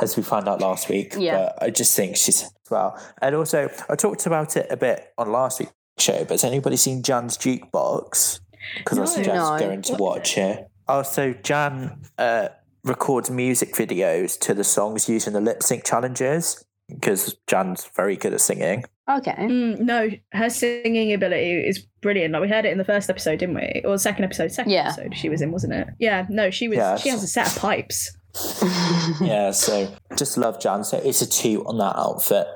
as 0.00 0.16
we 0.16 0.22
found 0.22 0.48
out 0.48 0.62
last 0.62 0.88
week. 0.88 1.14
Yeah. 1.18 1.36
But 1.54 1.62
I 1.62 1.68
just 1.70 1.94
think 1.94 2.16
she's 2.16 2.50
well. 2.70 2.98
And 3.20 3.34
also, 3.34 3.68
I 3.90 3.94
talked 3.94 4.24
about 4.24 4.56
it 4.56 4.68
a 4.70 4.76
bit 4.78 5.12
on 5.18 5.30
last 5.30 5.58
week's 5.60 5.72
show, 5.98 6.20
but 6.20 6.30
has 6.30 6.44
anybody 6.44 6.76
seen 6.78 7.02
Jan's 7.02 7.36
jukebox? 7.36 8.40
Because 8.78 8.96
I 8.98 9.02
No. 9.02 9.06
suggest 9.06 9.34
No. 9.52 9.58
going 9.58 9.82
to 9.82 9.92
What 9.92 9.98
is 9.98 10.00
watch 10.00 10.38
it. 10.38 10.66
Oh, 10.88 11.02
so 11.02 11.32
Jan 11.42 12.00
uh, 12.18 12.48
records 12.84 13.30
music 13.30 13.74
videos 13.74 14.38
to 14.40 14.54
the 14.54 14.64
songs 14.64 15.08
using 15.08 15.32
the 15.32 15.40
lip 15.40 15.62
sync 15.62 15.84
challenges 15.84 16.64
because 16.88 17.34
Jan's 17.48 17.90
very 17.96 18.16
good 18.16 18.32
at 18.32 18.40
singing. 18.40 18.84
okay. 19.10 19.34
Mm, 19.36 19.80
no, 19.80 20.08
her 20.32 20.48
singing 20.50 21.12
ability 21.12 21.66
is 21.66 21.84
brilliant. 22.00 22.32
Like 22.32 22.42
we 22.42 22.48
heard 22.48 22.64
it 22.64 22.70
in 22.72 22.78
the 22.78 22.84
first 22.84 23.10
episode, 23.10 23.40
didn't 23.40 23.56
we? 23.56 23.82
Or 23.84 23.92
the 23.92 23.98
second 23.98 24.24
episode, 24.24 24.52
second 24.52 24.70
Yeah. 24.72 24.88
episode 24.92 25.16
she 25.16 25.28
was 25.28 25.42
in, 25.42 25.50
wasn't 25.50 25.72
it? 25.72 25.88
Yeah. 25.98 26.26
No, 26.28 26.50
she 26.50 26.68
was. 26.68 26.76
Yeah, 26.78 26.96
she 26.96 27.08
has 27.08 27.22
a 27.24 27.26
set 27.26 27.48
of 27.48 27.58
pipes. 27.60 28.16
yeah, 29.20 29.50
so 29.50 29.92
just 30.16 30.36
love 30.36 30.60
Jan. 30.60 30.84
So 30.84 30.98
it's 30.98 31.22
a 31.22 31.26
two 31.28 31.64
on 31.66 31.78
that 31.78 31.96
outfit. 31.96 32.46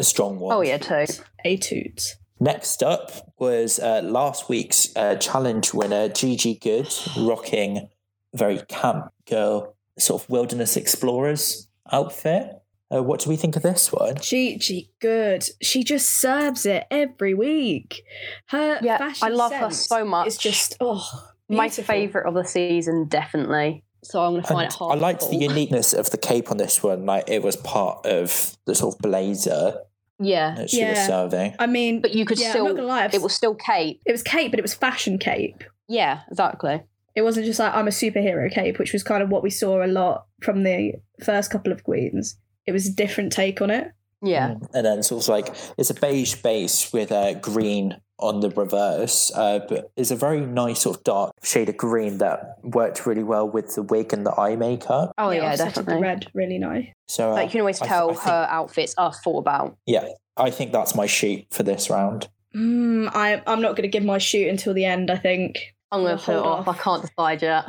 A 0.00 0.04
strong 0.04 0.38
one. 0.38 0.54
oh, 0.54 0.60
yeah, 0.60 0.78
too. 0.78 1.06
A 1.44 1.56
toots. 1.56 2.16
Next 2.40 2.82
up 2.82 3.10
was 3.38 3.78
uh, 3.78 4.02
last 4.02 4.48
week's 4.48 4.94
uh, 4.96 5.16
challenge 5.16 5.74
winner, 5.74 6.08
Gigi 6.08 6.54
Goode, 6.54 6.92
rocking 7.16 7.88
very 8.34 8.60
camp 8.68 9.12
girl, 9.28 9.74
sort 9.98 10.22
of 10.22 10.30
wilderness 10.30 10.76
explorers 10.76 11.68
outfit. 11.90 12.52
Uh, 12.94 13.02
what 13.02 13.20
do 13.20 13.28
we 13.28 13.36
think 13.36 13.56
of 13.56 13.62
this 13.62 13.92
one? 13.92 14.20
She 14.20 14.58
she 14.60 14.90
good. 15.00 15.44
She 15.60 15.84
just 15.84 16.20
serves 16.20 16.64
it 16.64 16.86
every 16.90 17.34
week. 17.34 18.02
Her 18.46 18.78
Yeah, 18.82 18.98
fashion 18.98 19.28
I 19.28 19.30
love 19.30 19.52
her 19.52 19.70
so 19.70 20.04
much. 20.04 20.28
It's 20.28 20.38
just 20.38 20.76
oh 20.80 21.06
My 21.48 21.68
favourite 21.68 22.26
of 22.26 22.34
the 22.34 22.44
season, 22.44 23.06
definitely. 23.08 23.84
So 24.04 24.22
I'm 24.22 24.32
going 24.32 24.42
to 24.42 24.48
find 24.48 24.60
And 24.60 24.72
it 24.72 24.76
hard. 24.76 24.96
I 24.96 25.00
liked 25.00 25.28
the 25.28 25.36
uniqueness 25.36 25.92
of 25.92 26.10
the 26.10 26.18
cape 26.18 26.50
on 26.50 26.56
this 26.56 26.82
one. 26.82 27.04
Like 27.04 27.24
it 27.28 27.42
was 27.42 27.56
part 27.56 28.06
of 28.06 28.56
the 28.64 28.74
sort 28.74 28.94
of 28.94 29.00
blazer 29.00 29.74
Yeah. 30.18 30.54
that 30.56 30.70
she 30.70 30.84
was 30.84 30.98
serving. 30.98 31.54
I 31.58 31.66
mean, 31.66 32.00
But 32.00 32.14
you 32.14 32.24
could 32.24 32.40
yeah, 32.40 32.52
I'm 32.54 32.64
not 32.64 32.76
gonna 32.76 32.88
lie, 32.88 33.04
it 33.12 33.22
was 33.22 33.34
still 33.34 33.54
cape. 33.54 34.02
it 34.06 34.12
was 34.12 34.22
cape, 34.22 34.50
but 34.52 34.58
it 34.58 34.62
was 34.62 34.74
fashion 34.74 35.18
cape. 35.18 35.62
Yeah, 35.88 36.20
exactly. 36.30 36.82
It 37.14 37.22
wasn't 37.22 37.46
just 37.46 37.58
like 37.58 37.74
I'm 37.74 37.88
a 37.88 37.90
superhero 37.90 38.50
cape, 38.52 38.78
which 38.78 38.92
was 38.92 39.02
kind 39.02 39.22
of 39.22 39.28
what 39.28 39.42
we 39.42 39.50
saw 39.50 39.84
a 39.84 39.86
lot 39.88 40.26
from 40.42 40.62
the 40.62 40.94
first 41.24 41.50
couple 41.50 41.72
of 41.72 41.82
queens. 41.82 42.36
It 42.66 42.72
was 42.72 42.86
a 42.86 42.92
different 42.92 43.32
take 43.32 43.60
on 43.60 43.70
it. 43.70 43.90
Yeah. 44.22 44.50
Mm. 44.50 44.68
And 44.74 44.86
then 44.86 45.02
sort 45.02 45.24
of 45.24 45.28
like 45.28 45.54
it's 45.76 45.90
a 45.90 45.94
beige 45.94 46.36
base 46.42 46.92
with 46.92 47.10
a 47.10 47.34
green 47.40 48.00
on 48.18 48.40
the 48.40 48.50
reverse, 48.50 49.30
uh, 49.34 49.60
but 49.68 49.90
it's 49.96 50.10
a 50.10 50.16
very 50.16 50.40
nice 50.40 50.80
sort 50.80 50.96
of 50.98 51.04
dark 51.04 51.32
shade 51.42 51.68
of 51.68 51.76
green 51.76 52.18
that 52.18 52.58
worked 52.62 53.06
really 53.06 53.22
well 53.22 53.48
with 53.48 53.74
the 53.74 53.82
wig 53.82 54.12
and 54.12 54.26
the 54.26 54.32
eye 54.38 54.56
makeup. 54.56 55.12
Oh, 55.18 55.30
yeah, 55.30 55.50
offset 55.52 55.68
of 55.68 55.74
definitely. 55.74 55.94
The 55.94 56.00
red, 56.00 56.26
really 56.34 56.58
nice. 56.58 56.86
So 57.06 57.30
uh, 57.30 57.34
Like, 57.34 57.44
you 57.46 57.50
can 57.52 57.60
always 57.60 57.80
I 57.80 57.86
th- 57.86 57.88
tell 57.90 58.10
I 58.10 58.12
think- 58.14 58.24
her 58.24 58.46
outfits 58.50 58.94
are 58.98 59.12
thought 59.12 59.38
about. 59.38 59.76
yeah, 59.86 60.08
I 60.36 60.50
think 60.50 60.72
that's 60.72 60.94
my 60.94 61.06
shoot 61.06 61.44
for 61.50 61.62
this 61.62 61.88
round. 61.90 62.28
Mm, 62.56 63.10
I 63.14 63.42
I'm 63.46 63.60
not 63.60 63.72
going 63.76 63.82
to 63.82 63.88
give 63.88 64.04
my 64.04 64.18
shoot 64.18 64.48
until 64.48 64.72
the 64.74 64.84
end. 64.84 65.10
I 65.10 65.16
think. 65.16 65.58
I'm 65.92 66.00
going 66.00 66.12
I'll 66.12 66.18
to 66.18 66.24
put 66.24 66.32
it 66.32 66.34
hold 66.42 66.46
off. 66.46 66.68
off. 66.68 66.78
I 66.78 66.82
can't 66.82 67.02
decide 67.02 67.42
yet. 67.42 67.64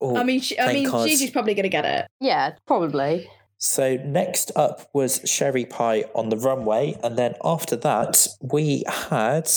Oh, 0.00 0.16
I 0.16 0.24
mean, 0.24 0.40
she, 0.40 0.58
I 0.58 0.72
mean, 0.72 0.88
God. 0.90 1.06
Gigi's 1.08 1.30
probably 1.30 1.52
going 1.54 1.64
to 1.64 1.68
get 1.68 1.84
it. 1.84 2.06
Yeah, 2.20 2.52
probably. 2.66 3.28
So 3.58 3.96
next 3.96 4.50
up 4.56 4.88
was 4.94 5.20
Sherry 5.26 5.66
Pie 5.66 6.04
on 6.14 6.30
the 6.30 6.38
runway, 6.38 6.98
and 7.04 7.18
then 7.18 7.34
after 7.44 7.76
that 7.76 8.26
we 8.40 8.84
had 8.88 9.50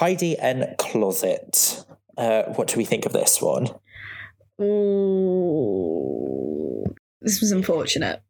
Heidi 0.00 0.38
N 0.38 0.74
Closet. 0.78 1.84
Uh, 2.16 2.44
what 2.54 2.68
do 2.68 2.78
we 2.78 2.86
think 2.86 3.04
of 3.04 3.12
this 3.12 3.42
one? 3.42 3.68
Ooh, 4.58 5.66
this 7.20 7.42
was 7.42 7.52
unfortunate. 7.52 8.22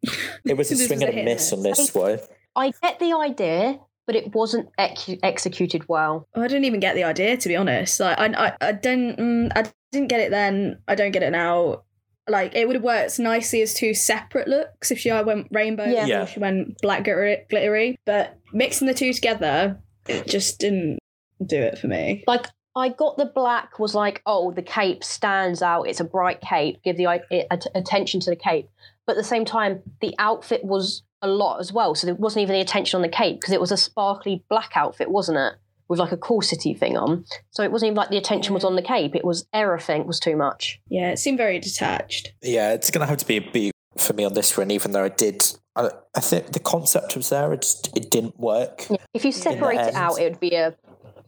It 0.44 0.56
was 0.56 0.72
a 0.72 0.74
This 0.74 0.88
swing 0.88 0.98
was 0.98 1.09
and 1.09 1.18
a 1.18 1.22
a 1.22 1.24
miss 1.24 1.52
on 1.52 1.62
this 1.62 1.94
one. 1.94 2.18
I 2.56 2.72
get 2.83 2.98
the 2.98 3.12
idea, 3.12 3.78
but 4.04 4.16
it 4.16 4.35
wasn't 4.35 4.68
ex- 4.78 5.09
executed 5.22 5.88
well. 5.88 6.26
I 6.35 6.48
didn't 6.48 6.64
even 6.64 6.80
get 6.80 6.96
the 6.96 7.04
idea, 7.04 7.37
to 7.37 7.48
be 7.48 7.54
honest. 7.54 8.00
Like, 8.00 8.18
I, 8.18 8.46
I, 8.46 8.52
I 8.61 8.72
didn't, 8.72 9.18
mm, 9.20 9.52
I 9.54 9.70
didn't 9.92 10.09
get 10.09 10.18
it 10.18 10.33
then. 10.33 10.80
I 10.88 10.96
don't 10.96 11.12
get 11.12 11.22
it 11.22 11.30
now. 11.30 11.83
Like, 12.28 12.56
it 12.56 12.66
would 12.66 12.74
have 12.74 12.83
worked 12.83 13.16
nicely 13.20 13.62
as 13.62 13.74
two 13.74 13.94
separate 13.94 14.48
looks 14.48 14.90
if 14.90 14.98
she 14.98 15.12
went 15.12 15.46
rainbow 15.52 15.85
Yeah. 15.85 16.06
Yeah. 16.06 16.24
she 16.24 16.40
went 16.40 16.78
black 16.83 17.04
glittery, 17.04 17.46
glittery. 17.48 17.96
But 18.04 18.37
mixing 18.52 18.88
the 18.88 18.94
two 18.94 19.12
together, 19.12 19.78
it 20.09 20.26
just 20.26 20.59
didn't 20.59 20.98
do 21.44 21.61
it 21.61 21.79
for 21.79 21.88
me. 21.88 22.24
Like, 22.26 22.46
I 22.76 22.90
got 22.90 23.16
the 23.16 23.26
black 23.26 23.79
was 23.79 23.94
like, 23.94 24.22
oh, 24.26 24.53
the 24.53 24.62
cape 24.62 25.03
stands 25.03 25.61
out. 25.62 25.85
It's 25.85 26.00
a 26.00 26.05
bright 26.05 26.40
cape. 26.40 26.83
Give 26.83 26.96
the 26.96 27.22
it, 27.31 27.46
attention 27.74 28.20
to 28.20 28.31
the 28.31 28.37
cape. 28.37 28.68
But 29.07 29.12
at 29.12 29.18
the 29.18 29.24
same 29.24 29.44
time, 29.44 29.83
the 30.00 30.14
outfit 30.18 30.64
was 30.64 31.03
a 31.22 31.29
lot 31.29 31.59
as 31.59 31.72
well. 31.72 31.94
So 31.94 32.07
there 32.07 32.14
wasn't 32.14 32.42
even 32.42 32.55
the 32.55 32.61
attention 32.61 32.96
on 32.96 33.03
the 33.03 33.09
cape 33.09 33.40
because 33.40 33.53
it 33.53 33.61
was 33.61 33.72
a 33.72 33.76
sparkly 33.76 34.44
black 34.48 34.72
outfit, 34.76 35.11
wasn't 35.11 35.38
it? 35.38 35.55
With 35.88 35.98
like 35.98 36.12
a 36.12 36.16
corsetty 36.16 36.79
thing 36.79 36.96
on. 36.96 37.24
So 37.50 37.64
it 37.64 37.72
wasn't 37.72 37.88
even 37.88 37.96
like 37.96 38.11
the 38.11 38.16
attention 38.16 38.55
was 38.55 38.64
on 38.64 38.76
the 38.76 38.83
cape. 38.83 39.16
It 39.16 39.24
was 39.24 39.46
everything 39.53 40.07
was 40.07 40.20
too 40.20 40.37
much. 40.37 40.81
Yeah, 40.88 41.11
it 41.11 41.18
seemed 41.18 41.38
very 41.38 41.59
detached. 41.59 42.33
Yeah, 42.42 42.72
it's 42.72 42.90
going 42.92 43.00
to 43.00 43.11
have 43.11 43.18
to 43.18 43.26
be 43.26 43.38
a 43.38 43.40
boot 43.40 43.72
for 43.98 44.12
me 44.12 44.24
on 44.24 44.35
this 44.35 44.57
one, 44.57 44.70
even 44.70 44.92
though 44.92 45.05
I 45.05 45.09
did. 45.09 45.44
I, 45.74 45.90
I 46.16 46.20
think 46.20 46.53
the 46.53 46.61
concept 46.61 47.16
was 47.16 47.31
there, 47.31 47.53
it 47.53 47.62
just 47.62 47.96
it 47.96 48.11
didn't 48.11 48.38
work. 48.38 48.87
Yeah. 48.88 48.96
If 49.12 49.24
you 49.24 49.33
separate 49.33 49.81
it 49.81 49.88
end. 49.88 49.96
out, 49.96 50.20
it 50.20 50.31
would 50.31 50.40
be 50.40 50.55
a 50.55 50.76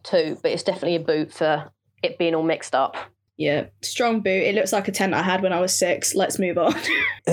two, 0.03 0.37
but 0.41 0.51
it's 0.51 0.63
definitely 0.63 0.95
a 0.95 0.99
boot 0.99 1.33
for 1.33 1.71
it 2.01 2.17
being 2.17 2.35
all 2.35 2.43
mixed 2.43 2.75
up. 2.75 2.95
Yeah, 3.35 3.65
strong 3.81 4.21
boot. 4.21 4.29
It 4.43 4.53
looks 4.53 4.71
like 4.71 4.87
a 4.87 4.91
tent 4.91 5.15
I 5.15 5.23
had 5.23 5.41
when 5.41 5.51
I 5.51 5.59
was 5.59 5.73
six. 5.77 6.13
Let's 6.13 6.37
move 6.37 6.57
on. 6.59 6.75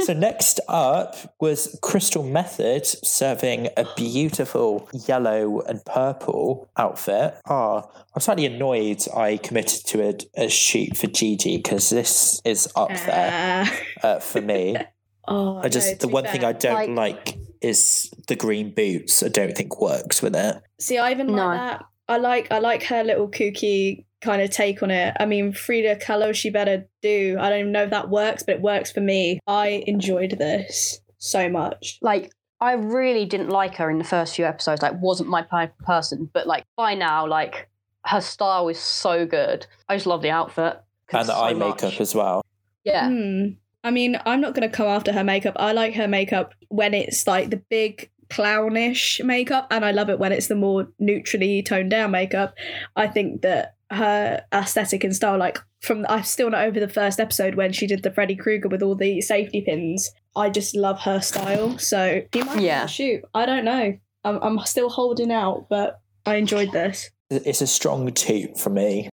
so 0.00 0.14
next 0.14 0.58
up 0.68 1.16
was 1.38 1.78
Crystal 1.82 2.24
Methyd 2.24 2.86
serving 3.04 3.68
a 3.76 3.84
beautiful 3.94 4.88
yellow 5.06 5.60
and 5.60 5.84
purple 5.84 6.68
outfit. 6.78 7.34
Ah, 7.46 7.86
I'm 8.14 8.20
slightly 8.22 8.46
annoyed 8.46 9.02
I 9.14 9.36
committed 9.36 9.84
to 9.88 10.02
a, 10.08 10.44
a 10.44 10.48
shoot 10.48 10.96
for 10.96 11.08
Gigi 11.08 11.58
because 11.58 11.90
this 11.90 12.40
is 12.46 12.66
up 12.74 12.88
there 12.88 13.64
Uh, 14.02 14.06
uh, 14.06 14.20
for 14.20 14.40
me. 14.40 14.76
oh, 15.28 15.58
I 15.58 15.68
just 15.68 15.88
no, 15.88 15.94
the 15.98 16.06
be 16.06 16.12
one 16.14 16.24
thing 16.24 16.42
I 16.44 16.52
don't 16.52 16.94
like- 16.94 17.26
like 17.26 17.38
is 17.60 18.10
the 18.28 18.36
green 18.36 18.72
boots. 18.72 19.22
I 19.22 19.28
don't 19.28 19.54
think 19.56 19.78
works 19.80 20.22
with 20.22 20.34
it. 20.36 20.62
See, 20.80 20.96
I 20.96 21.10
even 21.10 21.26
No. 21.26 21.32
like 21.48 21.58
that. 21.58 21.84
I 22.08 22.16
like 22.18 22.50
I 22.50 22.58
like 22.58 22.82
her 22.84 23.04
little 23.04 23.28
kooky 23.28 24.04
kind 24.20 24.42
of 24.42 24.50
take 24.50 24.82
on 24.82 24.90
it. 24.90 25.14
I 25.20 25.26
mean, 25.26 25.52
Frida 25.52 25.96
Kahlo, 25.96 26.34
she 26.34 26.50
better 26.50 26.88
do. 27.02 27.36
I 27.38 27.50
don't 27.50 27.60
even 27.60 27.72
know 27.72 27.84
if 27.84 27.90
that 27.90 28.08
works, 28.10 28.42
but 28.42 28.56
it 28.56 28.60
works 28.62 28.90
for 28.90 29.00
me. 29.00 29.38
I 29.46 29.84
enjoyed 29.86 30.32
this 30.38 31.00
so 31.18 31.48
much. 31.48 31.98
like 32.02 32.30
I 32.60 32.72
really 32.72 33.24
didn't 33.24 33.50
like 33.50 33.76
her 33.76 33.88
in 33.88 33.98
the 33.98 34.04
first 34.04 34.34
few 34.34 34.44
episodes. 34.44 34.82
Like, 34.82 35.00
wasn't 35.00 35.28
my 35.28 35.42
type 35.42 35.74
of 35.78 35.86
person. 35.86 36.28
But 36.32 36.48
like 36.48 36.64
by 36.76 36.94
now, 36.94 37.24
like 37.24 37.68
her 38.06 38.20
style 38.20 38.68
is 38.68 38.80
so 38.80 39.26
good. 39.26 39.66
I 39.88 39.94
just 39.94 40.06
love 40.06 40.22
the 40.22 40.30
outfit 40.30 40.80
And 41.12 41.28
the 41.28 41.32
so 41.34 41.40
eye 41.40 41.54
much. 41.54 41.82
makeup 41.82 42.00
as 42.00 42.14
well. 42.16 42.44
Yeah, 42.84 43.08
Hmm. 43.08 43.46
I 43.84 43.92
mean, 43.92 44.18
I'm 44.26 44.40
not 44.40 44.54
going 44.54 44.68
to 44.68 44.76
come 44.76 44.88
after 44.88 45.12
her 45.12 45.22
makeup. 45.22 45.54
I 45.56 45.70
like 45.72 45.94
her 45.94 46.08
makeup 46.08 46.52
when 46.68 46.94
it's 46.94 47.28
like 47.28 47.50
the 47.50 47.62
big 47.70 48.10
clownish 48.30 49.20
makeup, 49.24 49.66
and 49.70 49.84
I 49.84 49.90
love 49.90 50.10
it 50.10 50.18
when 50.18 50.32
it's 50.32 50.48
the 50.48 50.54
more 50.54 50.88
neutrally 50.98 51.62
toned 51.62 51.90
down 51.90 52.10
makeup. 52.10 52.54
I 52.96 53.06
think 53.06 53.42
that 53.42 53.74
her 53.90 54.42
aesthetic 54.52 55.04
and 55.04 55.14
style, 55.14 55.38
like 55.38 55.58
from 55.80 56.04
I'm 56.08 56.24
still 56.24 56.50
not 56.50 56.64
over 56.64 56.78
the 56.80 56.88
first 56.88 57.20
episode 57.20 57.54
when 57.54 57.72
she 57.72 57.86
did 57.86 58.02
the 58.02 58.10
Freddy 58.10 58.36
Krueger 58.36 58.68
with 58.68 58.82
all 58.82 58.94
the 58.94 59.20
safety 59.20 59.62
pins. 59.62 60.10
I 60.36 60.50
just 60.50 60.76
love 60.76 61.00
her 61.00 61.20
style. 61.20 61.78
So 61.78 62.22
he 62.32 62.42
might 62.42 62.60
Yeah. 62.60 62.80
yeah. 62.80 62.86
shoot. 62.86 63.22
I 63.34 63.46
don't 63.46 63.64
know. 63.64 63.98
I'm 64.24 64.38
I'm 64.42 64.58
still 64.66 64.90
holding 64.90 65.32
out, 65.32 65.66
but 65.70 66.00
I 66.26 66.36
enjoyed 66.36 66.72
this. 66.72 67.10
It's 67.30 67.60
a 67.60 67.66
strong 67.66 68.12
toot 68.12 68.58
for 68.58 68.70
me. 68.70 69.08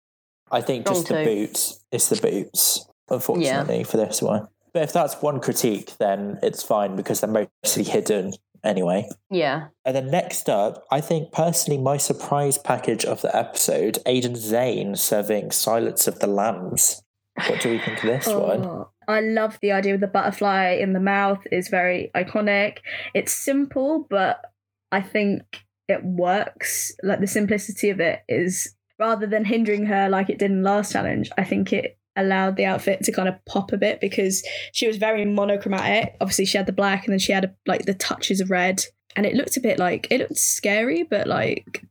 I 0.51 0.61
think 0.61 0.85
just 0.87 1.05
Strong 1.05 1.25
the 1.25 1.25
boots. 1.25 1.83
It's 1.91 2.09
the 2.09 2.21
boots, 2.21 2.85
unfortunately, 3.09 3.83
for 3.83 3.97
this 3.97 4.21
one. 4.21 4.47
But 4.71 4.83
if 4.83 4.93
that's 4.93 5.21
one 5.21 5.39
critique, 5.39 5.93
then 5.99 6.39
it's 6.43 6.63
fine 6.63 6.95
because 6.95 7.21
they're 7.21 7.47
mostly 7.63 7.83
hidden 7.83 8.33
anyway. 8.63 9.07
yeah. 9.29 9.67
And 9.85 9.95
then 9.95 10.09
next 10.09 10.49
up, 10.49 10.85
I 10.91 11.01
think 11.01 11.31
personally 11.31 11.81
my 11.81 11.97
surprise 11.97 12.57
package 12.57 13.05
of 13.05 13.21
the 13.21 13.35
episode, 13.35 13.99
Aiden 14.05 14.37
Zhane 14.37 14.97
serving 14.97 15.51
Silence 15.51 16.07
of 16.07 16.19
the 16.19 16.27
Lambs. 16.27 17.01
What 17.47 17.61
do 17.61 17.69
we 17.69 17.79
think 17.79 17.97
of 17.97 18.09
this 18.09 18.27
one? 18.27 18.63
Oh, 18.65 18.89
I 19.07 19.21
love 19.21 19.57
the 19.61 19.71
idea 19.71 19.95
of 19.95 20.01
the 20.01 20.07
butterfly 20.07 20.77
in 20.79 20.93
the 20.93 20.99
mouth 20.99 21.45
is 21.51 21.67
very 21.67 22.11
iconic. 22.15 22.77
It's 23.13 23.33
simple, 23.33 24.05
but 24.09 24.41
I 24.91 25.01
think 25.01 25.41
it 25.87 26.03
works. 26.03 26.91
Like 27.01 27.19
the 27.19 27.27
simplicity 27.27 27.89
of 27.89 27.99
it 27.99 28.21
is 28.29 28.75
rather 28.99 29.25
than 29.25 29.45
hindering 29.45 29.87
her 29.87 30.09
like 30.09 30.29
it 30.29 30.39
did 30.39 30.51
in 30.51 30.63
last 30.63 30.93
challenge, 30.93 31.31
I 31.37 31.43
think 31.43 31.73
it 31.73 31.97
allowed 32.15 32.55
the 32.55 32.65
outfit 32.65 33.03
to 33.03 33.11
kind 33.11 33.27
of 33.27 33.35
pop 33.45 33.71
a 33.73 33.77
bit 33.77 33.99
because 33.99 34.45
she 34.71 34.87
was 34.87 34.97
very 34.97 35.25
monochromatic. 35.25 36.15
Obviously 36.21 36.45
she 36.45 36.57
had 36.57 36.67
the 36.67 36.73
black 36.73 37.05
and 37.05 37.11
then 37.11 37.19
she 37.19 37.31
had 37.31 37.45
a, 37.45 37.55
like 37.65 37.85
the 37.85 37.93
touches 37.93 38.39
of 38.39 38.51
red 38.51 38.83
and 39.15 39.25
it 39.25 39.35
looked 39.35 39.57
a 39.57 39.61
bit 39.61 39.79
like 39.79 40.07
it 40.09 40.19
looked 40.19 40.37
scary, 40.37 41.03
but 41.03 41.27
like 41.27 41.85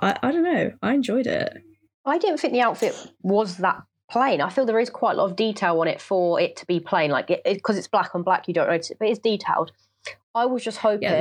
I, 0.00 0.16
I 0.22 0.32
don't 0.32 0.42
know. 0.42 0.72
I 0.82 0.94
enjoyed 0.94 1.26
it. 1.26 1.62
I 2.04 2.18
didn't 2.18 2.38
think 2.38 2.52
the 2.52 2.62
outfit 2.62 2.94
was 3.22 3.58
that 3.58 3.82
plain. 4.10 4.40
I 4.40 4.48
feel 4.48 4.64
there 4.64 4.78
is 4.78 4.90
quite 4.90 5.12
a 5.12 5.16
lot 5.16 5.30
of 5.30 5.36
detail 5.36 5.80
on 5.80 5.88
it 5.88 6.00
for 6.00 6.40
it 6.40 6.56
to 6.56 6.66
be 6.66 6.80
plain. 6.80 7.10
Like 7.10 7.30
it 7.30 7.42
because 7.44 7.76
it's 7.76 7.88
black 7.88 8.14
on 8.14 8.22
black, 8.22 8.48
you 8.48 8.54
don't 8.54 8.68
notice 8.68 8.90
it, 8.90 8.98
but 8.98 9.08
it's 9.08 9.18
detailed. 9.18 9.72
I 10.34 10.46
was 10.46 10.62
just 10.62 10.78
hoping 10.78 11.02
Yeah, 11.02 11.18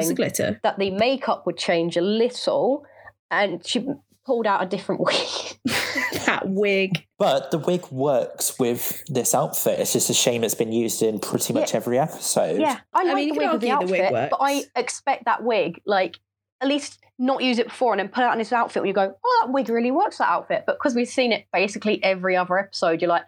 that 0.64 0.78
the 0.78 0.92
makeup 0.92 1.46
would 1.46 1.58
change 1.58 1.98
a 1.98 2.02
little, 2.02 2.86
and 3.32 3.66
she 3.66 3.88
pulled 4.28 4.46
out 4.46 4.62
a 4.62 4.68
different 4.68 5.02
wig. 5.06 5.58
that 6.26 6.44
wig. 6.46 7.08
But 7.18 7.50
the 7.50 7.58
wig 7.58 7.90
works 7.90 8.60
with 8.60 9.04
this 9.08 9.34
outfit. 9.34 9.80
It's 9.80 9.94
just 9.94 10.12
a 10.12 10.14
shame 10.14 10.44
it's 10.44 10.54
been 10.54 10.72
used 10.72 11.02
in 11.02 11.20
pretty 11.20 11.54
much 11.54 11.74
every 11.74 11.98
episode. 11.98 12.60
yeah, 12.60 12.82
I 12.94 13.06
like 13.06 13.16
mean, 13.16 13.28
you 13.30 13.34
the 13.34 13.40
could 13.40 13.46
wig 13.46 13.54
with 13.54 13.62
the 13.62 13.72
argue 13.72 13.88
the 13.88 13.92
wig 13.94 14.02
outfit, 14.02 14.30
but 14.30 14.40
I 14.42 14.64
expect 14.76 15.26
that 15.26 15.44
wig 15.44 15.82
like 15.86 16.20
at 16.62 16.68
least 16.68 17.00
not 17.18 17.42
use 17.44 17.58
it 17.58 17.68
before 17.68 17.94
and 17.94 18.00
then 18.00 18.10
put 18.10 18.22
it 18.22 18.28
on 18.28 18.38
this 18.38 18.54
outfit 18.54 18.84
when 18.84 18.88
you 18.88 18.94
go, 18.94 19.16
oh, 19.24 19.42
that 19.42 19.52
wig 19.52 19.70
really 19.70 19.92
works 19.92 20.18
that 20.20 20.30
outfit. 20.30 20.64
But 20.68 20.78
because 20.78 20.94
we've 20.94 21.08
seen 21.08 21.32
it 21.32 21.46
basically 21.52 22.04
every 22.04 22.36
other 22.36 22.60
episode, 22.60 23.02
you're 23.02 23.10
like, 23.10 23.24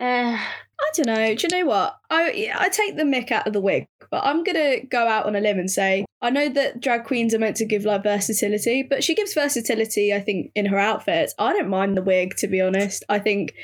I 0.80 0.90
don't 0.94 1.06
know. 1.06 1.34
Do 1.34 1.46
you 1.50 1.60
know 1.60 1.66
what? 1.66 1.98
I 2.08 2.52
I 2.56 2.68
take 2.68 2.96
the 2.96 3.02
mick 3.02 3.32
out 3.32 3.46
of 3.46 3.52
the 3.52 3.60
wig, 3.60 3.86
but 4.10 4.24
I'm 4.24 4.44
gonna 4.44 4.80
go 4.84 5.06
out 5.06 5.26
on 5.26 5.34
a 5.34 5.40
limb 5.40 5.58
and 5.58 5.70
say 5.70 6.06
I 6.22 6.30
know 6.30 6.48
that 6.48 6.80
drag 6.80 7.04
queens 7.04 7.34
are 7.34 7.38
meant 7.38 7.56
to 7.56 7.64
give 7.64 7.84
like 7.84 8.04
versatility, 8.04 8.82
but 8.82 9.02
she 9.02 9.14
gives 9.14 9.34
versatility. 9.34 10.14
I 10.14 10.20
think 10.20 10.52
in 10.54 10.66
her 10.66 10.78
outfits. 10.78 11.34
I 11.38 11.52
don't 11.52 11.68
mind 11.68 11.96
the 11.96 12.02
wig, 12.02 12.36
to 12.36 12.46
be 12.46 12.60
honest. 12.60 13.04
I 13.08 13.18
think 13.18 13.54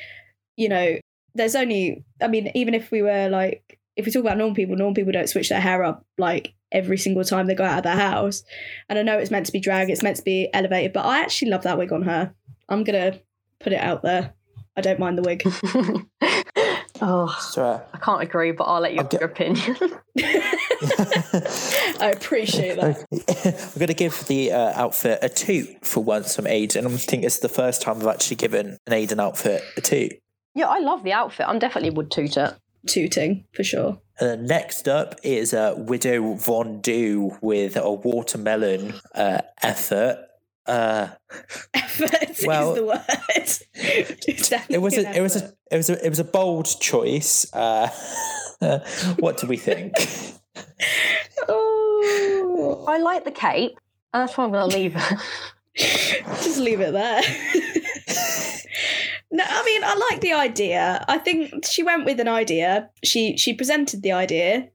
you 0.57 0.69
know 0.69 0.97
there's 1.35 1.55
only. 1.55 2.05
I 2.21 2.29
mean, 2.29 2.51
even 2.55 2.75
if 2.75 2.91
we 2.91 3.03
were 3.03 3.29
like, 3.29 3.79
if 3.97 4.07
we 4.07 4.13
talk 4.13 4.23
about 4.23 4.39
normal 4.39 4.57
people, 4.57 4.77
normal 4.77 4.95
people 4.95 5.13
don't 5.13 5.29
switch 5.29 5.49
their 5.49 5.61
hair 5.61 5.85
up 5.85 6.05
like 6.19 6.55
every 6.73 6.99
single 6.99 7.25
time 7.25 7.47
they 7.47 7.55
go 7.55 7.65
out 7.65 7.79
of 7.79 7.85
their 7.85 7.97
house. 7.97 8.43
And 8.89 8.99
I 8.99 9.03
know 9.03 9.19
it's 9.19 9.31
meant 9.31 9.47
to 9.47 9.53
be 9.53 9.61
drag, 9.61 9.89
it's 9.89 10.03
meant 10.03 10.17
to 10.17 10.23
be 10.23 10.51
elevated, 10.53 10.93
but 10.93 11.07
I 11.07 11.21
actually 11.21 11.53
love 11.53 11.63
that 11.63 11.79
wig 11.79 11.93
on 11.93 12.03
her. 12.03 12.35
I'm 12.69 12.83
gonna 12.83 13.21
put 13.61 13.73
it 13.73 13.81
out 13.81 14.03
there. 14.03 14.35
I 14.77 14.81
don't 14.81 14.99
mind 14.99 15.17
the 15.19 15.23
wig. 15.23 15.43
oh, 17.01 17.37
So, 17.41 17.65
uh, 17.65 17.81
I 17.93 17.99
can't 17.99 18.23
agree, 18.23 18.53
but 18.53 18.65
I'll 18.65 18.81
let 18.81 18.93
you 18.93 18.99
I'll 18.99 19.05
have 19.05 19.11
get- 19.11 19.21
your 19.21 19.31
opinion. 19.31 19.77
I 22.01 22.13
appreciate 22.15 22.77
that. 22.77 23.05
I'm 23.73 23.79
going 23.79 23.89
to 23.89 23.95
give 23.95 24.27
the 24.27 24.53
uh, 24.53 24.73
outfit 24.75 25.19
a 25.23 25.29
two 25.29 25.77
for 25.83 26.03
once 26.03 26.35
from 26.37 26.45
Aiden. 26.47 26.87
I 26.87 26.97
think 26.97 27.25
it's 27.25 27.39
the 27.39 27.49
first 27.49 27.83
time 27.83 27.99
I've 27.99 28.07
actually 28.07 28.37
given 28.37 28.79
an 28.87 28.93
Aiden 28.93 29.21
outfit 29.21 29.63
a 29.77 29.81
two. 29.81 30.11
yeah, 30.55 30.67
I 30.67 30.79
love 30.81 31.05
the 31.05 31.13
outfit. 31.13 31.47
I'm 31.49 31.59
definitely 31.59 31.91
would 31.91 32.11
toot 32.11 32.37
it. 32.37 32.55
Tooting 32.87 33.47
for 33.55 33.65
sure. 33.65 33.99
And 34.21 34.29
then 34.29 34.47
next 34.47 34.89
up 34.89 35.15
is 35.23 35.55
uh, 35.55 35.75
Widow 35.77 36.35
Von 36.35 36.83
Du 36.83 37.39
with 37.41 37.77
a 37.77 37.91
watermelon 37.91 38.93
uh, 39.15 39.41
effort. 39.63 40.19
Uh, 40.67 41.09
effort 41.75 42.47
Well- 42.47 42.71
is 42.75 42.77
the 42.77 42.85
word. 42.85 44.65
It 44.69 44.81
was 44.81 44.97
a, 44.97 45.17
it 45.17 45.21
was 45.21 45.37
a, 45.37 45.53
it 45.71 45.77
was 45.77 45.91
a, 45.91 46.07
it 46.07 46.09
was 46.09 46.19
a 46.19 46.25
bold 46.25 46.67
choice. 46.81 47.47
Uh, 47.53 47.89
what 49.19 49.39
do 49.39 49.47
we 49.47 49.57
think? 49.57 49.93
Oh, 51.49 52.85
I 52.89 52.99
like 52.99 53.25
the 53.25 53.31
cape, 53.31 53.79
and 54.13 54.23
that's 54.23 54.37
why 54.39 54.45
I'm 54.45 54.53
going 54.53 54.71
to 54.71 54.77
leave 54.77 54.95
it. 54.97 55.21
just 56.43 56.59
leave 56.61 56.81
it 56.81 56.93
there. 56.93 57.21
no, 59.33 59.45
I 59.47 59.65
mean 59.65 59.83
I 59.85 59.95
like 60.11 60.21
the 60.21 60.33
idea. 60.33 61.05
I 61.09 61.19
think 61.19 61.65
she 61.67 61.83
went 61.83 62.05
with 62.05 62.21
an 62.21 62.29
idea. 62.29 62.91
She 63.03 63.37
she 63.37 63.53
presented 63.55 64.03
the 64.03 64.13
idea. 64.13 64.69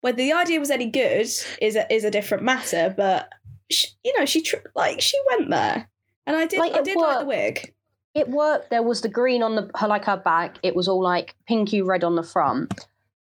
Whether 0.00 0.18
the 0.18 0.32
idea 0.32 0.60
was 0.60 0.70
any 0.70 0.86
good 0.90 1.26
is 1.60 1.76
a, 1.76 1.92
is 1.92 2.04
a 2.04 2.10
different 2.10 2.44
matter. 2.44 2.94
But 2.96 3.30
she, 3.74 3.88
you 4.04 4.18
know, 4.18 4.24
she 4.26 4.40
tr- 4.42 4.56
like 4.74 5.00
she 5.00 5.18
went 5.30 5.50
there, 5.50 5.88
and 6.26 6.36
I 6.36 6.46
did 6.46 6.58
Like, 6.58 6.72
I 6.74 6.78
it 6.78 6.84
did 6.84 6.96
like 6.96 7.20
the 7.20 7.26
wig. 7.26 7.74
it 8.14 8.28
worked. 8.28 8.70
There 8.70 8.82
was 8.82 9.00
the 9.02 9.08
green 9.08 9.42
on 9.42 9.54
the 9.56 9.70
her 9.76 9.88
like 9.88 10.04
her 10.06 10.16
back. 10.16 10.58
It 10.62 10.74
was 10.76 10.88
all 10.88 11.02
like 11.02 11.34
pinky 11.46 11.82
red 11.82 12.04
on 12.04 12.16
the 12.16 12.22
front. 12.22 12.72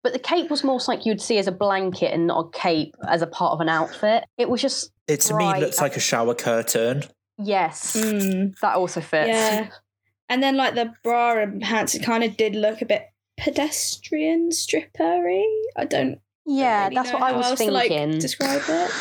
But 0.04 0.12
the 0.14 0.20
cape 0.20 0.50
was 0.52 0.66
more 0.66 0.80
like 0.88 1.06
you'd 1.06 1.22
see 1.22 1.38
as 1.38 1.48
a 1.48 1.52
blanket 1.54 2.14
and 2.14 2.28
not 2.28 2.48
a 2.48 2.50
cape 2.58 2.94
as 3.08 3.22
a 3.22 3.28
part 3.28 3.54
of 3.54 3.62
an 3.62 3.70
outfit. 3.70 4.26
It 4.38 4.50
was 4.50 4.62
just 4.62 4.92
It 5.08 5.22
to 5.22 5.34
Right. 5.36 5.56
me 5.60 5.66
looks 5.66 5.80
like 5.80 5.96
a 5.96 6.02
shower 6.02 6.36
curtain. 6.36 7.04
yes, 7.38 7.96
Mm. 7.96 8.54
that 8.62 8.76
also 8.76 9.00
fits. 9.00 9.30
Yeah. 9.30 9.68
And 10.28 10.44
then 10.44 10.58
like 10.58 10.76
the 10.76 10.94
bra 11.04 11.42
and 11.42 11.62
pants, 11.62 11.96
it 11.96 12.04
kind 12.04 12.24
of 12.24 12.36
did 12.36 12.54
look 12.56 12.82
a 12.82 12.86
bit 12.86 13.04
pedestrian 13.38 14.50
strippery. 14.50 15.44
I 15.78 15.86
don't. 15.86 16.20
Yeah, 16.46 16.84
really 16.86 16.96
that's 16.96 17.12
know 17.14 17.20
what 17.20 17.34
I 17.34 17.38
was 17.38 17.46
else 17.52 17.60
to, 17.60 17.72
like, 17.72 17.88
thinking. 17.90 18.20
describe 18.20 18.62
it. 18.68 18.92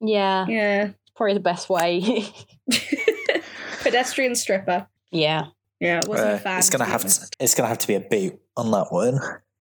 Yeah, 0.00 0.46
Yeah. 0.48 0.90
probably 1.16 1.34
the 1.34 1.40
best 1.40 1.68
way. 1.68 2.24
pedestrian 3.82 4.34
stripper. 4.34 4.86
yeah. 5.10 5.46
Yeah, 5.80 6.00
I 6.04 6.08
wasn't 6.08 6.30
Uh, 6.30 6.34
a 6.34 6.38
fan. 6.38 6.58
it's 6.58 6.70
gonna 6.70 6.84
be 6.86 6.90
have 6.90 7.04
to, 7.06 7.28
it's 7.38 7.54
gonna 7.54 7.68
have 7.68 7.78
to 7.78 7.86
be 7.86 7.94
a 7.94 8.00
boot 8.00 8.40
on 8.56 8.72
that 8.72 8.90
one. 8.90 9.20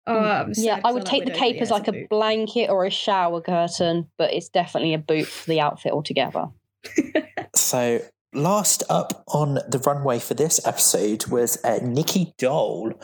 Oh, 0.09 0.19
I'm 0.19 0.53
Yeah, 0.57 0.75
sad 0.75 0.79
I 0.79 0.81
'cause 0.83 0.95
would 0.95 1.07
take 1.07 1.25
the 1.27 1.31
cape 1.31 1.63
as 1.63 1.71
like 1.71 1.83
it's 1.83 1.91
a 1.91 1.93
boot. 1.93 2.09
blanket 2.09 2.71
or 2.71 2.85
a 2.85 2.91
shower 2.91 3.41
curtain, 3.41 4.11
but 4.19 4.33
it's 4.33 4.49
definitely 4.49 4.95
a 4.95 4.99
boot 4.99 5.29
for 5.29 5.49
the 5.49 5.61
outfit 5.61 5.93
altogether. 5.93 6.47
So 7.55 8.01
last 8.33 8.83
up 8.89 9.23
on 9.29 9.55
the 9.69 9.79
runway 9.87 10.19
for 10.19 10.33
this 10.33 10.67
episode 10.67 11.27
was 11.27 11.63
uh, 11.63 11.79
Nicky 11.83 12.33
Doll. 12.39 12.95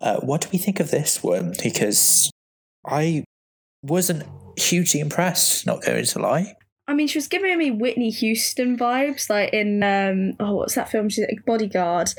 Uh, 0.00 0.20
what 0.20 0.40
do 0.42 0.48
we 0.52 0.58
think 0.58 0.78
of 0.78 0.92
this 0.92 1.20
one? 1.22 1.52
Because 1.62 2.30
I 2.86 3.24
wasn't 3.82 4.22
hugely 4.58 5.00
impressed. 5.00 5.66
Not 5.66 5.82
going 5.82 6.04
to 6.04 6.18
lie. 6.18 6.54
I 6.86 6.94
mean, 6.94 7.06
she 7.06 7.18
was 7.18 7.28
giving 7.28 7.56
me 7.58 7.70
Whitney 7.70 8.10
Houston 8.10 8.76
vibes, 8.78 9.28
like 9.28 9.52
in 9.52 9.82
um, 9.82 10.32
oh, 10.40 10.54
what's 10.56 10.74
that 10.74 10.90
film? 10.90 11.08
She's 11.08 11.26
like 11.26 11.44
Bodyguard, 11.44 12.10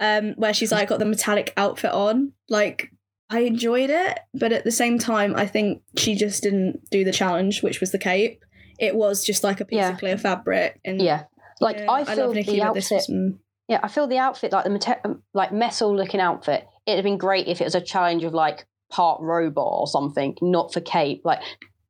um, 0.00 0.34
where 0.36 0.52
she's 0.54 0.72
like 0.72 0.88
got 0.88 0.98
the 0.98 1.04
metallic 1.04 1.52
outfit 1.56 1.92
on. 1.92 2.32
Like, 2.48 2.90
I 3.30 3.40
enjoyed 3.40 3.90
it, 3.90 4.18
but 4.34 4.52
at 4.52 4.64
the 4.64 4.70
same 4.72 4.98
time, 4.98 5.36
I 5.36 5.46
think 5.46 5.82
she 5.96 6.14
just 6.16 6.42
didn't 6.42 6.88
do 6.90 7.04
the 7.04 7.12
challenge, 7.12 7.62
which 7.62 7.78
was 7.80 7.92
the 7.92 7.98
cape. 7.98 8.42
It 8.80 8.94
was 8.96 9.24
just 9.24 9.44
like 9.44 9.60
a 9.60 9.64
piece 9.64 9.76
Yeah. 9.78 9.90
of 9.92 9.98
clear 9.98 10.18
fabric, 10.18 10.80
and 10.84 11.00
Yeah, 11.00 11.24
like 11.60 11.76
yeah, 11.78 11.90
I 11.90 11.98
love 12.02 12.16
feel 12.16 12.32
Nicky, 12.34 12.52
the 12.52 12.60
but 12.64 12.74
this 12.74 12.90
outfit. 12.90 12.96
was, 12.96 13.16
mm, 13.16 13.38
Yeah, 13.68 13.80
I 13.82 13.88
feel 13.88 14.06
the 14.08 14.18
outfit 14.18 14.50
like 14.50 14.64
the 14.64 14.70
mete- 14.70 15.00
um, 15.04 15.22
like 15.34 15.52
metal 15.52 15.94
looking 15.94 16.20
outfit. 16.20 16.66
It'd 16.86 16.96
have 16.98 17.04
been 17.04 17.18
great 17.18 17.46
if 17.46 17.60
it 17.60 17.64
was 17.64 17.74
a 17.76 17.80
challenge 17.80 18.24
of 18.24 18.34
like 18.34 18.66
part 18.90 19.20
robot 19.20 19.68
or 19.80 19.86
something, 19.86 20.36
not 20.42 20.72
for 20.72 20.80
cape. 20.80 21.20
Like, 21.24 21.40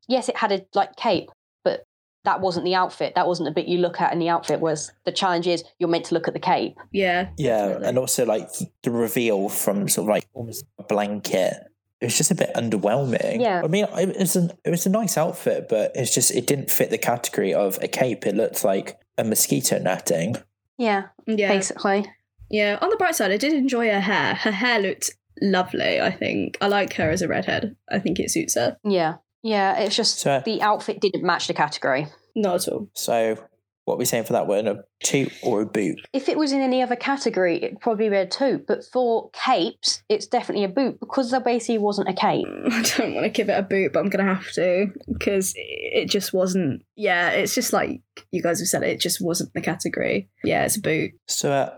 yes, 0.08 0.28
it 0.28 0.36
had 0.36 0.52
a 0.52 0.64
like 0.74 0.96
cape, 0.96 1.30
but 1.64 1.84
that 2.24 2.40
wasn't 2.40 2.64
the 2.64 2.74
outfit. 2.74 3.14
That 3.14 3.26
wasn't 3.26 3.46
the 3.48 3.52
bit 3.54 3.68
you 3.68 3.78
look 3.78 4.00
at 4.00 4.12
in 4.12 4.18
the 4.18 4.28
outfit. 4.28 4.60
Was 4.60 4.90
the 5.04 5.12
challenge 5.12 5.46
is 5.46 5.62
you're 5.78 5.88
meant 5.88 6.06
to 6.06 6.14
look 6.14 6.26
at 6.28 6.34
the 6.34 6.40
cape. 6.40 6.76
yeah, 6.92 7.28
Yeah, 7.38 7.58
definitely. 7.66 7.88
and 7.88 7.98
also 7.98 8.26
like 8.26 8.48
the 8.82 8.90
reveal 8.90 9.48
from 9.48 9.88
sort 9.88 10.06
of 10.06 10.08
like 10.10 10.26
almost 10.34 10.64
a 10.78 10.82
blanket. 10.82 11.54
It 12.00 12.04
was 12.06 12.16
just 12.16 12.30
a 12.30 12.34
bit 12.36 12.50
underwhelming. 12.54 13.40
Yeah. 13.40 13.60
I 13.64 13.66
mean, 13.66 13.84
it 13.96 14.16
was 14.18 14.36
an 14.36 14.52
it 14.64 14.70
was 14.70 14.86
a 14.86 14.90
nice 14.90 15.16
outfit, 15.16 15.66
but 15.68 15.92
it's 15.94 16.14
just 16.14 16.30
it 16.32 16.46
didn't 16.46 16.70
fit 16.70 16.90
the 16.90 16.98
category 16.98 17.52
of 17.54 17.78
a 17.82 17.88
cape. 17.88 18.26
It 18.26 18.36
looked 18.36 18.62
like 18.64 18.98
a 19.16 19.24
mosquito 19.24 19.78
netting. 19.80 20.36
Yeah, 20.76 21.08
yeah, 21.26 21.48
basically. 21.48 22.06
yeah. 22.50 22.78
On 22.80 22.88
the 22.90 22.96
bright 22.96 23.16
side, 23.16 23.32
I 23.32 23.36
did 23.36 23.52
enjoy 23.52 23.90
her 23.90 23.98
hair. 24.00 24.34
Her 24.36 24.52
hair 24.52 24.78
looked 24.78 25.10
lovely. 25.42 26.00
I 26.00 26.12
think 26.12 26.56
I 26.60 26.68
like 26.68 26.92
her 26.94 27.10
as 27.10 27.20
a 27.20 27.26
redhead. 27.26 27.74
I 27.90 27.98
think 27.98 28.20
it 28.20 28.30
suits 28.30 28.54
her. 28.54 28.76
Yeah, 28.84 29.16
yeah. 29.42 29.78
It's 29.78 29.96
just 29.96 30.18
So- 30.20 30.42
the 30.44 30.62
outfit 30.62 31.00
didn't 31.00 31.24
match 31.24 31.46
the 31.46 31.54
category. 31.54 32.06
Not 32.34 32.66
at 32.66 32.72
all. 32.72 32.88
So, 32.94 33.36
what 33.84 33.94
are 33.94 33.98
we 33.98 34.04
saying 34.04 34.24
for 34.24 34.34
that 34.34 34.46
one? 34.46 34.66
A 34.68 34.84
toot 35.02 35.32
or 35.42 35.62
a 35.62 35.66
boot? 35.66 35.98
If 36.12 36.28
it 36.28 36.36
was 36.36 36.52
in 36.52 36.60
any 36.60 36.82
other 36.82 36.94
category, 36.94 37.56
it'd 37.56 37.80
probably 37.80 38.10
be 38.10 38.16
a 38.16 38.26
two. 38.26 38.62
But 38.68 38.84
for 38.84 39.30
capes, 39.30 40.02
it's 40.10 40.26
definitely 40.26 40.64
a 40.64 40.68
boot 40.68 41.00
because 41.00 41.30
there 41.30 41.40
basically 41.40 41.78
wasn't 41.78 42.08
a 42.10 42.12
cape. 42.12 42.46
I 42.70 42.82
don't 42.82 43.14
want 43.14 43.24
to 43.24 43.30
give 43.30 43.48
it 43.48 43.58
a 43.58 43.62
boot, 43.62 43.92
but 43.94 44.00
I'm 44.00 44.10
gonna 44.10 44.34
have 44.34 44.50
to 44.52 44.92
because 45.10 45.54
it 45.56 46.10
just 46.10 46.32
wasn't. 46.34 46.82
Yeah, 46.96 47.30
it's 47.30 47.54
just 47.54 47.72
like 47.72 48.02
you 48.30 48.42
guys 48.42 48.60
have 48.60 48.68
said. 48.68 48.82
It 48.82 49.00
just 49.00 49.20
wasn't 49.24 49.54
the 49.54 49.62
category. 49.62 50.28
Yeah, 50.44 50.64
it's 50.64 50.76
a 50.76 50.80
boot. 50.82 51.12
So 51.26 51.50
uh, 51.50 51.70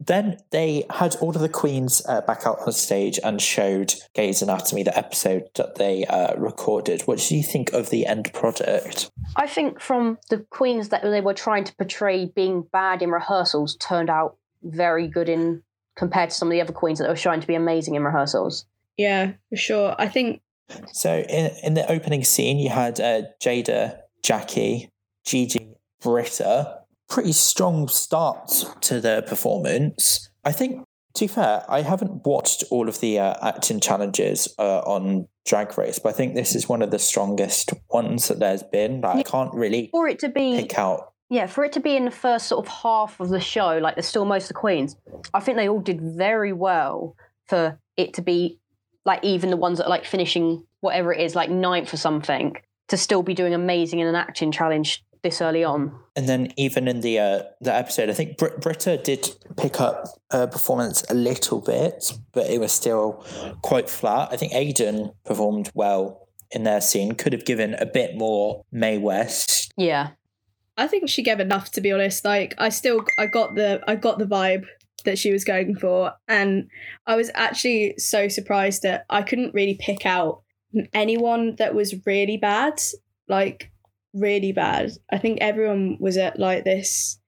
then 0.00 0.38
they 0.50 0.84
had 0.90 1.16
all 1.16 1.30
of 1.30 1.40
the 1.40 1.48
queens 1.48 2.02
uh, 2.08 2.20
back 2.22 2.46
out 2.46 2.58
on 2.66 2.72
stage 2.72 3.18
and 3.22 3.40
showed 3.40 3.94
Gays 4.14 4.42
Anatomy, 4.42 4.82
the 4.82 4.96
episode 4.96 5.48
that 5.54 5.76
they 5.76 6.04
uh, 6.06 6.34
recorded. 6.36 7.02
What 7.02 7.18
do 7.18 7.36
you 7.36 7.42
think 7.42 7.72
of 7.72 7.90
the 7.90 8.06
end 8.06 8.32
product? 8.32 9.10
I 9.36 9.46
think 9.46 9.80
from 9.80 10.18
the 10.30 10.38
queens 10.50 10.88
that 10.90 11.02
they 11.02 11.20
were 11.20 11.34
trying 11.34 11.64
to 11.64 11.76
portray 11.76 12.26
being 12.26 12.62
bad 12.72 13.02
in 13.02 13.10
rehearsals 13.10 13.76
turned 13.76 14.10
out 14.10 14.36
very 14.62 15.06
good 15.06 15.28
in 15.28 15.62
compared 15.96 16.30
to 16.30 16.36
some 16.36 16.48
of 16.48 16.52
the 16.52 16.60
other 16.60 16.72
queens 16.72 16.98
that 16.98 17.08
were 17.08 17.14
trying 17.14 17.40
to 17.40 17.46
be 17.46 17.54
amazing 17.54 17.94
in 17.94 18.02
rehearsals. 18.02 18.66
Yeah, 18.96 19.32
for 19.48 19.56
sure. 19.56 19.94
I 19.98 20.08
think 20.08 20.40
So 20.92 21.20
in 21.20 21.50
in 21.62 21.74
the 21.74 21.90
opening 21.90 22.24
scene, 22.24 22.58
you 22.58 22.70
had 22.70 23.00
uh, 23.00 23.22
Jaida, 23.40 23.98
Jackie, 24.22 24.90
Gigi, 25.24 25.76
Brita. 26.00 26.83
Pretty 27.08 27.32
strong 27.32 27.88
start 27.88 28.50
to 28.82 29.00
their 29.00 29.22
performance. 29.22 30.28
I 30.44 30.52
think. 30.52 30.84
To 31.14 31.24
be 31.24 31.28
fair, 31.28 31.64
I 31.68 31.82
haven't 31.82 32.26
watched 32.26 32.64
all 32.72 32.88
of 32.88 32.98
the 32.98 33.20
uh, 33.20 33.34
acting 33.40 33.78
challenges 33.78 34.52
uh, 34.58 34.80
on 34.80 35.28
Drag 35.46 35.78
Race, 35.78 36.00
but 36.00 36.08
I 36.08 36.12
think 36.12 36.34
this 36.34 36.56
is 36.56 36.68
one 36.68 36.82
of 36.82 36.90
the 36.90 36.98
strongest 36.98 37.72
ones 37.88 38.26
that 38.26 38.40
there's 38.40 38.64
been. 38.64 39.00
Like, 39.00 39.18
I 39.18 39.22
can't 39.22 39.54
really 39.54 39.90
For 39.92 40.08
it 40.08 40.18
to 40.18 40.28
be 40.28 40.56
pick 40.56 40.76
out. 40.76 41.12
Yeah, 41.30 41.46
for 41.46 41.64
it 41.64 41.72
to 41.74 41.80
be 41.80 41.96
in 41.96 42.04
the 42.04 42.10
first 42.10 42.46
sort 42.48 42.66
of 42.66 42.72
half 42.72 43.20
of 43.20 43.28
the 43.28 43.38
show, 43.38 43.78
like 43.78 43.94
there's 43.94 44.06
still 44.06 44.24
most 44.24 44.44
of 44.44 44.48
the 44.48 44.54
queens, 44.54 44.96
I 45.32 45.38
think 45.38 45.56
they 45.56 45.68
all 45.68 45.80
did 45.80 46.00
very 46.00 46.52
well 46.52 47.14
for 47.46 47.78
it 47.96 48.14
to 48.14 48.22
be 48.22 48.58
like 49.04 49.22
even 49.22 49.50
the 49.50 49.56
ones 49.56 49.78
that 49.78 49.86
are 49.86 49.90
like 49.90 50.04
finishing 50.04 50.64
whatever 50.80 51.12
it 51.12 51.20
is, 51.20 51.34
like 51.36 51.48
ninth 51.48 51.94
or 51.94 51.96
something, 51.96 52.56
to 52.88 52.96
still 52.96 53.22
be 53.22 53.34
doing 53.34 53.54
amazing 53.54 54.00
in 54.00 54.06
an 54.06 54.16
acting 54.16 54.50
challenge 54.50 55.04
this 55.24 55.42
early 55.42 55.64
on. 55.64 55.98
And 56.14 56.28
then 56.28 56.52
even 56.56 56.86
in 56.86 57.00
the 57.00 57.18
uh, 57.18 57.42
the 57.60 57.74
episode, 57.74 58.08
I 58.08 58.12
think 58.12 58.38
Brit- 58.38 58.60
Brita 58.60 58.96
did 58.96 59.28
pick 59.56 59.80
up 59.80 60.06
uh, 60.30 60.46
performance 60.46 61.02
a 61.10 61.14
little 61.14 61.60
bit, 61.60 62.12
but 62.32 62.48
it 62.48 62.60
was 62.60 62.70
still 62.70 63.24
quite 63.62 63.90
flat. 63.90 64.28
I 64.30 64.36
think 64.36 64.52
Aiden 64.52 65.14
performed 65.24 65.72
well 65.74 66.28
in 66.52 66.62
their 66.62 66.80
scene. 66.80 67.16
Could 67.16 67.32
have 67.32 67.44
given 67.44 67.74
a 67.74 67.86
bit 67.86 68.16
more 68.16 68.64
Mae 68.70 68.98
West. 68.98 69.72
Yeah. 69.76 70.10
I 70.76 70.86
think 70.86 71.08
she 71.08 71.22
gave 71.22 71.40
enough 71.40 71.72
to 71.72 71.80
be 71.80 71.90
honest. 71.90 72.24
Like 72.24 72.54
I 72.58 72.68
still 72.68 73.04
I 73.18 73.26
got 73.26 73.56
the 73.56 73.82
I 73.88 73.96
got 73.96 74.18
the 74.18 74.26
vibe 74.26 74.66
that 75.04 75.18
she 75.18 75.32
was 75.32 75.44
going 75.44 75.76
for 75.76 76.12
and 76.28 76.68
I 77.06 77.16
was 77.16 77.30
actually 77.34 77.94
so 77.98 78.28
surprised 78.28 78.82
that 78.82 79.04
I 79.10 79.22
couldn't 79.22 79.54
really 79.54 79.74
pick 79.78 80.06
out 80.06 80.42
anyone 80.92 81.56
that 81.56 81.74
was 81.74 81.94
really 82.06 82.36
bad. 82.36 82.80
Like 83.28 83.70
really 84.14 84.52
bad. 84.52 84.92
I 85.12 85.18
think 85.18 85.38
everyone 85.40 85.96
was 86.00 86.16
at 86.16 86.38
like 86.38 86.64
this 86.64 87.18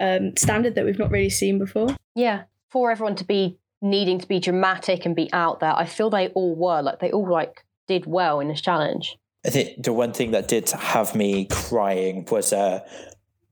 um 0.00 0.36
standard 0.36 0.74
that 0.74 0.84
we've 0.84 0.98
not 0.98 1.10
really 1.10 1.30
seen 1.30 1.58
before. 1.58 1.94
Yeah. 2.14 2.44
For 2.70 2.90
everyone 2.90 3.16
to 3.16 3.24
be 3.24 3.58
needing 3.82 4.18
to 4.18 4.26
be 4.26 4.40
dramatic 4.40 5.04
and 5.04 5.14
be 5.14 5.30
out 5.32 5.60
there, 5.60 5.76
I 5.76 5.84
feel 5.84 6.10
they 6.10 6.28
all 6.28 6.54
were. 6.54 6.82
Like 6.82 7.00
they 7.00 7.10
all 7.10 7.30
like 7.30 7.64
did 7.86 8.06
well 8.06 8.40
in 8.40 8.48
this 8.48 8.60
challenge. 8.60 9.16
I 9.44 9.50
think 9.50 9.82
the 9.82 9.92
one 9.92 10.12
thing 10.12 10.30
that 10.30 10.48
did 10.48 10.70
have 10.70 11.14
me 11.14 11.46
crying 11.46 12.26
was 12.30 12.52
uh, 12.52 12.80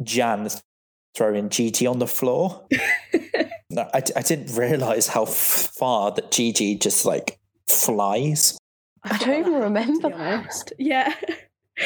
Jan 0.02 0.48
throwing 1.14 1.48
Gigi 1.48 1.86
on 1.86 1.98
the 1.98 2.06
floor. 2.06 2.64
I, 3.76 4.02
I 4.16 4.22
didn't 4.22 4.56
realize 4.56 5.08
how 5.08 5.24
far 5.24 6.12
that 6.12 6.30
Gigi 6.30 6.76
just 6.76 7.04
like 7.04 7.38
flies. 7.68 8.56
I 9.02 9.16
don't 9.18 9.40
even 9.40 9.54
remember 9.54 10.10
that. 10.10 10.72
be. 10.76 10.84
Yeah. 10.84 11.14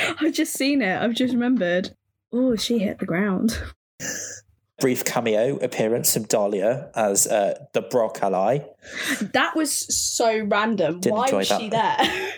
I've 0.20 0.32
just 0.32 0.53
seen 0.55 0.82
it. 0.82 1.01
I've 1.01 1.14
just 1.14 1.32
remembered. 1.32 1.95
Oh, 2.32 2.57
she 2.57 2.78
hit 2.78 2.99
the 2.99 3.07
ground. 3.07 3.61
Brief 4.80 5.05
cameo 5.05 5.57
appearance 5.59 6.12
from 6.12 6.24
Dahlia 6.24 6.90
as 6.95 7.26
uh, 7.26 7.64
the 7.72 7.82
Brock 7.82 8.18
ally. 8.22 8.59
That 9.20 9.55
was 9.55 9.72
so 9.72 10.45
random. 10.45 11.01
Didn't 11.01 11.16
Why 11.16 11.24
enjoy 11.26 11.38
was 11.38 11.49
that. 11.49 11.61
she 11.61 11.68
there? 11.68 12.32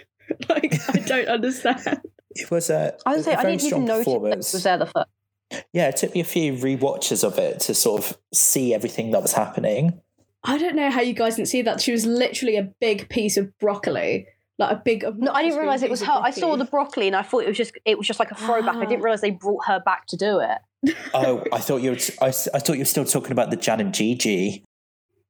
like, 0.48 0.74
I 0.88 0.98
don't 1.00 1.28
understand. 1.28 2.02
It 2.34 2.50
was 2.50 2.68
a, 2.68 2.94
I 3.06 3.14
would 3.16 3.24
say 3.24 3.32
a 3.32 3.38
I 3.38 3.42
very 3.42 3.56
didn't 3.56 3.66
strong 3.68 3.82
even 3.84 3.88
notice 3.88 4.06
that 4.06 4.12
performance. 4.12 4.52
was 4.52 4.62
there 4.62 4.78
the 4.78 4.86
first. 4.86 5.64
Yeah, 5.72 5.88
it 5.88 5.96
took 5.96 6.12
me 6.14 6.20
a 6.20 6.24
few 6.24 6.52
rewatches 6.52 7.24
of 7.24 7.38
it 7.38 7.60
to 7.60 7.74
sort 7.74 8.04
of 8.04 8.18
see 8.34 8.74
everything 8.74 9.12
that 9.12 9.22
was 9.22 9.32
happening. 9.32 10.00
I 10.44 10.58
don't 10.58 10.76
know 10.76 10.90
how 10.90 11.00
you 11.00 11.14
guys 11.14 11.36
didn't 11.36 11.48
see 11.48 11.62
that. 11.62 11.80
She 11.80 11.92
was 11.92 12.04
literally 12.04 12.56
a 12.56 12.70
big 12.80 13.08
piece 13.08 13.36
of 13.36 13.56
broccoli. 13.58 14.26
Like 14.58 14.72
a 14.72 14.82
big. 14.82 15.04
No, 15.18 15.32
I 15.32 15.42
didn't 15.42 15.58
realize 15.58 15.82
it 15.82 15.90
was 15.90 16.02
her. 16.02 16.12
I 16.12 16.30
saw 16.30 16.56
the 16.56 16.64
broccoli 16.64 17.06
and 17.08 17.14
I 17.16 17.22
thought 17.22 17.42
it 17.44 17.48
was 17.48 17.56
just 17.58 17.72
it 17.84 17.98
was 17.98 18.06
just 18.06 18.18
like 18.18 18.30
a 18.30 18.34
throwback. 18.34 18.76
I 18.76 18.86
didn't 18.86 19.00
Ah. 19.00 19.04
realize 19.04 19.20
they 19.20 19.30
brought 19.30 19.66
her 19.66 19.80
back 19.80 20.06
to 20.08 20.16
do 20.16 20.40
it. 20.40 20.58
Oh, 21.14 21.42
I 21.52 21.58
thought 21.58 21.82
you 21.82 21.90
were. 21.90 21.98
I, 22.22 22.28
s- 22.28 22.48
I 22.54 22.58
thought 22.60 22.74
you 22.74 22.80
were 22.80 22.84
still 22.86 23.04
talking 23.04 23.32
about 23.32 23.50
the 23.50 23.56
Jan 23.56 23.80
and 23.80 23.92
Gigi 23.92 24.64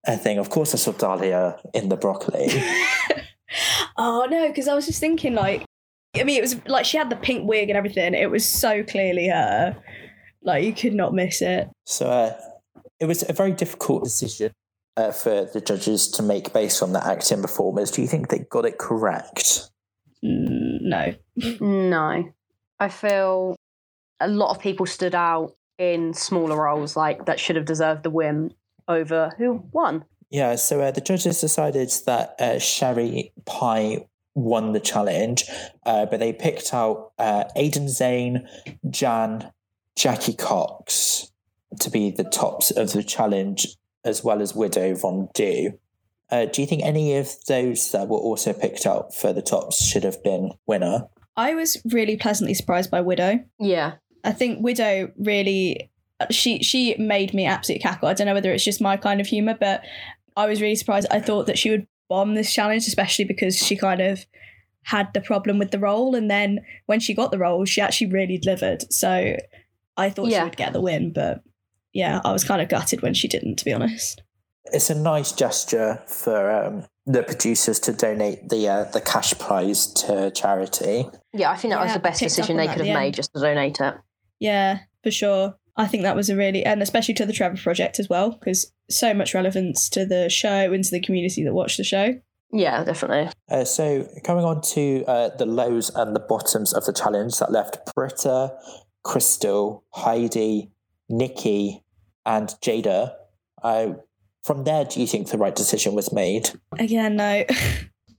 uh, 0.07 0.17
thing. 0.17 0.39
Of 0.39 0.51
course, 0.51 0.75
I 0.75 0.77
saw 0.79 0.93
Dahlia 0.93 1.59
in 1.75 1.89
the 1.89 1.97
broccoli. 1.97 2.49
oh 3.97 4.27
no, 4.31 4.49
because 4.49 4.69
I 4.69 4.75
was 4.75 4.87
just 4.87 5.01
thinking 5.01 5.35
like, 5.35 5.65
I 6.15 6.25
mean, 6.25 6.39
it 6.39 6.43
was 6.43 6.57
like 6.67 6.85
she 6.85 6.97
had 6.97 7.11
the 7.11 7.17
pink 7.17 7.49
wig 7.49 7.69
and 7.71 7.77
everything. 7.77 8.15
It 8.15 8.31
was 8.31 8.45
so 8.47 8.83
clearly 8.85 9.29
her. 9.29 9.77
Like 10.43 10.65
you 10.65 10.73
could 10.73 10.95
not 10.95 11.15
miss 11.15 11.43
it. 11.43 11.69
So 11.87 12.07
uh, 12.07 12.39
it 13.01 13.07
was 13.07 13.25
a 13.29 13.33
very 13.33 13.53
difficult 13.53 14.05
decision 14.05 14.53
uh, 14.97 15.13
for 15.13 15.45
the 15.45 15.61
judges 15.61 16.09
to 16.13 16.23
make 16.23 16.53
based 16.53 16.83
on 16.83 16.93
the 16.93 17.07
acting 17.07 17.43
performance. 17.43 17.91
Do 17.91 18.03
you 18.03 18.09
think 18.09 18.29
they 18.29 18.39
got 18.39 18.65
it 18.65 18.79
correct? 18.79 19.71
Mm, 20.25 20.81
no. 20.83 21.15
No, 21.61 22.33
I 22.81 22.89
feel 22.89 23.57
a 24.21 24.29
lot 24.29 24.51
of 24.51 24.61
people 24.61 24.87
stood 24.87 25.15
out 25.15 25.55
in 25.79 26.15
smaller 26.15 26.57
roles 26.63 26.97
like 26.97 27.27
that 27.27 27.39
should 27.39 27.57
have 27.57 27.67
deserved 27.67 28.03
the 28.03 28.11
win 28.11 28.55
over 28.89 29.33
who 29.37 29.65
won. 29.73 30.05
Yeah, 30.31 30.57
so 30.57 30.81
uh, 30.81 30.91
the 30.91 31.01
judges 31.01 31.41
decided 31.41 31.93
that 32.07 32.35
uh, 32.41 32.59
Sherry 32.59 33.33
Pie 33.45 34.07
won 34.35 34.73
the 34.73 34.81
challenge, 34.81 35.45
uh, 35.85 36.07
but 36.07 36.21
they 36.21 36.33
picked 36.33 36.75
out 36.75 37.13
uh, 37.19 37.45
Aiden 37.57 37.89
Zhane, 37.89 38.47
Jan, 38.91 39.53
Jackie 39.95 40.35
Cox 40.35 41.33
to 41.81 41.91
be 41.91 42.11
the 42.11 42.25
tops 42.25 42.71
of 42.71 42.93
the 42.93 43.03
challenge, 43.03 43.77
as 44.07 44.25
well 44.25 44.41
as 44.41 44.55
Widow 44.55 44.95
Von 44.95 45.29
Du. 45.35 45.73
Uh, 46.31 46.47
do 46.47 46.61
you 46.63 46.67
think 46.67 46.83
any 46.83 47.17
of 47.17 47.31
those 47.47 47.93
that 47.93 48.09
were 48.09 48.19
also 48.19 48.53
picked 48.53 48.87
up 48.87 49.15
for 49.15 49.33
the 49.33 49.43
tops 49.43 49.85
should 49.85 50.05
have 50.05 50.23
been 50.23 50.53
winner? 50.67 51.07
I 51.37 51.55
was 51.55 51.77
really 51.93 52.17
pleasantly 52.17 52.55
surprised 52.55 52.91
by 52.91 53.01
Widow. 53.03 53.41
Yeah, 53.59 53.95
I 54.25 54.33
think 54.33 54.63
Widow 54.63 55.13
really 55.19 55.91
she 56.31 56.63
she 56.63 56.95
made 56.99 57.35
me 57.35 57.45
absolutely 57.45 57.83
cackle. 57.83 58.09
I 58.09 58.15
don't 58.15 58.27
know 58.27 58.33
whether 58.35 58.51
it's 58.53 58.65
just 58.65 58.81
my 58.81 58.97
kind 58.97 59.21
of 59.21 59.27
humor, 59.27 59.57
but 59.59 59.83
I 60.37 60.47
was 60.47 60.63
really 60.63 60.77
surprised. 60.77 61.07
I 61.11 61.21
thought 61.21 61.47
that 61.47 61.59
she 61.59 61.71
would 61.71 61.87
bomb 62.09 62.35
this 62.35 62.53
challenge, 62.53 62.87
especially 62.87 63.25
because 63.27 63.57
she 63.59 63.77
kind 63.77 64.01
of 64.01 64.25
had 64.85 65.13
the 65.15 65.21
problem 65.21 65.59
with 65.59 65.73
the 65.73 65.79
role, 65.79 66.15
and 66.15 66.31
then 66.31 66.61
when 66.87 67.01
she 67.01 67.13
got 67.13 67.31
the 67.33 67.39
role, 67.39 67.65
she 67.67 67.81
actually 67.81 68.07
really 68.11 68.39
delivered. 68.39 68.91
So 68.93 69.37
I 69.97 70.11
thought 70.11 70.29
Yeah. 70.29 70.39
she 70.41 70.45
would 70.45 70.57
get 70.57 70.73
the 70.73 70.81
win, 70.81 71.13
but 71.13 71.43
yeah, 71.97 72.21
I 72.25 72.33
was 72.33 72.45
kind 72.45 72.61
of 72.61 72.69
gutted 72.69 73.01
when 73.01 73.15
she 73.15 73.27
didn't, 73.27 73.57
to 73.57 73.65
be 73.65 73.73
honest. 73.73 74.23
It's 74.67 74.91
a 74.91 74.95
nice 74.95 75.33
gesture 75.33 76.03
for 76.07 76.51
um, 76.51 76.85
the 77.07 77.23
producers 77.23 77.81
to 77.81 77.93
donate 77.93 78.49
the 78.51 78.69
uh, 78.69 78.85
the 78.85 79.01
cash 79.01 79.33
prize 79.39 79.87
to 79.95 80.31
charity. 80.33 81.07
yeah, 81.33 81.51
I 81.51 81.57
think 81.57 81.73
that 81.73 81.83
was 81.83 81.95
the 81.95 82.01
best 82.01 82.21
decision 82.21 82.57
they 82.59 82.67
could 82.67 82.79
have 82.79 82.87
the 82.87 82.93
made 82.93 83.07
end. 83.07 83.15
just 83.15 83.33
to 83.33 83.41
donate 83.41 83.81
it. 83.81 83.95
Yeah, 84.41 84.81
for 85.03 85.11
sure. 85.11 85.57
I 85.79 85.87
think 85.87 86.03
that 86.03 86.17
was 86.17 86.31
a 86.31 86.37
really, 86.37 86.65
and 86.65 86.83
especially 86.83 87.15
to 87.15 87.27
the 87.27 87.33
Trevor 87.33 87.57
Project 87.57 87.99
as 87.99 88.09
well, 88.09 88.31
because 88.31 88.73
so 88.91 89.15
much 89.15 89.35
relevance 89.35 89.89
to 89.91 90.05
the 90.05 90.29
show 90.29 90.73
and 90.73 90.83
to 90.85 90.91
the 90.91 91.01
community 91.01 91.45
that 91.45 91.55
watched 91.55 91.77
the 91.77 91.85
show. 91.85 92.15
Yeah, 92.53 92.85
definitely. 92.85 93.31
Uh, 93.51 93.65
so 93.65 94.09
coming 94.25 94.45
on 94.45 94.61
to 94.73 95.05
uh, 95.07 95.37
the 95.37 95.47
lows 95.47 95.91
and 95.95 96.15
the 96.15 96.21
bottoms 96.21 96.73
of 96.73 96.85
the 96.85 96.93
challenge 96.93 97.39
that 97.39 97.53
left 97.53 97.95
Brita, 97.95 98.55
Crystal, 99.03 99.85
Heidi, 99.93 100.71
Nicky, 101.09 101.83
and 102.27 102.49
Jaida. 102.61 103.15
Uh, 103.63 103.95
from 104.45 104.65
there, 104.65 104.85
do 104.85 105.01
you 105.01 105.07
think 105.07 105.29
the 105.31 105.39
right 105.39 105.55
decision 105.57 105.95
was 105.95 106.13
made? 106.13 106.51
Again, 106.79 107.17
no. 107.17 107.45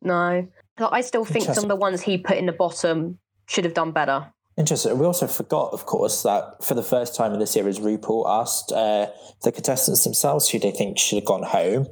No, 0.02 0.48
I 0.80 1.02
still 1.02 1.26
think 1.26 1.46
some 1.46 1.64
of 1.64 1.70
the 1.70 1.76
ones 1.76 2.02
he 2.02 2.18
put 2.18 2.38
in 2.38 2.46
the 2.46 2.52
bottom 2.52 3.18
should 3.48 3.66
have 3.66 3.74
done 3.74 3.92
better. 3.92 4.32
Interesting. 4.58 4.98
We 4.98 5.06
also 5.06 5.28
forgot, 5.28 5.74
of 5.74 5.86
course, 5.86 6.22
that 6.24 6.64
for 6.64 6.76
the 6.76 6.84
first 6.84 7.16
time 7.16 7.34
in 7.34 7.40
the 7.40 7.48
series, 7.48 7.80
RuPaul 7.80 8.26
asked 8.28 8.72
uh, 8.72 9.08
the 9.44 9.52
contestants 9.52 10.04
themselves 10.04 10.50
who 10.50 10.60
they 10.60 10.72
think 10.72 10.98
should 10.98 11.18
have 11.18 11.26
gone 11.26 11.44
home. 11.44 11.88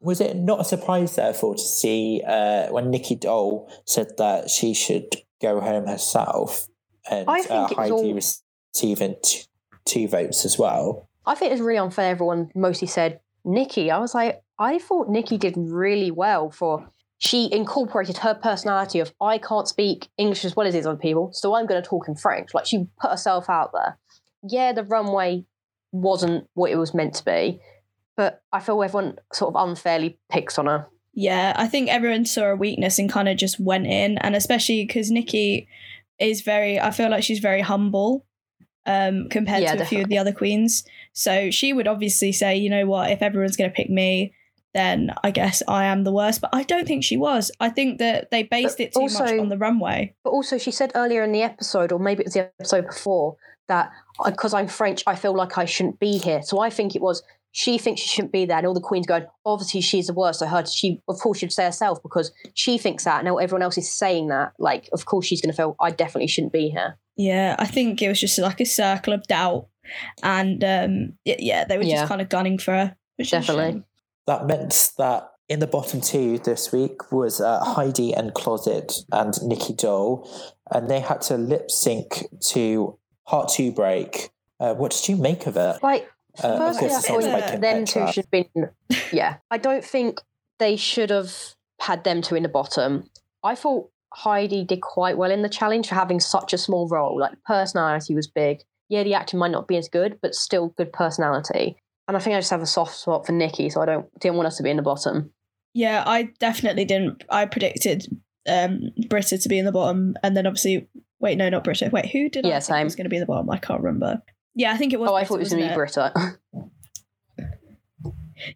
Was 0.00 0.20
it 0.20 0.36
not 0.36 0.60
a 0.60 0.64
surprise, 0.64 1.16
therefore, 1.16 1.54
to 1.56 1.60
see 1.62 2.22
uh, 2.26 2.68
when 2.68 2.90
Nicky 2.90 3.16
Doll 3.16 3.70
said 3.86 4.16
that 4.18 4.48
she 4.50 4.72
should 4.72 5.16
go 5.40 5.60
home 5.60 5.86
herself 5.86 6.68
and 7.10 7.28
I 7.28 7.40
think 7.42 7.50
uh, 7.50 7.74
Heidi 7.74 7.90
all- 7.92 8.14
receiving 8.14 9.16
t- 9.22 9.42
two 9.84 10.08
votes 10.08 10.44
as 10.44 10.58
well? 10.58 11.08
I 11.26 11.34
think 11.34 11.52
it's 11.52 11.60
really 11.60 11.78
unfair. 11.78 12.10
Everyone 12.10 12.50
mostly 12.54 12.88
said 12.88 13.20
Nicky. 13.44 13.90
I 13.90 13.98
was 13.98 14.14
like, 14.14 14.42
I 14.58 14.78
thought 14.78 15.08
Nicky 15.08 15.38
did 15.38 15.54
really 15.56 16.10
well 16.10 16.50
for. 16.50 16.88
She 17.18 17.48
incorporated 17.52 18.18
her 18.18 18.34
personality 18.34 18.98
of 18.98 19.14
I 19.20 19.38
can't 19.38 19.68
speak 19.68 20.08
English 20.18 20.44
as 20.44 20.56
well 20.56 20.66
as 20.66 20.74
these 20.74 20.86
other 20.86 20.98
people, 20.98 21.30
so 21.32 21.54
I'm 21.54 21.66
going 21.66 21.80
to 21.80 21.88
talk 21.88 22.08
in 22.08 22.16
French. 22.16 22.52
Like 22.52 22.66
she 22.66 22.86
put 23.00 23.12
herself 23.12 23.48
out 23.48 23.70
there. 23.72 23.96
Yeah, 24.42 24.72
the 24.72 24.82
runway 24.82 25.44
wasn't 25.92 26.48
what 26.54 26.72
it 26.72 26.76
was 26.76 26.94
meant 26.94 27.14
to 27.14 27.24
be, 27.24 27.60
but 28.16 28.42
I 28.52 28.58
feel 28.58 28.82
everyone 28.82 29.18
sort 29.32 29.54
of 29.54 29.68
unfairly 29.68 30.18
picks 30.32 30.58
on 30.58 30.66
her. 30.66 30.88
yeah, 31.14 31.52
I 31.54 31.68
think 31.68 31.90
everyone 31.90 32.24
saw 32.24 32.46
a 32.50 32.56
weakness 32.56 32.98
and 32.98 33.08
kind 33.08 33.28
of 33.28 33.36
just 33.36 33.60
went 33.60 33.86
in, 33.86 34.18
and 34.18 34.34
especially 34.34 34.84
because 34.84 35.12
Nicky 35.12 35.68
is 36.18 36.40
very, 36.40 36.80
I 36.80 36.90
feel 36.90 37.08
like 37.08 37.22
she's 37.22 37.38
very 37.38 37.60
humble 37.60 38.26
um, 38.84 39.28
compared 39.28 39.62
Yeah, 39.62 39.76
to 39.76 39.82
a 39.82 39.86
few 39.86 40.02
of 40.02 40.08
the 40.08 40.18
other 40.18 40.32
queens. 40.32 40.82
So 41.12 41.50
she 41.50 41.72
would 41.72 41.88
obviously 41.88 42.32
say, 42.32 42.56
you 42.56 42.70
know 42.70 42.86
what, 42.86 43.10
if 43.10 43.22
everyone's 43.22 43.56
going 43.56 43.70
to 43.70 43.74
pick 43.74 43.90
me, 43.90 44.34
then 44.74 45.10
I 45.22 45.30
guess 45.30 45.62
I 45.68 45.84
am 45.84 46.04
the 46.04 46.12
worst. 46.12 46.40
But 46.40 46.50
I 46.54 46.62
don't 46.62 46.86
think 46.86 47.04
she 47.04 47.16
was. 47.16 47.50
I 47.60 47.68
think 47.68 47.98
that 47.98 48.30
they 48.30 48.42
based 48.42 48.78
But 48.78 48.86
it 48.86 48.94
too 48.94 49.18
much 49.18 49.38
on 49.38 49.48
the 49.48 49.58
runway. 49.58 50.14
But 50.24 50.30
also, 50.30 50.58
she 50.58 50.70
said 50.70 50.92
earlier 50.94 51.22
in 51.22 51.32
the 51.32 51.42
episode, 51.42 51.92
or 51.92 51.98
maybe 51.98 52.22
it 52.22 52.26
was 52.26 52.34
the 52.34 52.50
episode 52.58 52.86
before, 52.86 53.36
that 53.68 53.90
because 54.24 54.54
I'm 54.54 54.68
French, 54.68 55.02
I 55.06 55.14
feel 55.14 55.34
like 55.34 55.58
I 55.58 55.66
shouldn't 55.66 56.00
be 56.00 56.18
here. 56.18 56.42
So 56.42 56.60
I 56.60 56.70
think 56.70 56.96
it 56.96 57.02
was 57.02 57.22
she 57.52 57.76
thinks 57.76 58.00
she 58.00 58.08
shouldn't 58.08 58.32
be 58.32 58.46
there, 58.46 58.56
and 58.56 58.66
all 58.66 58.74
the 58.74 58.80
queens 58.80 59.06
going, 59.06 59.26
obviously 59.44 59.82
she's 59.82 60.06
the 60.06 60.14
worst. 60.14 60.42
I 60.42 60.46
heard 60.46 60.68
she, 60.68 61.00
of 61.06 61.18
course, 61.18 61.38
she'd 61.38 61.52
say 61.52 61.64
herself 61.64 62.02
because 62.02 62.32
she 62.54 62.78
thinks 62.78 63.04
that. 63.04 63.18
And 63.18 63.26
now 63.26 63.36
everyone 63.36 63.62
else 63.62 63.76
is 63.76 63.92
saying 63.92 64.28
that. 64.28 64.54
Like, 64.58 64.88
of 64.92 65.04
course, 65.04 65.26
she's 65.26 65.42
going 65.42 65.50
to 65.50 65.56
feel 65.56 65.76
I 65.78 65.90
definitely 65.90 66.28
shouldn't 66.28 66.54
be 66.54 66.70
here. 66.70 66.98
Yeah, 67.16 67.56
I 67.58 67.66
think 67.66 68.00
it 68.02 68.08
was 68.08 68.20
just 68.20 68.38
like 68.38 68.60
a 68.60 68.64
circle 68.66 69.12
of 69.12 69.22
doubt, 69.26 69.66
and 70.22 70.62
um, 70.64 71.12
yeah, 71.24 71.64
they 71.64 71.76
were 71.76 71.84
Yeah. 71.84 71.96
just 71.96 72.08
kind 72.08 72.20
of 72.20 72.28
gunning 72.28 72.58
for 72.58 72.72
her. 72.72 72.96
which 73.16 73.30
Definitely. 73.30 73.82
That 74.26 74.46
meant 74.46 74.92
that 74.98 75.28
in 75.48 75.58
the 75.60 75.66
bottom 75.66 76.00
two 76.00 76.38
this 76.38 76.72
week 76.72 77.12
was 77.12 77.40
uh, 77.40 77.62
Heidi 77.62 78.14
N 78.14 78.30
Closet 78.30 78.92
and 79.12 79.34
Nicky 79.42 79.74
Doll, 79.74 80.28
and 80.70 80.88
they 80.88 81.00
had 81.00 81.20
to 81.22 81.36
lip 81.36 81.70
sync 81.70 82.24
to 82.48 82.98
Heart 83.26 83.50
to 83.56 83.70
Break. 83.72 84.30
Uh, 84.58 84.74
what 84.74 84.92
did 84.92 85.08
you 85.08 85.16
make 85.16 85.46
of 85.46 85.56
it? 85.56 85.82
Like, 85.82 86.08
Uh, 86.42 86.48
of 86.48 86.58
firstly, 86.58 86.88
course, 86.88 86.92
I 86.92 86.96
the 86.96 87.22
songs 87.22 87.24
thought 87.50 87.60
them 87.60 87.84
two 87.84 88.06
should 88.12 88.24
have 88.24 88.30
been. 88.30 88.70
Yeah, 89.12 89.36
I 89.50 89.58
don't 89.58 89.84
think 89.84 90.20
they 90.58 90.76
should 90.76 91.10
have 91.10 91.32
had 91.80 92.04
them 92.04 92.22
two 92.22 92.36
in 92.36 92.42
the 92.44 92.48
bottom. 92.48 93.10
I 93.44 93.54
thought 93.54 93.90
Heidi 94.14 94.64
did 94.64 94.80
quite 94.82 95.16
well 95.16 95.30
in 95.30 95.42
the 95.42 95.48
challenge 95.48 95.88
for 95.88 95.94
having 95.94 96.20
such 96.20 96.52
a 96.52 96.58
small 96.58 96.88
role. 96.88 97.18
Like 97.20 97.32
personality 97.46 98.14
was 98.14 98.26
big. 98.26 98.58
Yeah, 98.88 99.02
the 99.04 99.14
acting 99.14 99.38
might 99.38 99.50
not 99.50 99.68
be 99.68 99.76
as 99.76 99.88
good, 99.88 100.18
but 100.20 100.34
still 100.34 100.68
good 100.76 100.92
personality. 100.92 101.76
And 102.08 102.16
I 102.16 102.20
think 102.20 102.34
I 102.36 102.40
just 102.40 102.50
have 102.50 102.60
a 102.62 102.66
soft 102.66 102.94
spot 102.94 103.24
for 103.26 103.32
Nicky, 103.32 103.70
so 103.70 103.80
I 103.80 103.86
don't 103.86 104.20
didn't 104.20 104.36
want 104.36 104.48
us 104.48 104.56
to 104.58 104.62
be 104.62 104.70
in 104.70 104.76
the 104.76 104.82
bottom. 104.82 105.32
Yeah, 105.72 106.02
I 106.06 106.24
definitely 106.40 106.84
didn't. 106.84 107.24
I 107.30 107.46
predicted 107.46 108.04
um, 108.48 108.90
Brita 109.08 109.38
to 109.38 109.48
be 109.48 109.58
in 109.58 109.64
the 109.64 109.72
bottom, 109.72 110.14
and 110.22 110.36
then 110.36 110.46
obviously, 110.46 110.88
wait, 111.20 111.38
no, 111.38 111.48
not 111.48 111.64
Brita. 111.64 111.88
Wait, 111.92 112.10
who 112.10 112.28
did 112.28 112.44
I 112.44 112.48
Yeah, 112.50 112.54
think 112.60 112.64
same. 112.64 112.84
was 112.84 112.96
going 112.96 113.04
to 113.04 113.10
be 113.10 113.16
in 113.16 113.20
the 113.20 113.26
bottom? 113.26 113.48
I 113.48 113.56
can't 113.58 113.80
remember. 113.82 114.20
Yeah, 114.54 114.72
I 114.72 114.76
think 114.76 114.92
it 114.92 115.00
was. 115.00 115.08
oh, 115.08 115.14
I 115.14 115.24
thought 115.24 115.36
it 115.36 115.40
was 115.40 115.50
going 115.50 115.62
to 115.62 115.68
be 115.70 115.74
Brita. 115.74 116.12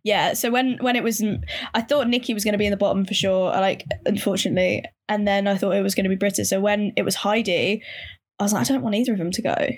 Yeah, 0.05 0.34
so 0.34 0.51
when 0.51 0.78
when 0.80 0.97
it 0.97 1.03
was, 1.03 1.22
I 1.74 1.80
thought 1.82 2.09
Nicky 2.09 2.34
was 2.34 2.45
going 2.45 2.53
to 2.53 2.59
be 2.59 2.66
in 2.66 2.70
the 2.70 2.76
bottom 2.76 3.05
for 3.05 3.14
sure. 3.14 3.51
Like, 3.51 3.84
unfortunately, 4.05 4.84
and 5.09 5.26
then 5.26 5.47
I 5.47 5.57
thought 5.57 5.72
it 5.72 5.82
was 5.82 5.95
going 5.95 6.05
to 6.05 6.11
be 6.11 6.16
Brita. 6.16 6.45
So 6.45 6.61
when 6.61 6.93
it 6.97 7.03
was 7.03 7.14
Heidi, 7.16 7.82
I 8.39 8.43
was 8.43 8.53
like, 8.53 8.68
I 8.68 8.72
don't 8.72 8.82
want 8.82 8.95
either 8.95 9.12
of 9.12 9.18
them 9.18 9.30
to 9.32 9.43
go. 9.43 9.68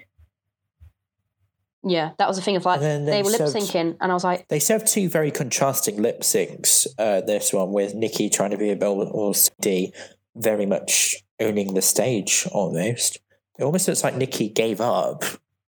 yeah, 1.85 2.11
that 2.19 2.29
was 2.29 2.37
the 2.37 2.43
thing 2.43 2.57
of 2.57 2.65
like 2.65 2.81
And 2.81 3.07
they 3.07 3.13
they 3.13 3.23
were 3.23 3.31
lip 3.31 3.41
syncing 3.43 3.97
and 4.01 4.11
I 4.11 4.15
was 4.15 4.25
like, 4.25 4.49
They 4.49 4.59
served 4.59 4.87
two 4.87 5.09
very 5.09 5.31
contrasting 5.31 6.03
lip 6.03 6.23
syncs. 6.23 6.87
Uh, 6.99 7.21
this 7.21 7.53
one 7.53 7.73
with 7.73 7.95
Nicky 7.95 8.29
trying 8.29 8.51
to 8.51 8.59
be 8.59 8.71
a 8.71 8.77
Bell 8.77 9.01
or 9.01 9.35
CD, 9.35 9.93
very 10.35 10.67
much 10.67 11.15
owning 11.41 11.75
the 11.75 11.83
stage 11.83 12.47
almost. 12.53 13.19
It 13.59 13.65
almost 13.65 13.89
looks 13.89 14.05
like 14.05 14.17
Nicky 14.17 14.49
gave 14.49 14.81
up. 14.81 15.25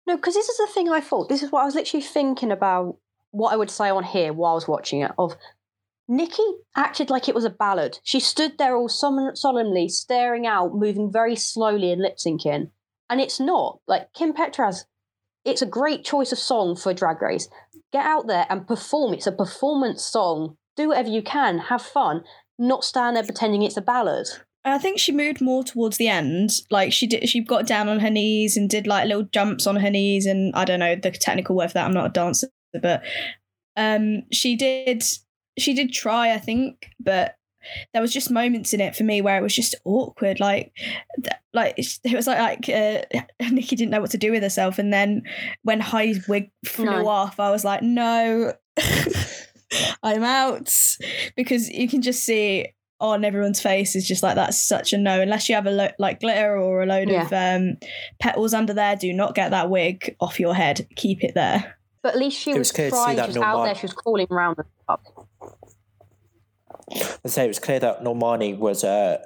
No, 0.07 0.17
because 0.17 0.35
this 0.35 0.49
is 0.49 0.57
the 0.59 0.69
thing 0.73 0.91
I 0.91 1.01
thought. 1.01 1.29
This 1.31 1.43
is 1.43 1.51
what 1.51 1.63
I 1.63 1.65
was 1.65 1.75
literally 1.75 2.03
thinking 2.03 2.53
about 2.53 2.97
what 3.35 3.53
I 3.53 3.57
would 3.57 3.71
say 3.71 3.91
on 3.91 4.05
here 4.05 4.33
while 4.33 4.53
I 4.53 4.55
was 4.55 4.69
watching 4.69 5.01
it. 5.01 5.13
Of 5.19 5.37
Nicky 6.09 6.43
acted 6.77 7.11
like 7.11 7.29
it 7.29 7.35
was 7.35 7.45
a 7.45 7.51
ballad. 7.51 7.99
She 8.03 8.21
stood 8.21 8.59
there 8.59 8.77
all 8.77 8.89
solemnly, 8.89 9.89
staring 9.89 10.47
out, 10.47 10.75
moving 10.75 11.11
very 11.11 11.37
slowly 11.37 11.93
and 11.93 12.01
lip 12.01 12.17
syncing. 12.17 12.71
And 13.11 13.21
it's 13.21 13.41
not. 13.41 13.81
Like 13.87 14.13
Kim 14.13 14.33
Petras, 14.33 14.85
it's 15.45 15.63
a 15.63 15.67
great 15.67 16.05
choice 16.05 16.33
of 16.33 16.39
song 16.39 16.77
for 16.77 16.95
Drag 16.95 17.21
Race. 17.21 17.49
Get 17.93 18.05
out 18.05 18.27
there 18.27 18.47
and 18.49 18.67
perform. 18.67 19.15
It's 19.15 19.27
a 19.27 19.33
performance 19.33 20.03
song. 20.03 20.57
Do 20.77 20.89
whatever 20.89 21.09
you 21.09 21.23
can. 21.23 21.59
Have 21.59 21.83
fun. 21.83 22.25
Not 22.59 22.85
stand 22.85 23.17
there 23.17 23.25
pretending 23.25 23.63
it's 23.63 23.77
a 23.77 23.83
ballad. 23.83 24.27
I 24.65 24.79
think 24.79 24.99
she 24.99 25.13
moved 25.13 25.43
more 25.43 25.63
towards 25.63 25.99
the 25.99 26.09
end. 26.09 26.51
Like 26.71 26.93
she 26.93 27.07
did, 27.07 27.29
she 27.29 27.41
got 27.41 27.67
down 27.67 27.89
on 27.89 28.01
her 28.01 28.11
knees 28.11 28.57
and 28.57 28.69
did 28.71 28.87
like 28.87 29.07
little 29.07 29.25
jumps 29.25 29.67
on 29.67 29.77
her 29.77 29.91
knees, 29.91 30.25
and 30.25 30.55
I 30.55 30.65
don't 30.65 30.81
know 30.81 30.97
the 30.97 31.11
technical 31.11 31.55
word 31.55 31.69
for 31.69 31.75
that. 31.75 31.85
I'm 31.85 31.93
not 31.93 32.07
a 32.07 32.11
dancer, 32.11 32.49
but 32.81 33.03
um, 33.77 34.23
she 34.33 34.57
did, 34.57 35.03
she 35.59 35.75
did 35.75 35.93
try, 35.93 36.33
I 36.33 36.39
think, 36.39 36.89
but 37.01 37.37
there 37.93 38.03
was 38.03 38.13
just 38.13 38.31
moments 38.31 38.75
in 38.75 38.81
it 38.81 38.95
for 38.95 39.05
me 39.05 39.21
where 39.23 39.39
it 39.39 39.43
was 39.43 39.55
just 39.55 39.75
awkward. 39.85 40.39
Like, 40.39 40.73
like 41.55 41.75
it 41.79 42.15
was 42.15 42.27
like 42.27 42.39
like 42.39 42.69
uh, 42.69 43.03
Nicky 43.51 43.77
didn't 43.77 43.91
know 43.91 44.01
what 44.01 44.11
to 44.11 44.19
do 44.19 44.31
with 44.33 44.43
herself, 44.43 44.79
and 44.79 44.93
then 44.93 45.23
when 45.63 45.81
Heidi's 45.81 46.29
wig 46.29 46.51
flew 46.65 46.87
No. 46.87 47.09
off, 47.09 47.41
I 47.41 47.51
was 47.51 47.65
like, 47.65 47.83
no. 47.83 48.53
I'm 50.03 50.23
out 50.23 50.73
because 51.37 51.69
you 51.69 51.89
can 51.89 52.03
just 52.03 52.23
see 52.23 52.69
on 53.01 53.25
everyone's 53.25 53.61
face 53.61 53.97
is 53.97 54.07
just 54.07 54.23
like 54.23 54.37
that's 54.37 54.61
such 54.61 54.93
a 54.93 54.99
no 54.99 55.21
unless 55.21 55.49
you 55.49 55.55
have 55.57 55.67
a 55.67 55.71
lo- 55.71 55.91
like 55.99 56.21
glitter 56.21 56.57
or 56.57 56.83
a 56.83 56.87
load 56.87 57.11
of 57.11 57.33
um 57.33 57.77
petals 58.21 58.55
under 58.55 58.73
there 58.73 58.95
do 58.95 59.13
not 59.13 59.35
get 59.35 59.51
that 59.51 59.69
wig 59.69 60.15
off 60.21 60.39
your 60.39 60.55
head 60.55 60.87
keep 60.95 61.25
it 61.25 61.35
there 61.35 61.77
But 62.05 62.17
at 62.17 62.19
least 62.19 62.39
she 62.39 62.51
It 62.51 62.59
was, 62.59 62.69
was 62.69 62.73
clear 62.73 62.91
to 62.91 62.97
see 62.97 63.03
trying. 63.03 63.17
She 63.17 63.27
was 63.29 63.37
Norma- 63.37 63.61
out 63.61 63.65
there. 63.65 63.75
She 63.75 63.87
was 63.87 63.93
calling 63.95 64.27
around 64.31 64.57
the 64.59 64.67
stuff. 64.83 65.01
I 67.25 67.29
say 67.29 67.45
it 67.47 67.49
was 67.49 67.59
clear 67.59 67.81
that 67.81 68.05
Normani 68.05 68.59
was 68.59 68.85
uh, 68.85 69.25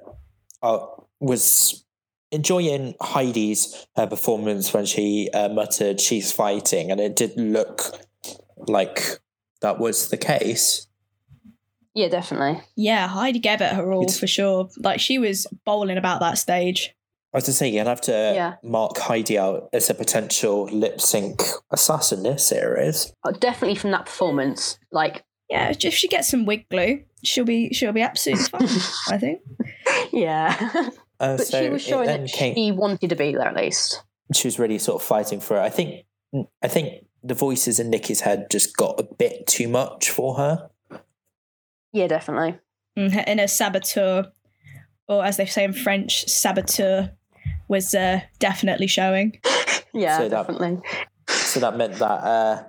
uh 0.63 0.87
was 1.19 1.85
enjoying 2.31 2.95
Heidi's 3.01 3.85
uh, 3.97 4.07
performance 4.07 4.73
when 4.73 4.87
she 4.87 5.29
uh, 5.35 5.49
muttered 5.49 6.01
she's 6.01 6.31
fighting, 6.31 6.93
and 6.93 7.01
it 7.01 7.17
did 7.17 7.37
look 7.37 7.83
like 8.57 9.19
that 9.61 9.81
was 9.81 10.11
the 10.11 10.17
case. 10.17 10.87
Yeah, 11.95 12.07
definitely. 12.09 12.63
yeah 12.77 13.09
heidi 13.09 13.41
gave 13.41 13.61
it 13.61 13.73
her 13.73 13.91
all 13.91 14.03
It's- 14.03 14.21
for 14.21 14.29
sure 14.29 14.69
like 14.79 15.01
she 15.01 15.19
was 15.19 15.49
bowling 15.65 15.97
about 15.99 16.21
that 16.21 16.39
stage 16.39 16.95
I 17.35 17.37
was 17.39 17.45
to 17.45 17.53
say, 17.53 17.69
you'll 17.69 17.87
have 17.87 18.01
to 18.03 18.13
Yeah. 18.13 18.55
mark 18.63 18.97
Heidi 18.99 19.39
out 19.39 19.69
as 19.73 19.91
a 19.91 19.95
potential 19.95 20.65
lip 20.65 21.01
sync 21.01 21.43
assassin 21.71 22.23
this 22.23 22.47
series. 22.47 23.13
Uh, 23.25 23.33
definitely 23.33 23.75
from 23.77 23.91
that 23.91 24.07
performance. 24.07 24.79
Like, 24.93 25.25
yeah 25.51 25.73
if 25.83 25.95
she 25.95 26.09
gets 26.09 26.29
some 26.29 26.45
wig 26.45 26.69
glue 26.69 27.03
she'll 27.25 27.43
be 27.47 27.73
she'll 27.73 27.91
be 27.95 28.03
absolutely 28.03 28.45
fine 28.51 28.69
i 29.09 29.17
think 29.17 29.41
yeah. 30.13 30.91
Uh, 31.21 31.37
but 31.39 31.47
so 31.49 31.61
she 31.63 31.69
was 31.71 31.83
it 31.83 31.89
showing 31.89 32.07
that 32.07 32.29
came- 32.31 32.55
she 32.55 32.71
wanted 32.71 33.09
to 33.11 33.17
be 33.17 33.33
there 33.33 33.49
at 33.49 33.57
least. 33.57 34.05
she 34.35 34.47
was 34.47 34.59
really 34.59 34.79
sort 34.79 35.01
of 35.03 35.09
fighting 35.09 35.41
for 35.41 35.57
it. 35.57 35.61
I 35.63 35.69
think 35.71 36.05
I 36.63 36.69
think 36.69 37.07
the 37.25 37.35
voices 37.35 37.81
in 37.81 37.89
Nicky's 37.91 38.21
head 38.21 38.47
just 38.51 38.77
got 38.77 39.01
a 39.01 39.03
bit 39.03 39.47
too 39.49 39.67
much 39.69 40.11
for 40.11 40.37
her. 40.37 40.71
Yeah, 41.93 42.07
definitely. 42.07 42.59
in 42.95 43.11
her, 43.11 43.25
in 43.27 43.39
her 43.39 43.49
saboteur 43.49 44.31
or 45.09 45.25
as 45.25 45.39
they 45.39 45.47
say 45.47 45.65
in 45.65 45.73
french 45.73 46.27
saboteur 46.29 47.11
was 47.69 47.95
uh, 47.95 48.21
definitely 48.39 48.87
showing 48.87 49.39
Yeah, 49.95 50.19
So 50.19 50.29
that- 50.29 50.47
definitely. 50.47 50.81
So 51.29 51.61
that 51.61 51.77
meant 51.77 51.95
that 51.95 52.05
uh, 52.25 52.63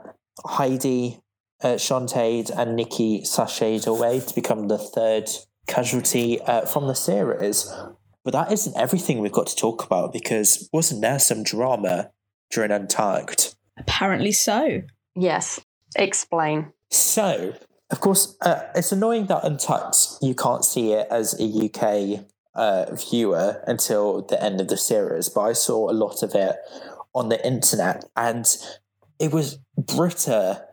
Heidi, 0.46 1.20
uh, 1.62 1.76
Shantae, 1.76 2.50
and 2.58 2.76
Nicky 2.76 3.22
sashayed 3.22 3.88
away 3.88 4.20
to 4.22 4.36
become 4.36 4.68
the 4.68 4.78
third 4.78 5.30
casualty 5.68 6.42
uh, 6.42 6.66
from 6.66 6.88
the 6.88 6.96
series. 6.96 7.72
But 8.24 8.32
that 8.34 8.52
isn't 8.52 8.76
everything 8.78 9.20
we've 9.20 9.32
got 9.32 9.48
to 9.48 9.56
talk 9.56 9.84
about 9.86 10.12
because 10.14 10.70
wasn't 10.74 11.02
there 11.02 11.20
some 11.20 11.44
drama 11.44 12.12
during 12.52 12.72
Untucked? 12.72 13.56
apparently 13.78 14.32
so 14.34 14.82
Yes. 15.16 15.60
Explain. 15.96 16.72
So, 16.92 17.54
of 17.90 18.00
course, 18.00 18.36
uh, 18.42 18.62
it's 18.76 18.92
annoying 18.92 19.26
that 19.28 19.44
Untucked 19.44 19.98
you 20.22 20.36
can't 20.36 20.64
see 20.64 20.94
it 20.94 21.08
as 21.10 21.34
a 21.40 21.44
UK 21.46 22.26
uh, 22.56 22.86
viewer 22.96 23.64
until 23.68 24.24
the 24.24 24.42
end 24.44 24.60
of 24.60 24.68
the 24.68 24.78
series, 24.78 25.30
but 25.30 25.42
I 25.42 25.54
saw 25.54 25.90
a 25.90 25.94
lot 25.94 26.24
of 26.24 26.36
it 26.36 26.56
on 27.14 27.30
the 27.30 27.46
internet, 27.46 28.06
and 28.16 28.46
it 29.20 29.32
was 29.32 29.60
Brita 29.78 30.66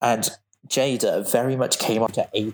and 0.00 0.30
Jaida 0.68 1.30
very 1.30 1.56
much 1.56 1.78
came 1.78 2.02
up 2.02 2.12
to 2.12 2.28
a 2.34 2.52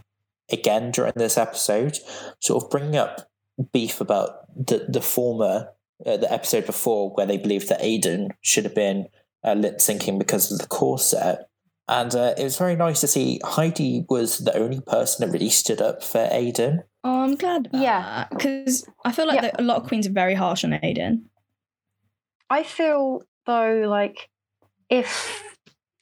again 0.51 0.91
during 0.91 1.13
this 1.17 1.39
episode, 1.39 1.99
sort 2.41 2.65
of 2.65 2.71
bringing 2.71 2.97
up 2.97 3.31
beef 3.73 4.01
about 4.01 4.47
the 4.55 4.87
the 4.89 5.01
former 5.01 5.69
uh, 6.05 6.17
the 6.17 6.33
episode 6.33 6.67
before 6.67 7.11
where 7.11 7.27
they 7.27 7.37
believed 7.37 7.69
that 7.69 7.83
Aiden 7.83 8.31
should 8.41 8.65
have 8.65 8.75
been 8.75 9.07
uh, 9.45 9.53
lip 9.53 9.79
syncing 9.79 10.19
because 10.19 10.51
of 10.51 10.59
the 10.59 10.67
corset. 10.67 11.47
And 11.89 12.15
uh, 12.15 12.35
it 12.39 12.45
was 12.45 12.57
very 12.57 12.77
nice 12.77 13.01
to 13.01 13.09
see 13.09 13.41
Heidi 13.45 14.07
was 14.09 14.39
the 14.39 14.57
only 14.57 14.81
person 14.81 15.27
that 15.27 15.33
really 15.33 15.51
stood 15.51 15.83
up 15.83 16.05
for 16.05 16.21
Aiden. 16.29 16.85
Oh, 17.03 17.23
I'm 17.23 17.35
glad 17.37 17.67
about 17.67 17.81
Yeah. 17.81 18.27
Because 18.31 18.87
I 19.05 19.13
feel 19.13 19.27
like 19.27 19.43
Yeah. 19.43 19.51
the, 19.53 19.63
a 19.63 19.65
lot 19.65 19.79
of 19.79 19.87
queens 19.89 20.07
are 20.07 20.13
very 20.13 20.35
harsh 20.35 20.65
on 20.65 20.71
Aiden. 20.73 21.23
I 22.51 22.63
feel 22.63 23.23
though 23.47 23.85
like 23.89 24.29
if 24.89 25.43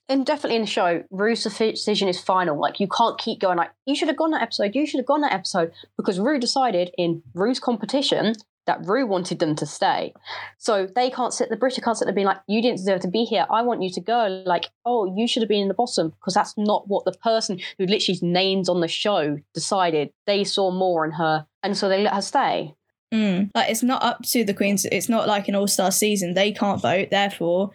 and 0.08 0.24
definitely 0.24 0.56
in 0.56 0.62
the 0.62 0.66
show, 0.68 1.04
Ru's 1.10 1.44
decision 1.44 2.08
is 2.08 2.20
final. 2.20 2.58
Like 2.58 2.80
you 2.80 2.88
can't 2.88 3.18
keep 3.18 3.40
going 3.40 3.58
like 3.58 3.70
you 3.86 3.94
should 3.94 4.08
have 4.08 4.16
gone 4.16 4.30
that 4.30 4.42
episode, 4.42 4.74
you 4.74 4.86
should 4.86 4.98
have 4.98 5.06
gone 5.06 5.20
that 5.20 5.32
episode 5.34 5.72
because 5.96 6.18
Ru 6.18 6.38
decided 6.38 6.90
in 6.96 7.22
Ru's 7.34 7.60
competition 7.60 8.34
that 8.68 8.86
Ru 8.86 9.06
wanted 9.06 9.40
them 9.40 9.56
to 9.56 9.66
stay. 9.66 10.12
So 10.58 10.86
they 10.94 11.10
can't 11.10 11.32
sit, 11.32 11.48
the 11.50 11.56
Brita 11.56 11.80
can't 11.80 11.96
sit 11.98 12.04
there 12.04 12.14
being 12.14 12.26
like, 12.26 12.38
you 12.46 12.62
didn't 12.62 12.76
deserve 12.76 13.00
to 13.00 13.08
be 13.08 13.24
here. 13.24 13.46
I 13.50 13.62
want 13.62 13.82
you 13.82 13.90
to 13.90 14.00
go. 14.00 14.42
Like, 14.46 14.66
oh, 14.84 15.12
you 15.16 15.26
should 15.26 15.42
have 15.42 15.48
been 15.48 15.62
in 15.62 15.68
the 15.68 15.74
bottom 15.74 16.10
because 16.10 16.34
that's 16.34 16.54
not 16.56 16.86
what 16.86 17.04
the 17.04 17.12
person 17.12 17.58
who 17.78 17.86
literally 17.86 18.20
names 18.22 18.68
on 18.68 18.80
the 18.80 18.86
show 18.88 19.38
decided. 19.54 20.10
They 20.26 20.44
saw 20.44 20.70
more 20.70 21.04
in 21.04 21.12
her. 21.12 21.46
And 21.62 21.76
so 21.76 21.88
they 21.88 22.02
let 22.02 22.14
her 22.14 22.22
stay. 22.22 22.74
Mm. 23.12 23.50
Like 23.54 23.70
it's 23.70 23.82
not 23.82 24.02
up 24.04 24.22
to 24.26 24.44
the 24.44 24.54
queens. 24.54 24.84
It's 24.92 25.08
not 25.08 25.26
like 25.26 25.48
an 25.48 25.54
all 25.56 25.66
star 25.66 25.90
season. 25.90 26.34
They 26.34 26.52
can't 26.52 26.80
vote. 26.80 27.08
Therefore, 27.10 27.70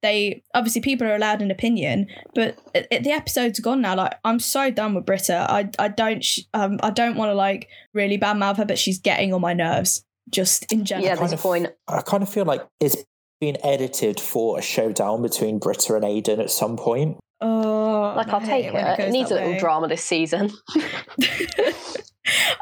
they 0.00 0.42
obviously 0.54 0.80
people 0.80 1.06
are 1.06 1.14
allowed 1.14 1.42
an 1.42 1.50
opinion. 1.50 2.06
But 2.34 2.58
it, 2.74 2.88
it- 2.90 3.04
the 3.04 3.10
episode's 3.10 3.60
gone 3.60 3.82
now. 3.82 3.96
Like 3.96 4.14
I'm 4.24 4.40
so 4.40 4.70
done 4.70 4.94
with 4.94 5.04
Brita. 5.04 5.46
I 5.48 5.68
I 5.78 5.88
don't 5.88 6.24
um 6.54 6.80
I 6.82 6.90
don't 6.90 7.16
want 7.16 7.28
to 7.30 7.34
like 7.34 7.68
really 7.92 8.16
badmouth 8.18 8.56
her, 8.56 8.64
but 8.64 8.78
she's 8.78 8.98
getting 8.98 9.34
on 9.34 9.42
my 9.42 9.52
nerves 9.52 10.04
just 10.30 10.70
in 10.72 10.84
general. 10.84 11.04
Yeah, 11.06 11.16
kind 11.16 11.28
there's 11.30 11.40
a 11.40 11.42
point. 11.42 11.68
I 11.86 12.00
kind 12.02 12.22
of 12.22 12.28
feel 12.28 12.44
like 12.44 12.66
it's 12.80 12.96
been 13.40 13.56
edited 13.64 14.18
for 14.20 14.58
a 14.58 14.62
showdown 14.62 15.22
between 15.22 15.58
Brita 15.58 15.94
and 15.94 16.04
Aiden 16.04 16.38
at 16.40 16.50
some 16.50 16.76
point. 16.76 17.18
Oh, 17.40 18.14
Like, 18.16 18.28
I 18.28 18.32
I'll 18.32 18.40
take 18.40 18.72
when 18.72 18.84
it. 18.84 18.98
It, 18.98 19.10
needs 19.12 19.30
a 19.30 19.34
little 19.34 19.52
way. 19.52 19.58
drama 19.58 19.86
this 19.88 20.04
season. 20.04 20.50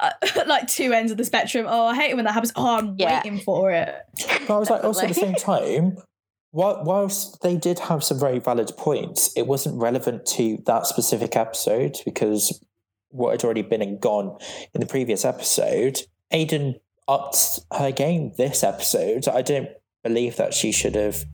Uh, 0.00 0.10
like 0.46 0.68
two 0.68 0.92
ends 0.92 1.10
of 1.10 1.18
the 1.18 1.24
spectrum. 1.24 1.66
Oh, 1.68 1.86
I 1.86 1.96
hate 1.96 2.10
it 2.10 2.14
when 2.14 2.24
that 2.26 2.32
happens. 2.34 2.52
Oh, 2.54 2.76
I'm 2.78 2.94
Yeah. 2.98 3.16
waiting 3.16 3.40
for 3.40 3.72
it. 3.72 3.94
But 4.46 4.54
I 4.54 4.58
was 4.58 4.70
like, 4.70 4.84
also 4.84 5.02
at 5.02 5.08
the 5.08 5.14
same 5.14 5.34
time, 5.34 5.96
while, 6.52 6.82
whilst 6.84 7.42
they 7.42 7.56
did 7.56 7.80
have 7.80 8.04
some 8.04 8.18
very 8.20 8.38
valid 8.38 8.70
points, 8.76 9.32
it 9.36 9.46
wasn't 9.46 9.80
relevant 9.80 10.24
to 10.36 10.58
that 10.66 10.86
specific 10.86 11.34
episode 11.34 11.96
because 12.04 12.62
what 13.08 13.32
had 13.32 13.44
already 13.44 13.62
been 13.62 13.82
and 13.82 13.98
gone 14.00 14.38
in 14.74 14.80
the 14.80 14.86
previous 14.86 15.24
episode. 15.24 16.02
Aiden 16.32 16.74
upped 17.08 17.60
her 17.72 17.92
game 17.92 18.32
this 18.36 18.62
episode. 18.62 19.28
I 19.28 19.42
don't 19.42 19.70
believe 20.02 20.36
that 20.36 20.54
she 20.54 20.72
should 20.72 20.94
have. 20.94 21.24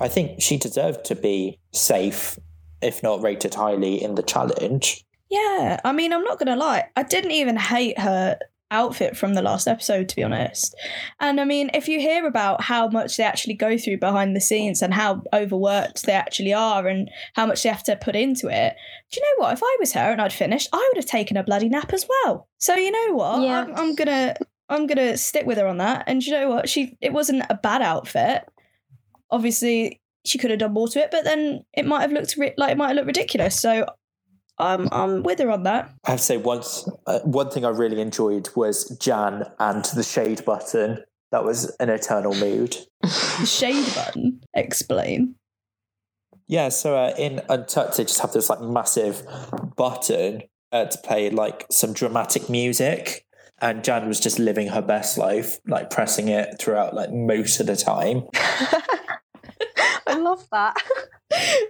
I 0.00 0.08
think 0.08 0.40
she 0.40 0.56
deserved 0.56 1.04
to 1.06 1.14
be 1.14 1.58
safe, 1.72 2.38
if 2.80 3.02
not 3.02 3.22
rated 3.22 3.54
highly, 3.54 4.02
in 4.02 4.14
the 4.14 4.22
challenge. 4.22 5.04
Yeah, 5.30 5.80
I 5.84 5.92
mean, 5.92 6.12
I'm 6.12 6.24
not 6.24 6.38
gonna 6.38 6.56
lie. 6.56 6.88
I 6.96 7.02
didn't 7.02 7.30
even 7.30 7.56
hate 7.56 7.98
her 7.98 8.38
outfit 8.72 9.16
from 9.16 9.34
the 9.34 9.42
last 9.42 9.68
episode, 9.68 10.08
to 10.08 10.16
be 10.16 10.22
honest. 10.22 10.74
And 11.20 11.40
I 11.40 11.44
mean, 11.44 11.70
if 11.74 11.88
you 11.88 12.00
hear 12.00 12.26
about 12.26 12.62
how 12.62 12.88
much 12.88 13.16
they 13.16 13.22
actually 13.22 13.54
go 13.54 13.78
through 13.78 13.98
behind 13.98 14.34
the 14.34 14.40
scenes 14.40 14.82
and 14.82 14.92
how 14.92 15.22
overworked 15.32 16.04
they 16.04 16.12
actually 16.12 16.54
are 16.54 16.88
and 16.88 17.10
how 17.34 17.46
much 17.46 17.62
they 17.62 17.68
have 17.68 17.84
to 17.84 17.96
put 17.96 18.16
into 18.16 18.48
it, 18.48 18.74
do 19.12 19.20
you 19.20 19.22
know 19.22 19.44
what? 19.44 19.52
If 19.52 19.62
I 19.62 19.76
was 19.78 19.92
her 19.92 20.10
and 20.10 20.20
I'd 20.20 20.32
finished, 20.32 20.70
I 20.72 20.88
would 20.90 20.96
have 20.96 21.10
taken 21.10 21.36
a 21.36 21.44
bloody 21.44 21.68
nap 21.68 21.92
as 21.92 22.06
well. 22.08 22.48
So 22.58 22.74
you 22.74 22.90
know 22.90 23.14
what? 23.14 23.42
Yeah. 23.42 23.60
I'm, 23.60 23.76
I'm 23.76 23.94
gonna 23.94 24.36
I'm 24.72 24.86
gonna 24.86 25.16
stick 25.16 25.46
with 25.46 25.58
her 25.58 25.66
on 25.66 25.78
that. 25.78 26.04
And 26.06 26.24
you 26.24 26.32
know 26.32 26.48
what? 26.48 26.68
She 26.68 26.96
it 27.00 27.12
wasn't 27.12 27.44
a 27.50 27.54
bad 27.54 27.82
outfit. 27.82 28.44
Obviously, 29.30 30.00
she 30.24 30.38
could 30.38 30.50
have 30.50 30.58
done 30.60 30.72
more 30.72 30.88
to 30.88 31.00
it, 31.00 31.10
but 31.10 31.24
then 31.24 31.64
it 31.72 31.86
might 31.86 32.02
have 32.02 32.12
looked 32.12 32.36
ri- 32.36 32.54
like 32.56 32.72
it 32.72 32.78
might 32.78 32.88
have 32.88 32.96
looked 32.96 33.06
ridiculous. 33.06 33.60
So 33.60 33.86
I'm 34.58 34.88
I'm 34.92 35.22
with 35.22 35.38
her 35.40 35.50
on 35.50 35.64
that. 35.64 35.92
I 36.04 36.10
have 36.10 36.20
to 36.20 36.24
say, 36.24 36.36
once 36.36 36.88
uh, 37.06 37.20
one 37.20 37.50
thing 37.50 37.64
I 37.64 37.70
really 37.70 38.00
enjoyed 38.00 38.48
was 38.54 38.96
Jan 38.98 39.44
and 39.58 39.84
the 39.84 40.02
shade 40.02 40.44
button. 40.44 41.04
That 41.32 41.44
was 41.44 41.74
an 41.80 41.88
eternal 41.88 42.34
mood. 42.34 42.76
The 43.00 43.46
shade 43.46 43.94
button. 43.94 44.40
Explain. 44.54 45.36
Yeah, 46.46 46.68
so 46.68 46.94
uh, 46.96 47.14
in 47.16 47.40
Untucked, 47.48 47.96
they 47.96 48.04
just 48.04 48.20
have 48.20 48.32
this 48.32 48.50
like 48.50 48.60
massive 48.60 49.22
button 49.74 50.42
uh, 50.70 50.84
to 50.84 50.98
play 50.98 51.30
like 51.30 51.64
some 51.70 51.94
dramatic 51.94 52.50
music, 52.50 53.24
and 53.62 53.82
Jan 53.82 54.06
was 54.08 54.20
just 54.20 54.38
living 54.38 54.66
her 54.68 54.82
best 54.82 55.16
life, 55.16 55.58
like 55.66 55.88
pressing 55.90 56.28
it 56.28 56.58
throughout 56.60 56.94
like 56.94 57.10
most 57.12 57.60
of 57.60 57.66
the 57.66 57.76
time. 57.76 58.24
I 60.06 60.14
love 60.14 60.46
that. 60.52 60.76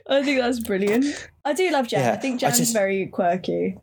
I 0.08 0.22
think 0.24 0.40
that's 0.40 0.58
brilliant. 0.60 1.04
I 1.44 1.52
do 1.52 1.70
love 1.70 1.86
Jan. 1.88 2.00
Yeah, 2.00 2.12
I 2.12 2.16
think 2.16 2.36
I 2.36 2.48
Jan's 2.48 2.58
just- 2.58 2.72
very 2.72 3.06
quirky 3.06 3.76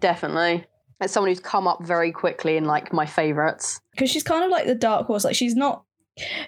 Definitely. 0.00 0.64
As 1.00 1.10
someone 1.10 1.30
who's 1.30 1.40
come 1.40 1.66
up 1.68 1.84
very 1.84 2.10
quickly 2.12 2.56
in 2.56 2.64
like 2.64 2.92
my 2.92 3.04
favourites. 3.04 3.80
because 3.90 4.08
she's 4.10 4.22
kind 4.22 4.44
of 4.44 4.50
like 4.50 4.66
the 4.66 4.74
dark 4.74 5.06
horse. 5.06 5.24
Like 5.24 5.34
she's 5.36 5.54
not. 5.54 5.84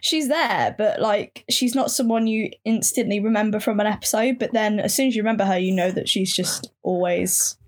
She's 0.00 0.28
there, 0.28 0.74
but 0.78 1.00
like 1.00 1.44
she's 1.50 1.74
not 1.74 1.90
someone 1.90 2.28
you 2.28 2.50
instantly 2.64 3.18
remember 3.20 3.58
from 3.60 3.80
an 3.80 3.86
episode. 3.86 4.38
But 4.38 4.52
then, 4.52 4.78
as 4.80 4.94
soon 4.94 5.08
as 5.08 5.16
you 5.16 5.22
remember 5.22 5.44
her, 5.44 5.58
you 5.58 5.74
know 5.74 5.90
that 5.90 6.08
she's 6.08 6.34
just 6.34 6.70
always 6.82 7.58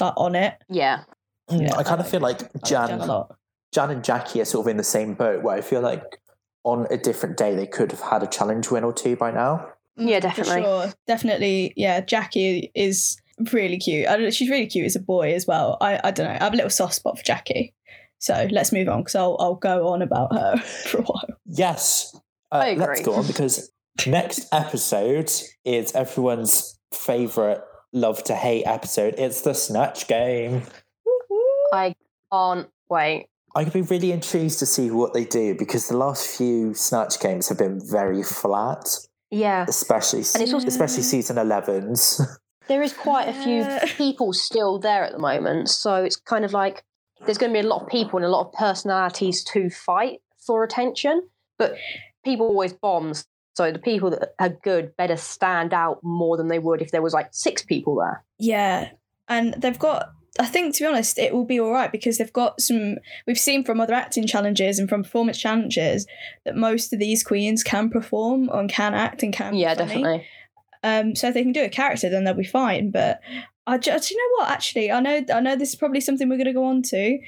like 0.00 0.14
on 0.16 0.34
it. 0.34 0.54
Yeah. 0.70 1.04
Mm, 1.50 1.62
Yeah, 1.62 1.76
I 1.76 1.82
kind 1.82 2.00
of 2.00 2.08
feel 2.08 2.20
like 2.20 2.42
I 2.42 2.46
like 2.54 2.64
Jan. 2.64 3.24
Jan 3.72 3.90
and 3.90 4.04
Jackie 4.04 4.40
are 4.40 4.44
sort 4.44 4.66
of 4.66 4.70
in 4.70 4.76
the 4.76 4.84
same 4.84 5.14
boat, 5.14 5.42
where 5.42 5.56
I 5.56 5.60
feel 5.60 5.80
like 5.80 6.20
on 6.64 6.86
a 6.90 6.96
different 6.96 7.36
day 7.36 7.54
they 7.54 7.66
could 7.66 7.90
have 7.90 8.00
had 8.00 8.22
a 8.22 8.26
challenge 8.26 8.70
win 8.70 8.84
or 8.84 8.92
two 8.92 9.16
by 9.16 9.30
now. 9.30 9.68
Yeah, 9.96 10.16
For 10.16 10.28
definitely. 10.28 10.62
sure. 10.62 10.92
Definitely. 11.06 11.72
Yeah, 11.76 12.00
Jackie 12.00 12.70
is 12.74 13.16
really 13.52 13.78
cute. 13.78 14.08
I 14.08 14.16
don't, 14.16 14.32
she's 14.32 14.48
really 14.50 14.66
cute 14.66 14.86
as 14.86 14.96
a 14.96 15.00
boy 15.00 15.34
as 15.34 15.46
well. 15.46 15.76
I, 15.80 16.00
I 16.04 16.10
don't 16.12 16.26
know. 16.28 16.38
I 16.40 16.44
have 16.44 16.52
a 16.52 16.56
little 16.56 16.70
soft 16.70 16.94
spot 16.94 17.18
for 17.18 17.24
Jackie. 17.24 17.74
So 18.18 18.48
let's 18.50 18.72
move 18.72 18.88
on 18.88 19.00
because 19.00 19.14
I'll, 19.16 19.36
I'll 19.38 19.54
go 19.56 19.88
on 19.88 20.00
about 20.02 20.32
her 20.32 20.56
for 20.86 20.98
a 20.98 21.02
while. 21.02 21.26
Yes, 21.46 22.16
uh, 22.52 22.56
I 22.56 22.74
let's 22.74 23.02
go 23.02 23.14
on 23.14 23.26
because 23.26 23.70
next 24.06 24.46
episode 24.52 25.30
is 25.64 25.92
everyone's 25.94 26.78
favorite 26.92 27.60
love 27.92 28.22
to 28.24 28.34
hate 28.34 28.64
episode. 28.64 29.14
It's 29.18 29.42
the 29.42 29.52
Snatch 29.52 30.08
Game. 30.08 30.62
I 31.74 31.94
can't 32.32 32.68
wait. 32.88 33.26
I 33.56 33.64
could 33.64 33.72
be 33.72 33.82
really 33.82 34.10
intrigued 34.12 34.58
to 34.58 34.66
see 34.66 34.90
what 34.90 35.12
they 35.14 35.24
do 35.24 35.54
because 35.54 35.88
the 35.88 35.96
last 35.96 36.26
few 36.36 36.74
Snatch 36.74 37.20
games 37.20 37.48
have 37.48 37.58
been 37.58 37.80
very 37.80 38.22
flat, 38.22 38.84
Yeah. 39.30 39.64
especially 39.68 40.20
And 40.34 40.42
it's 40.42 40.52
also- 40.52 40.66
especially 40.66 41.02
season 41.02 41.36
11s. 41.36 42.20
There 42.66 42.82
is 42.82 42.94
quite 42.94 43.28
a 43.28 43.32
few 43.34 43.66
people 43.98 44.32
still 44.32 44.78
there 44.78 45.04
at 45.04 45.12
the 45.12 45.18
moment. 45.18 45.68
So 45.68 45.96
it's 46.02 46.16
kind 46.16 46.46
of 46.46 46.54
like 46.54 46.82
there's 47.26 47.36
going 47.36 47.52
to 47.52 47.60
be 47.60 47.66
a 47.66 47.68
lot 47.68 47.82
of 47.82 47.88
people 47.88 48.16
and 48.16 48.24
a 48.24 48.30
lot 48.30 48.46
of 48.46 48.52
personalities 48.54 49.44
to 49.52 49.68
fight 49.68 50.22
for 50.46 50.64
attention. 50.64 51.28
But 51.58 51.76
people 52.24 52.46
always 52.46 52.72
bombs. 52.72 53.26
So 53.54 53.70
the 53.70 53.78
people 53.78 54.08
that 54.12 54.32
are 54.38 54.48
good 54.48 54.96
better 54.96 55.16
stand 55.18 55.74
out 55.74 55.98
more 56.02 56.38
than 56.38 56.48
they 56.48 56.58
would 56.58 56.80
if 56.80 56.90
there 56.90 57.02
was 57.02 57.12
like 57.12 57.28
six 57.32 57.62
people 57.62 57.96
there. 57.96 58.24
Yeah. 58.38 58.92
And 59.28 59.52
they've 59.58 59.78
got, 59.78 60.12
I 60.38 60.46
think, 60.46 60.74
to 60.74 60.82
be 60.82 60.86
honest, 60.86 61.18
it 61.18 61.32
will 61.32 61.44
be 61.44 61.60
all 61.60 61.70
right 61.70 61.92
because 61.92 62.18
they've 62.18 62.32
got 62.32 62.60
some, 62.60 62.96
we've 63.26 63.38
seen 63.38 63.64
from 63.64 63.80
other 63.80 63.94
acting 63.94 64.26
challenges 64.26 64.78
and 64.80 64.88
from 64.88 65.04
performance 65.04 65.38
challenges 65.38 66.06
that 66.44 66.56
most 66.56 66.92
of 66.92 66.98
these 66.98 67.22
queens 67.22 67.62
can 67.62 67.88
perform 67.88 68.48
and 68.52 68.68
can 68.68 68.94
act 68.94 69.22
and 69.22 69.32
can 69.32 69.54
Yeah, 69.54 69.74
definitely. 69.74 70.26
Um, 70.82 71.14
so 71.14 71.28
if 71.28 71.34
they 71.34 71.42
can 71.42 71.52
do 71.52 71.64
a 71.64 71.68
character, 71.68 72.10
then 72.10 72.24
they'll 72.24 72.34
be 72.34 72.44
fine. 72.44 72.90
But 72.90 73.20
I 73.66 73.78
just, 73.78 74.10
you 74.10 74.16
know 74.16 74.42
what? 74.42 74.50
Actually, 74.50 74.90
I 74.90 75.00
know, 75.00 75.24
I 75.32 75.40
know 75.40 75.56
this 75.56 75.70
is 75.70 75.76
probably 75.76 76.00
something 76.00 76.28
we're 76.28 76.36
going 76.36 76.46
to 76.46 76.52
go 76.52 76.64
on 76.64 76.82
to 76.82 77.18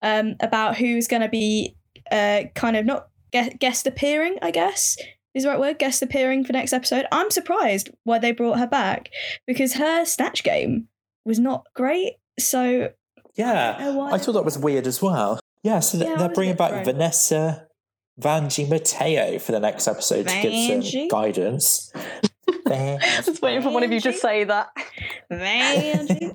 um, 0.00 0.34
about 0.40 0.78
who's 0.78 1.06
going 1.06 1.22
to 1.22 1.28
be 1.28 1.76
uh, 2.10 2.44
kind 2.54 2.76
of 2.76 2.86
not 2.86 3.08
guest, 3.30 3.58
guest 3.58 3.86
appearing. 3.86 4.38
I 4.40 4.50
guess 4.50 4.96
is 5.34 5.42
the 5.42 5.50
right 5.50 5.60
word. 5.60 5.78
Guest 5.78 6.02
appearing 6.02 6.44
for 6.44 6.52
next 6.52 6.72
episode. 6.72 7.06
I'm 7.12 7.30
surprised 7.30 7.90
why 8.04 8.18
they 8.18 8.32
brought 8.32 8.58
her 8.58 8.66
back 8.66 9.10
because 9.46 9.74
her 9.74 10.04
snatch 10.04 10.42
game 10.42 10.88
was 11.24 11.38
not 11.38 11.66
great. 11.74 12.14
So 12.38 12.90
yeah, 13.36 13.76
know 13.80 13.96
why 13.98 14.10
I 14.12 14.18
thought 14.18 14.32
that 14.32 14.44
was 14.44 14.58
weird 14.58 14.86
as 14.86 15.00
well. 15.02 15.40
Yeah, 15.62 15.80
so 15.80 15.98
Yeah, 15.98 16.16
they're 16.16 16.28
bringing 16.28 16.56
back 16.56 16.70
thrown. 16.72 16.84
Vanessa 16.84 17.66
Vanjie 18.20 18.68
Mateo 18.68 19.38
for 19.38 19.52
the 19.52 19.60
next 19.60 19.88
episode 19.88 20.28
to 20.28 20.42
give 20.42 20.84
some 20.84 21.08
guidance. 21.08 21.92
Van- 22.66 23.00
Just 23.00 23.40
waiting 23.42 23.62
for 23.62 23.70
one 23.70 23.82
of 23.82 23.90
you 23.92 24.00
to 24.00 24.12
say 24.12 24.44
that. 24.44 24.68
Vanjie, 25.32 26.34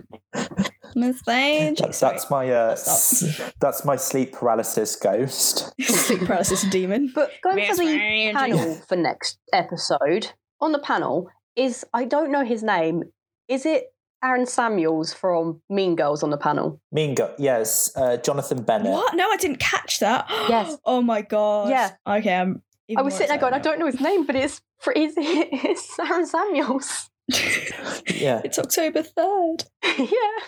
Miss 0.95 1.21
Vanjie. 1.23 1.77
that's, 1.77 1.99
that's 1.99 2.29
my 2.29 2.49
uh, 2.51 2.71
s- 2.71 3.39
that's 3.59 3.85
my 3.85 3.95
sleep 3.95 4.33
paralysis 4.33 4.95
ghost. 4.95 5.71
sleep 5.81 6.21
paralysis 6.21 6.63
demon. 6.69 7.11
But 7.13 7.31
going 7.43 7.57
Miss 7.57 7.69
for 7.69 7.75
the 7.77 7.83
Vanjie. 7.91 8.33
panel 8.33 8.75
for 8.87 8.95
next 8.95 9.37
episode, 9.53 10.31
on 10.59 10.71
the 10.71 10.79
panel 10.79 11.29
is 11.55 11.85
I 11.93 12.05
don't 12.05 12.31
know 12.31 12.43
his 12.45 12.63
name. 12.63 13.03
Is 13.47 13.65
it 13.65 13.85
Aaron 14.23 14.45
Samuels 14.45 15.13
from 15.13 15.61
Mean 15.69 15.95
Girls 15.95 16.23
on 16.23 16.29
the 16.29 16.37
panel? 16.37 16.81
Mean 16.91 17.15
Girl, 17.15 17.33
yes, 17.37 17.91
uh, 17.95 18.17
Jonathan 18.17 18.63
Bennett. 18.63 18.91
What? 18.91 19.15
No, 19.15 19.29
I 19.29 19.37
didn't 19.37 19.59
catch 19.59 19.99
that. 19.99 20.25
Yes. 20.49 20.77
Oh 20.85 21.01
my 21.01 21.21
god. 21.21 21.69
Yeah. 21.69 21.91
Okay. 22.07 22.35
I'm. 22.35 22.61
I 22.97 23.01
was 23.03 23.13
sitting 23.13 23.29
there 23.29 23.37
going, 23.37 23.53
I 23.53 23.59
don't 23.59 23.77
know 23.79 23.85
his 23.85 24.01
name, 24.01 24.25
but 24.25 24.35
it's 24.35 24.61
for 24.79 24.91
it's, 24.95 25.13
it's 25.17 25.99
Aaron 25.99 26.25
Samuels. 26.25 27.09
Yeah, 27.27 28.41
it's 28.45 28.57
October 28.57 29.03
third. 29.03 29.65
yeah. 29.83 30.39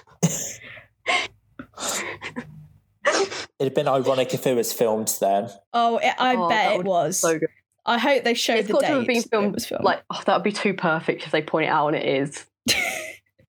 it'd 3.59 3.73
been 3.75 3.87
ironic 3.87 4.33
if 4.33 4.45
it 4.47 4.55
was 4.55 4.73
filmed 4.73 5.15
then. 5.19 5.49
Oh, 5.73 5.97
it, 5.97 6.13
I 6.17 6.35
Oh, 6.35 6.49
bet 6.49 6.79
it 6.79 6.85
was. 6.85 7.19
So 7.19 7.37
good. 7.39 7.49
I 7.85 7.97
hope 7.97 8.23
they 8.23 8.33
showed 8.33 8.57
It's 8.59 8.67
the 8.67 8.73
got 8.73 8.81
date. 8.81 8.87
to 8.89 8.93
have 8.95 9.07
been 9.07 9.21
filmed, 9.23 9.61
filmed. 9.63 9.83
Like, 9.83 10.03
oh, 10.09 10.21
that 10.25 10.35
would 10.35 10.43
be 10.43 10.51
too 10.51 10.73
perfect 10.73 11.23
if 11.25 11.31
they 11.31 11.41
point 11.41 11.65
it 11.65 11.69
out 11.69 11.87
and 11.87 11.97
it 11.97 12.05
is. 12.07 12.45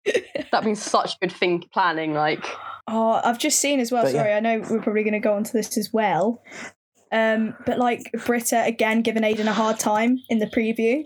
That'd 0.05 0.65
be 0.65 0.75
such 0.75 1.19
good 1.19 1.31
thing 1.31 1.63
planning. 1.73 2.13
Like, 2.13 2.45
oh, 2.87 3.21
I've 3.23 3.37
just 3.39 3.59
seen 3.59 3.79
as 3.79 3.91
well. 3.91 4.03
But 4.03 4.13
yeah. 4.13 4.21
sorry, 4.21 4.33
I 4.33 4.39
know 4.39 4.59
we're 4.69 4.81
probably 4.81 5.03
going 5.03 5.13
to 5.13 5.19
go 5.19 5.33
on 5.33 5.43
to 5.43 5.53
this 5.53 5.77
as 5.77 5.91
well. 5.93 6.41
Um, 7.11 7.55
but 7.65 7.77
like 7.77 8.09
Brita 8.25 8.63
again 8.65 9.01
giving 9.01 9.23
Aiden 9.23 9.45
a 9.47 9.51
hard 9.53 9.77
time 9.79 10.17
in 10.29 10.39
the 10.39 10.45
preview, 10.47 11.05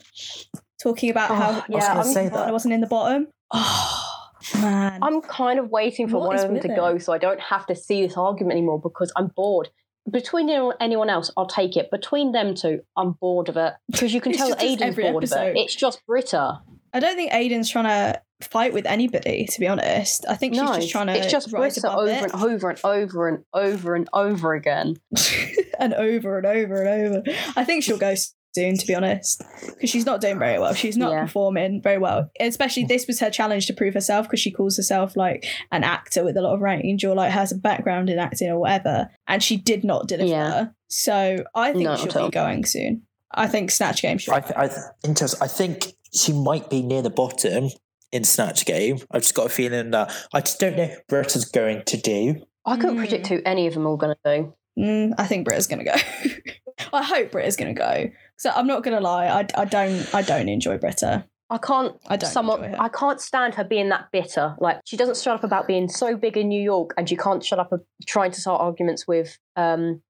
talking 0.81 1.09
about 1.09 1.31
Oh, 1.31 1.35
how 1.35 1.49
yeah, 1.51 1.55
I 1.67 1.69
was 1.69 1.83
gonna 1.87 1.99
I'm- 2.01 2.03
say 2.13 2.21
partner 2.29 2.45
that. 2.45 2.53
wasn't 2.53 2.73
in 2.75 2.81
the 2.81 2.87
bottom. 2.87 3.27
Oh 3.51 4.01
man, 4.61 4.99
I'm 5.01 5.21
kind 5.21 5.57
of 5.57 5.69
waiting 5.71 6.07
for 6.07 6.19
What 6.19 6.27
one 6.27 6.35
of 6.35 6.41
them 6.43 6.59
to 6.59 6.71
it? 6.71 6.75
go 6.75 6.97
so 6.99 7.11
I 7.11 7.17
don't 7.17 7.39
have 7.39 7.65
to 7.67 7.75
see 7.75 8.05
this 8.05 8.15
argument 8.17 8.51
anymore 8.57 8.79
because 8.79 9.11
I'm 9.15 9.31
bored. 9.35 9.69
Between 10.11 10.47
anyone- 10.47 10.75
anyone 10.79 11.09
else, 11.09 11.31
I'll 11.35 11.47
take 11.47 11.75
it. 11.75 11.89
Between 11.89 12.31
them 12.33 12.53
two, 12.53 12.81
I'm 12.95 13.13
bored 13.13 13.49
of 13.49 13.57
it 13.57 13.73
because 13.89 14.13
you 14.13 14.21
can 14.21 14.33
tell 14.33 14.49
just 14.49 14.59
Aiden's 14.59 14.81
every 14.83 15.11
bored 15.11 15.23
of 15.23 15.31
it. 15.31 15.57
It's 15.57 15.73
just 15.75 16.05
Brita. 16.05 16.59
I 16.95 16.99
don't 16.99 17.15
think 17.15 17.31
Aiden's 17.31 17.69
trying 17.69 17.85
to 17.85 18.21
fight 18.41 18.73
with 18.73 18.85
anybody. 18.85 19.45
To 19.51 19.59
be 19.59 19.67
honest, 19.67 20.25
I 20.27 20.35
think 20.35 20.53
no, 20.55 20.67
she's 20.67 20.75
just 20.85 20.91
trying 20.91 21.07
to. 21.07 21.13
it's 21.17 21.31
just 21.31 21.51
rise 21.51 21.75
Brita 21.75 21.87
above 21.91 21.99
over 21.99 22.09
it. 22.11 22.23
and 22.23 22.33
over 22.43 22.69
and 22.69 22.79
over 22.83 23.27
and 23.27 23.43
over 23.53 23.95
and 23.95 24.09
over 24.13 24.53
again. 24.53 24.95
and 25.79 25.93
over 25.93 26.37
and 26.37 26.45
over 26.47 26.81
and 26.83 27.15
over. 27.17 27.23
I 27.55 27.63
think 27.65 27.83
she'll 27.83 27.97
go 27.97 28.15
soon, 28.55 28.77
to 28.77 28.87
be 28.87 28.95
honest, 28.95 29.43
because 29.67 29.89
she's 29.89 30.05
not 30.05 30.21
doing 30.21 30.39
very 30.39 30.57
well. 30.59 30.73
She's 30.73 30.95
not 30.95 31.11
Yeah. 31.11 31.23
performing 31.23 31.81
very 31.81 31.97
well. 31.97 32.29
Especially 32.39 32.85
this 32.85 33.05
was 33.07 33.19
her 33.19 33.29
challenge 33.29 33.67
to 33.67 33.73
prove 33.73 33.93
herself 33.93 34.27
because 34.27 34.39
she 34.39 34.51
calls 34.51 34.77
herself 34.77 35.17
like 35.17 35.45
an 35.73 35.83
actor 35.83 36.23
with 36.23 36.37
a 36.37 36.41
lot 36.41 36.53
of 36.55 36.61
range 36.61 37.03
or 37.03 37.13
like 37.15 37.31
has 37.31 37.51
a 37.51 37.55
background 37.57 38.09
in 38.09 38.17
acting 38.19 38.49
or 38.49 38.59
whatever, 38.59 39.09
and 39.27 39.43
she 39.43 39.57
did 39.57 39.83
not 39.83 40.07
deliver. 40.07 40.29
Yeah. 40.29 40.65
So 40.87 41.43
I 41.53 41.73
think 41.73 41.83
No, 41.83 41.95
not 41.95 42.11
she'll 42.11 42.25
be 42.27 42.31
going 42.31 42.63
soon. 42.63 43.01
I 43.37 43.47
think 43.47 43.69
Snatch 43.71 44.01
Game 44.01 44.17
should. 44.17 44.33
I, 44.33 44.39
th- 44.39 44.53
I, 44.55 44.67
th- 44.69 44.79
interest, 45.03 45.41
I 45.41 45.47
think 45.47 45.93
she 46.15 46.31
might 46.33 46.69
be 46.69 46.81
near 46.81 47.01
the 47.01 47.09
bottom 47.09 47.69
in 48.11 48.23
Snatch 48.23 48.65
Game. 48.65 48.99
I've 49.11 49.21
just 49.23 49.35
got 49.35 49.47
a 49.47 49.49
feeling 49.49 49.91
that 49.91 50.11
I 50.33 50.41
just 50.41 50.59
don't 50.59 50.77
know 50.77 50.87
what 50.87 51.07
Brita's 51.07 51.45
going 51.45 51.83
to 51.85 51.97
do. 51.97 52.35
I 52.65 52.77
couldn't 52.77 52.95
Mm. 52.95 52.99
predict 52.99 53.27
who 53.27 53.41
any 53.45 53.67
of 53.67 53.73
them 53.73 53.85
are 53.85 53.97
going 53.97 54.15
to 54.23 54.39
do. 54.41 54.53
Mm, 54.77 55.13
I 55.17 55.25
think 55.27 55.45
Brita's 55.45 55.67
gonna 55.67 55.85
go. 55.85 55.93
I 56.93 57.01
hope 57.01 57.31
Brita's 57.31 57.55
gonna 57.55 57.73
go. 57.73 58.09
So 58.37 58.49
I'm 58.49 58.67
not 58.67 58.83
gonna 58.83 58.99
lie. 58.99 59.27
I, 59.27 59.47
I 59.55 59.63
don't 59.63 60.13
I 60.13 60.21
don't 60.21 60.49
enjoy 60.49 60.77
Brita. 60.77 61.23
I 61.49 61.57
can't. 61.59 61.95
I 62.07 62.17
don't 62.17 62.29
Someone, 62.29 62.61
enjoy 62.61 62.75
her. 62.75 62.83
I 62.83 62.89
can't 62.89 63.21
stand 63.21 63.53
her 63.55 63.63
being 63.63 63.87
that 63.89 64.07
bitter. 64.11 64.55
Like 64.59 64.81
she 64.83 64.97
doesn't 64.97 65.15
shut 65.17 65.35
up 65.35 65.45
about 65.45 65.65
being 65.67 65.87
so 65.87 66.17
big 66.17 66.35
in 66.35 66.49
New 66.49 66.61
York, 66.61 66.93
and 66.97 67.07
she 67.07 67.15
can't 67.15 67.41
shut 67.41 67.57
up 67.57 67.71
of 67.71 67.83
trying 68.05 68.31
to 68.31 68.41
start 68.41 68.59
arguments 68.59 69.07
with 69.07 69.37
um, 69.55 70.01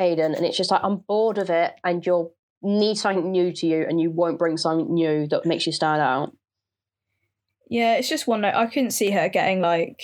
Aiden. 0.00 0.34
And 0.36 0.46
it's 0.46 0.56
just 0.56 0.70
like 0.70 0.80
I'm 0.82 0.96
bored 1.06 1.36
of 1.38 1.50
it, 1.50 1.74
and 1.84 2.04
you'll 2.06 2.34
need 2.64 2.96
something 2.96 3.30
new 3.30 3.52
to 3.52 3.66
you, 3.66 3.84
and 3.88 4.00
you 4.00 4.10
won't 4.10 4.38
bring 4.38 4.56
something 4.56 4.92
new 4.92 5.26
that 5.28 5.46
makes 5.46 5.66
you 5.66 5.72
stand 5.72 6.00
out. 6.00 6.34
Yeah, 7.68 7.94
it's 7.94 8.08
just 8.08 8.26
one 8.26 8.40
note. 8.42 8.54
I 8.54 8.66
couldn't 8.66 8.90
see 8.92 9.10
her 9.10 9.28
getting 9.28 9.60
like 9.60 10.00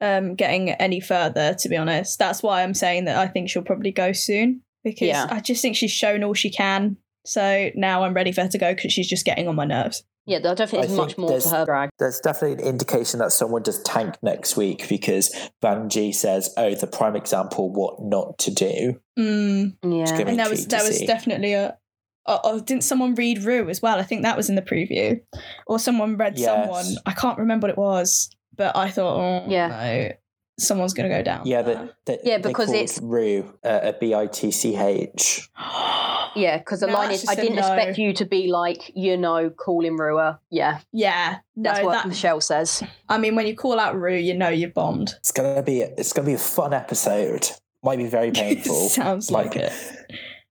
um 0.00 0.34
getting 0.34 0.70
any 0.70 1.00
further, 1.00 1.54
to 1.54 1.68
be 1.68 1.76
honest. 1.76 2.18
That's 2.18 2.42
why 2.42 2.62
I'm 2.62 2.74
saying 2.74 3.06
that 3.06 3.16
I 3.16 3.26
think 3.26 3.50
she'll 3.50 3.62
probably 3.62 3.92
go 3.92 4.12
soon. 4.12 4.62
Because 4.84 5.08
Yeah. 5.08 5.26
I 5.28 5.40
just 5.40 5.60
think 5.60 5.76
she's 5.76 5.90
shown 5.90 6.22
all 6.22 6.34
she 6.34 6.50
can. 6.50 6.96
So 7.26 7.70
now 7.74 8.04
I'm 8.04 8.14
ready 8.14 8.32
for 8.32 8.42
her 8.42 8.48
to 8.48 8.58
go 8.58 8.74
because 8.74 8.92
she's 8.92 9.08
just 9.08 9.24
getting 9.26 9.48
on 9.48 9.54
my 9.56 9.64
nerves. 9.64 10.02
Yeah, 10.26 10.38
I 10.38 10.40
don't 10.40 10.56
think 10.58 10.74
I 10.82 10.86
there's 10.86 10.96
much 10.96 11.08
think 11.10 11.18
more 11.18 11.28
to 11.28 11.32
there's- 11.32 11.50
her 11.50 11.64
drag. 11.64 11.88
There's 11.98 12.20
definitely 12.20 12.62
an 12.62 12.68
indication 12.68 13.18
that 13.20 13.32
someone 13.32 13.62
does 13.62 13.82
tank 13.82 14.16
next 14.22 14.56
week 14.58 14.86
because 14.88 15.34
Vanjie 15.62 16.14
says, 16.14 16.52
"Oh, 16.58 16.74
the 16.74 16.86
prime 16.86 17.16
example 17.16 17.70
what 17.72 18.02
not 18.02 18.36
to 18.40 18.50
do." 18.50 19.00
Mm. 19.18 19.76
Yeah, 19.82 20.18
And 20.20 20.38
there 20.38 20.48
was 20.50 20.64
intrigued 20.64 20.70
there 20.70 20.84
was 20.84 20.98
see. 20.98 21.06
definitely 21.06 21.54
a 21.54 21.78
oh, 22.26 22.40
oh, 22.44 22.60
didn't 22.60 22.84
someone 22.84 23.14
read 23.14 23.42
Ru 23.42 23.70
as 23.70 23.80
well? 23.80 23.98
I 23.98 24.02
think 24.02 24.20
that 24.22 24.36
was 24.36 24.50
in 24.50 24.54
the 24.54 24.60
preview. 24.62 25.18
Or 25.66 25.78
someone 25.78 26.18
read 26.18 26.38
Yes. 26.38 26.46
someone. 26.46 27.02
I 27.06 27.12
can't 27.12 27.38
remember 27.38 27.64
what 27.66 27.70
it 27.70 27.78
was, 27.78 28.28
but 28.54 28.76
I 28.76 28.90
thought, 28.90 29.16
oh 29.18 29.44
Yeah. 29.48 29.68
no, 29.68 30.12
someone's 30.60 30.92
gonna 30.92 31.08
go 31.08 31.22
down. 31.22 31.46
Yeah, 31.46 31.62
there. 31.62 31.88
but 32.04 32.20
Yeah, 32.24 32.36
because 32.36 32.68
it's- 32.70 33.00
Ru 33.00 33.54
uh, 33.64 33.80
a 33.82 33.92
B 33.94 34.14
I 34.14 34.26
T 34.26 34.50
C 34.50 34.76
H. 34.76 35.48
yeah, 36.36 36.58
because 36.58 36.80
the 36.80 36.86
No, 36.86 36.92
line 36.94 37.10
is, 37.10 37.26
I 37.28 37.34
didn't 37.34 37.56
no. 37.56 37.60
expect 37.60 37.98
you 37.98 38.12
to 38.14 38.24
be 38.24 38.48
like, 38.50 38.90
you 38.94 39.16
know, 39.16 39.50
calling 39.50 39.96
Rua. 39.96 40.40
Yeah, 40.50 40.80
yeah, 40.92 41.38
no, 41.56 41.70
that's 41.70 41.84
what 41.84 41.92
that, 41.92 42.08
Michelle 42.08 42.40
says. 42.40 42.82
I 43.08 43.18
mean, 43.18 43.34
when 43.36 43.46
you 43.46 43.54
call 43.56 43.78
out 43.80 43.98
Ru, 43.98 44.14
you 44.14 44.34
know 44.34 44.48
you've 44.48 44.74
bombed. 44.74 45.14
It's 45.18 45.32
gonna 45.32 45.62
be 45.62 45.80
it's 45.80 46.12
gonna 46.12 46.26
be 46.26 46.34
a 46.34 46.38
fun 46.38 46.72
episode. 46.72 47.48
Might 47.82 47.98
be 47.98 48.06
very 48.06 48.30
painful. 48.32 48.88
Sounds 48.88 49.30
like 49.30 49.56
it. 49.56 49.72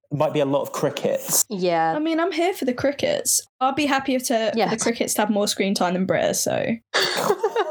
Might 0.10 0.32
be 0.34 0.40
a 0.40 0.46
lot 0.46 0.62
of 0.62 0.72
crickets. 0.72 1.44
Yeah, 1.50 1.94
I 1.94 2.00
mean, 2.00 2.20
I'm 2.22 2.32
here 2.32 2.54
for 2.54 2.64
the 2.64 2.74
crickets. 2.74 3.42
I'll 3.60 3.74
be 3.74 3.86
happier 3.86 4.20
to 4.20 4.52
for 4.52 4.58
Yes. 4.58 4.70
the 4.72 4.78
crickets 4.78 5.14
to 5.16 5.22
have 5.22 5.30
more 5.30 5.48
screen 5.50 5.74
time 5.74 5.94
than 5.96 6.06
Brita, 6.06 6.34
so 6.34 6.54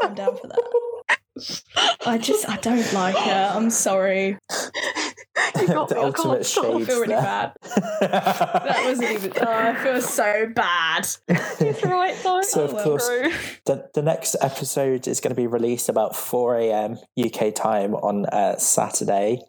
I'm 0.03 0.15
down 0.15 0.37
for 0.37 0.47
that. 0.49 0.61
I 2.07 2.18
just 2.18 2.49
I 2.49 2.57
don't 2.57 2.93
like 2.93 3.16
her. 3.16 3.53
I'm 3.55 3.70
sorry. 3.70 4.39
You 5.61 5.66
got 5.66 5.89
the 5.89 5.97
me, 5.97 6.01
I 6.01 6.05
ultimate 6.05 6.34
can't 6.34 6.47
stop. 6.47 6.64
I 6.64 6.72
shades 6.72 6.87
feel 6.87 7.01
really 7.01 7.14
there. 7.14 7.22
bad. 7.22 7.53
That 8.01 8.84
wasn't 8.84 9.11
even. 9.12 9.32
Oh, 9.41 9.53
I 9.53 9.74
feel 9.82 10.01
so 10.01 10.47
bad. 10.55 11.09
It's 11.28 11.82
right 11.84 12.16
though. 12.22 12.43
So 12.43 12.64
of 12.64 12.70
course, 12.82 13.07
the, 13.64 13.89
the 13.95 14.03
next 14.03 14.37
episode 14.41 15.07
is 15.09 15.20
going 15.20 15.30
to 15.30 15.37
be 15.37 15.47
released 15.47 15.89
about 15.89 16.16
4 16.16 16.57
a.m. 16.57 16.99
UK 17.22 17.55
time 17.55 17.95
on 17.95 18.26
uh, 18.26 18.57
Saturday. 18.57 19.43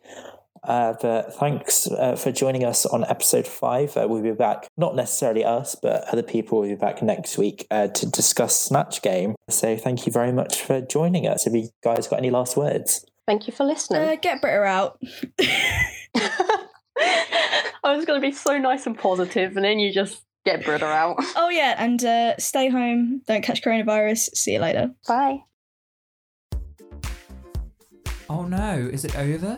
Uh, 0.63 0.93
but 1.01 1.33
thanks 1.35 1.87
uh, 1.87 2.15
for 2.15 2.31
joining 2.31 2.63
us 2.63 2.85
on 2.85 3.03
episode 3.05 3.47
five. 3.47 3.95
Uh, 3.95 4.07
we'll 4.09 4.21
be 4.21 4.31
back, 4.31 4.67
not 4.77 4.95
necessarily 4.95 5.43
us, 5.43 5.75
but 5.75 6.03
other 6.11 6.23
people 6.23 6.59
will 6.59 6.67
be 6.67 6.75
back 6.75 7.01
next 7.01 7.37
week 7.37 7.67
uh, 7.71 7.87
to 7.87 8.05
discuss 8.09 8.59
Snatch 8.59 9.01
Game. 9.01 9.35
So 9.49 9.77
thank 9.77 10.05
you 10.05 10.11
very 10.11 10.31
much 10.31 10.61
for 10.61 10.81
joining 10.81 11.27
us. 11.27 11.45
Have 11.45 11.55
you 11.55 11.69
guys 11.83 12.07
got 12.07 12.19
any 12.19 12.29
last 12.29 12.57
words? 12.57 13.05
Thank 13.25 13.47
you 13.47 13.53
for 13.53 13.65
listening. 13.65 14.01
Uh, 14.01 14.15
get 14.15 14.41
Brita 14.41 14.63
out. 14.63 15.01
I 17.83 17.95
was 17.95 18.05
going 18.05 18.21
to 18.21 18.27
be 18.27 18.33
so 18.33 18.57
nice 18.57 18.85
and 18.85 18.97
positive, 18.97 19.55
and 19.55 19.65
then 19.65 19.79
you 19.79 19.93
just 19.93 20.23
get 20.45 20.63
Brita 20.63 20.85
out. 20.85 21.17
Oh 21.35 21.49
yeah, 21.49 21.75
and 21.77 22.03
uh, 22.03 22.37
stay 22.37 22.69
home. 22.69 23.21
Don't 23.27 23.41
catch 23.41 23.61
coronavirus. 23.61 24.35
See 24.35 24.53
you 24.53 24.59
later. 24.59 24.91
Bye. 25.07 25.43
Oh 28.29 28.43
no, 28.43 28.89
is 28.91 29.05
it 29.05 29.17
over? 29.17 29.57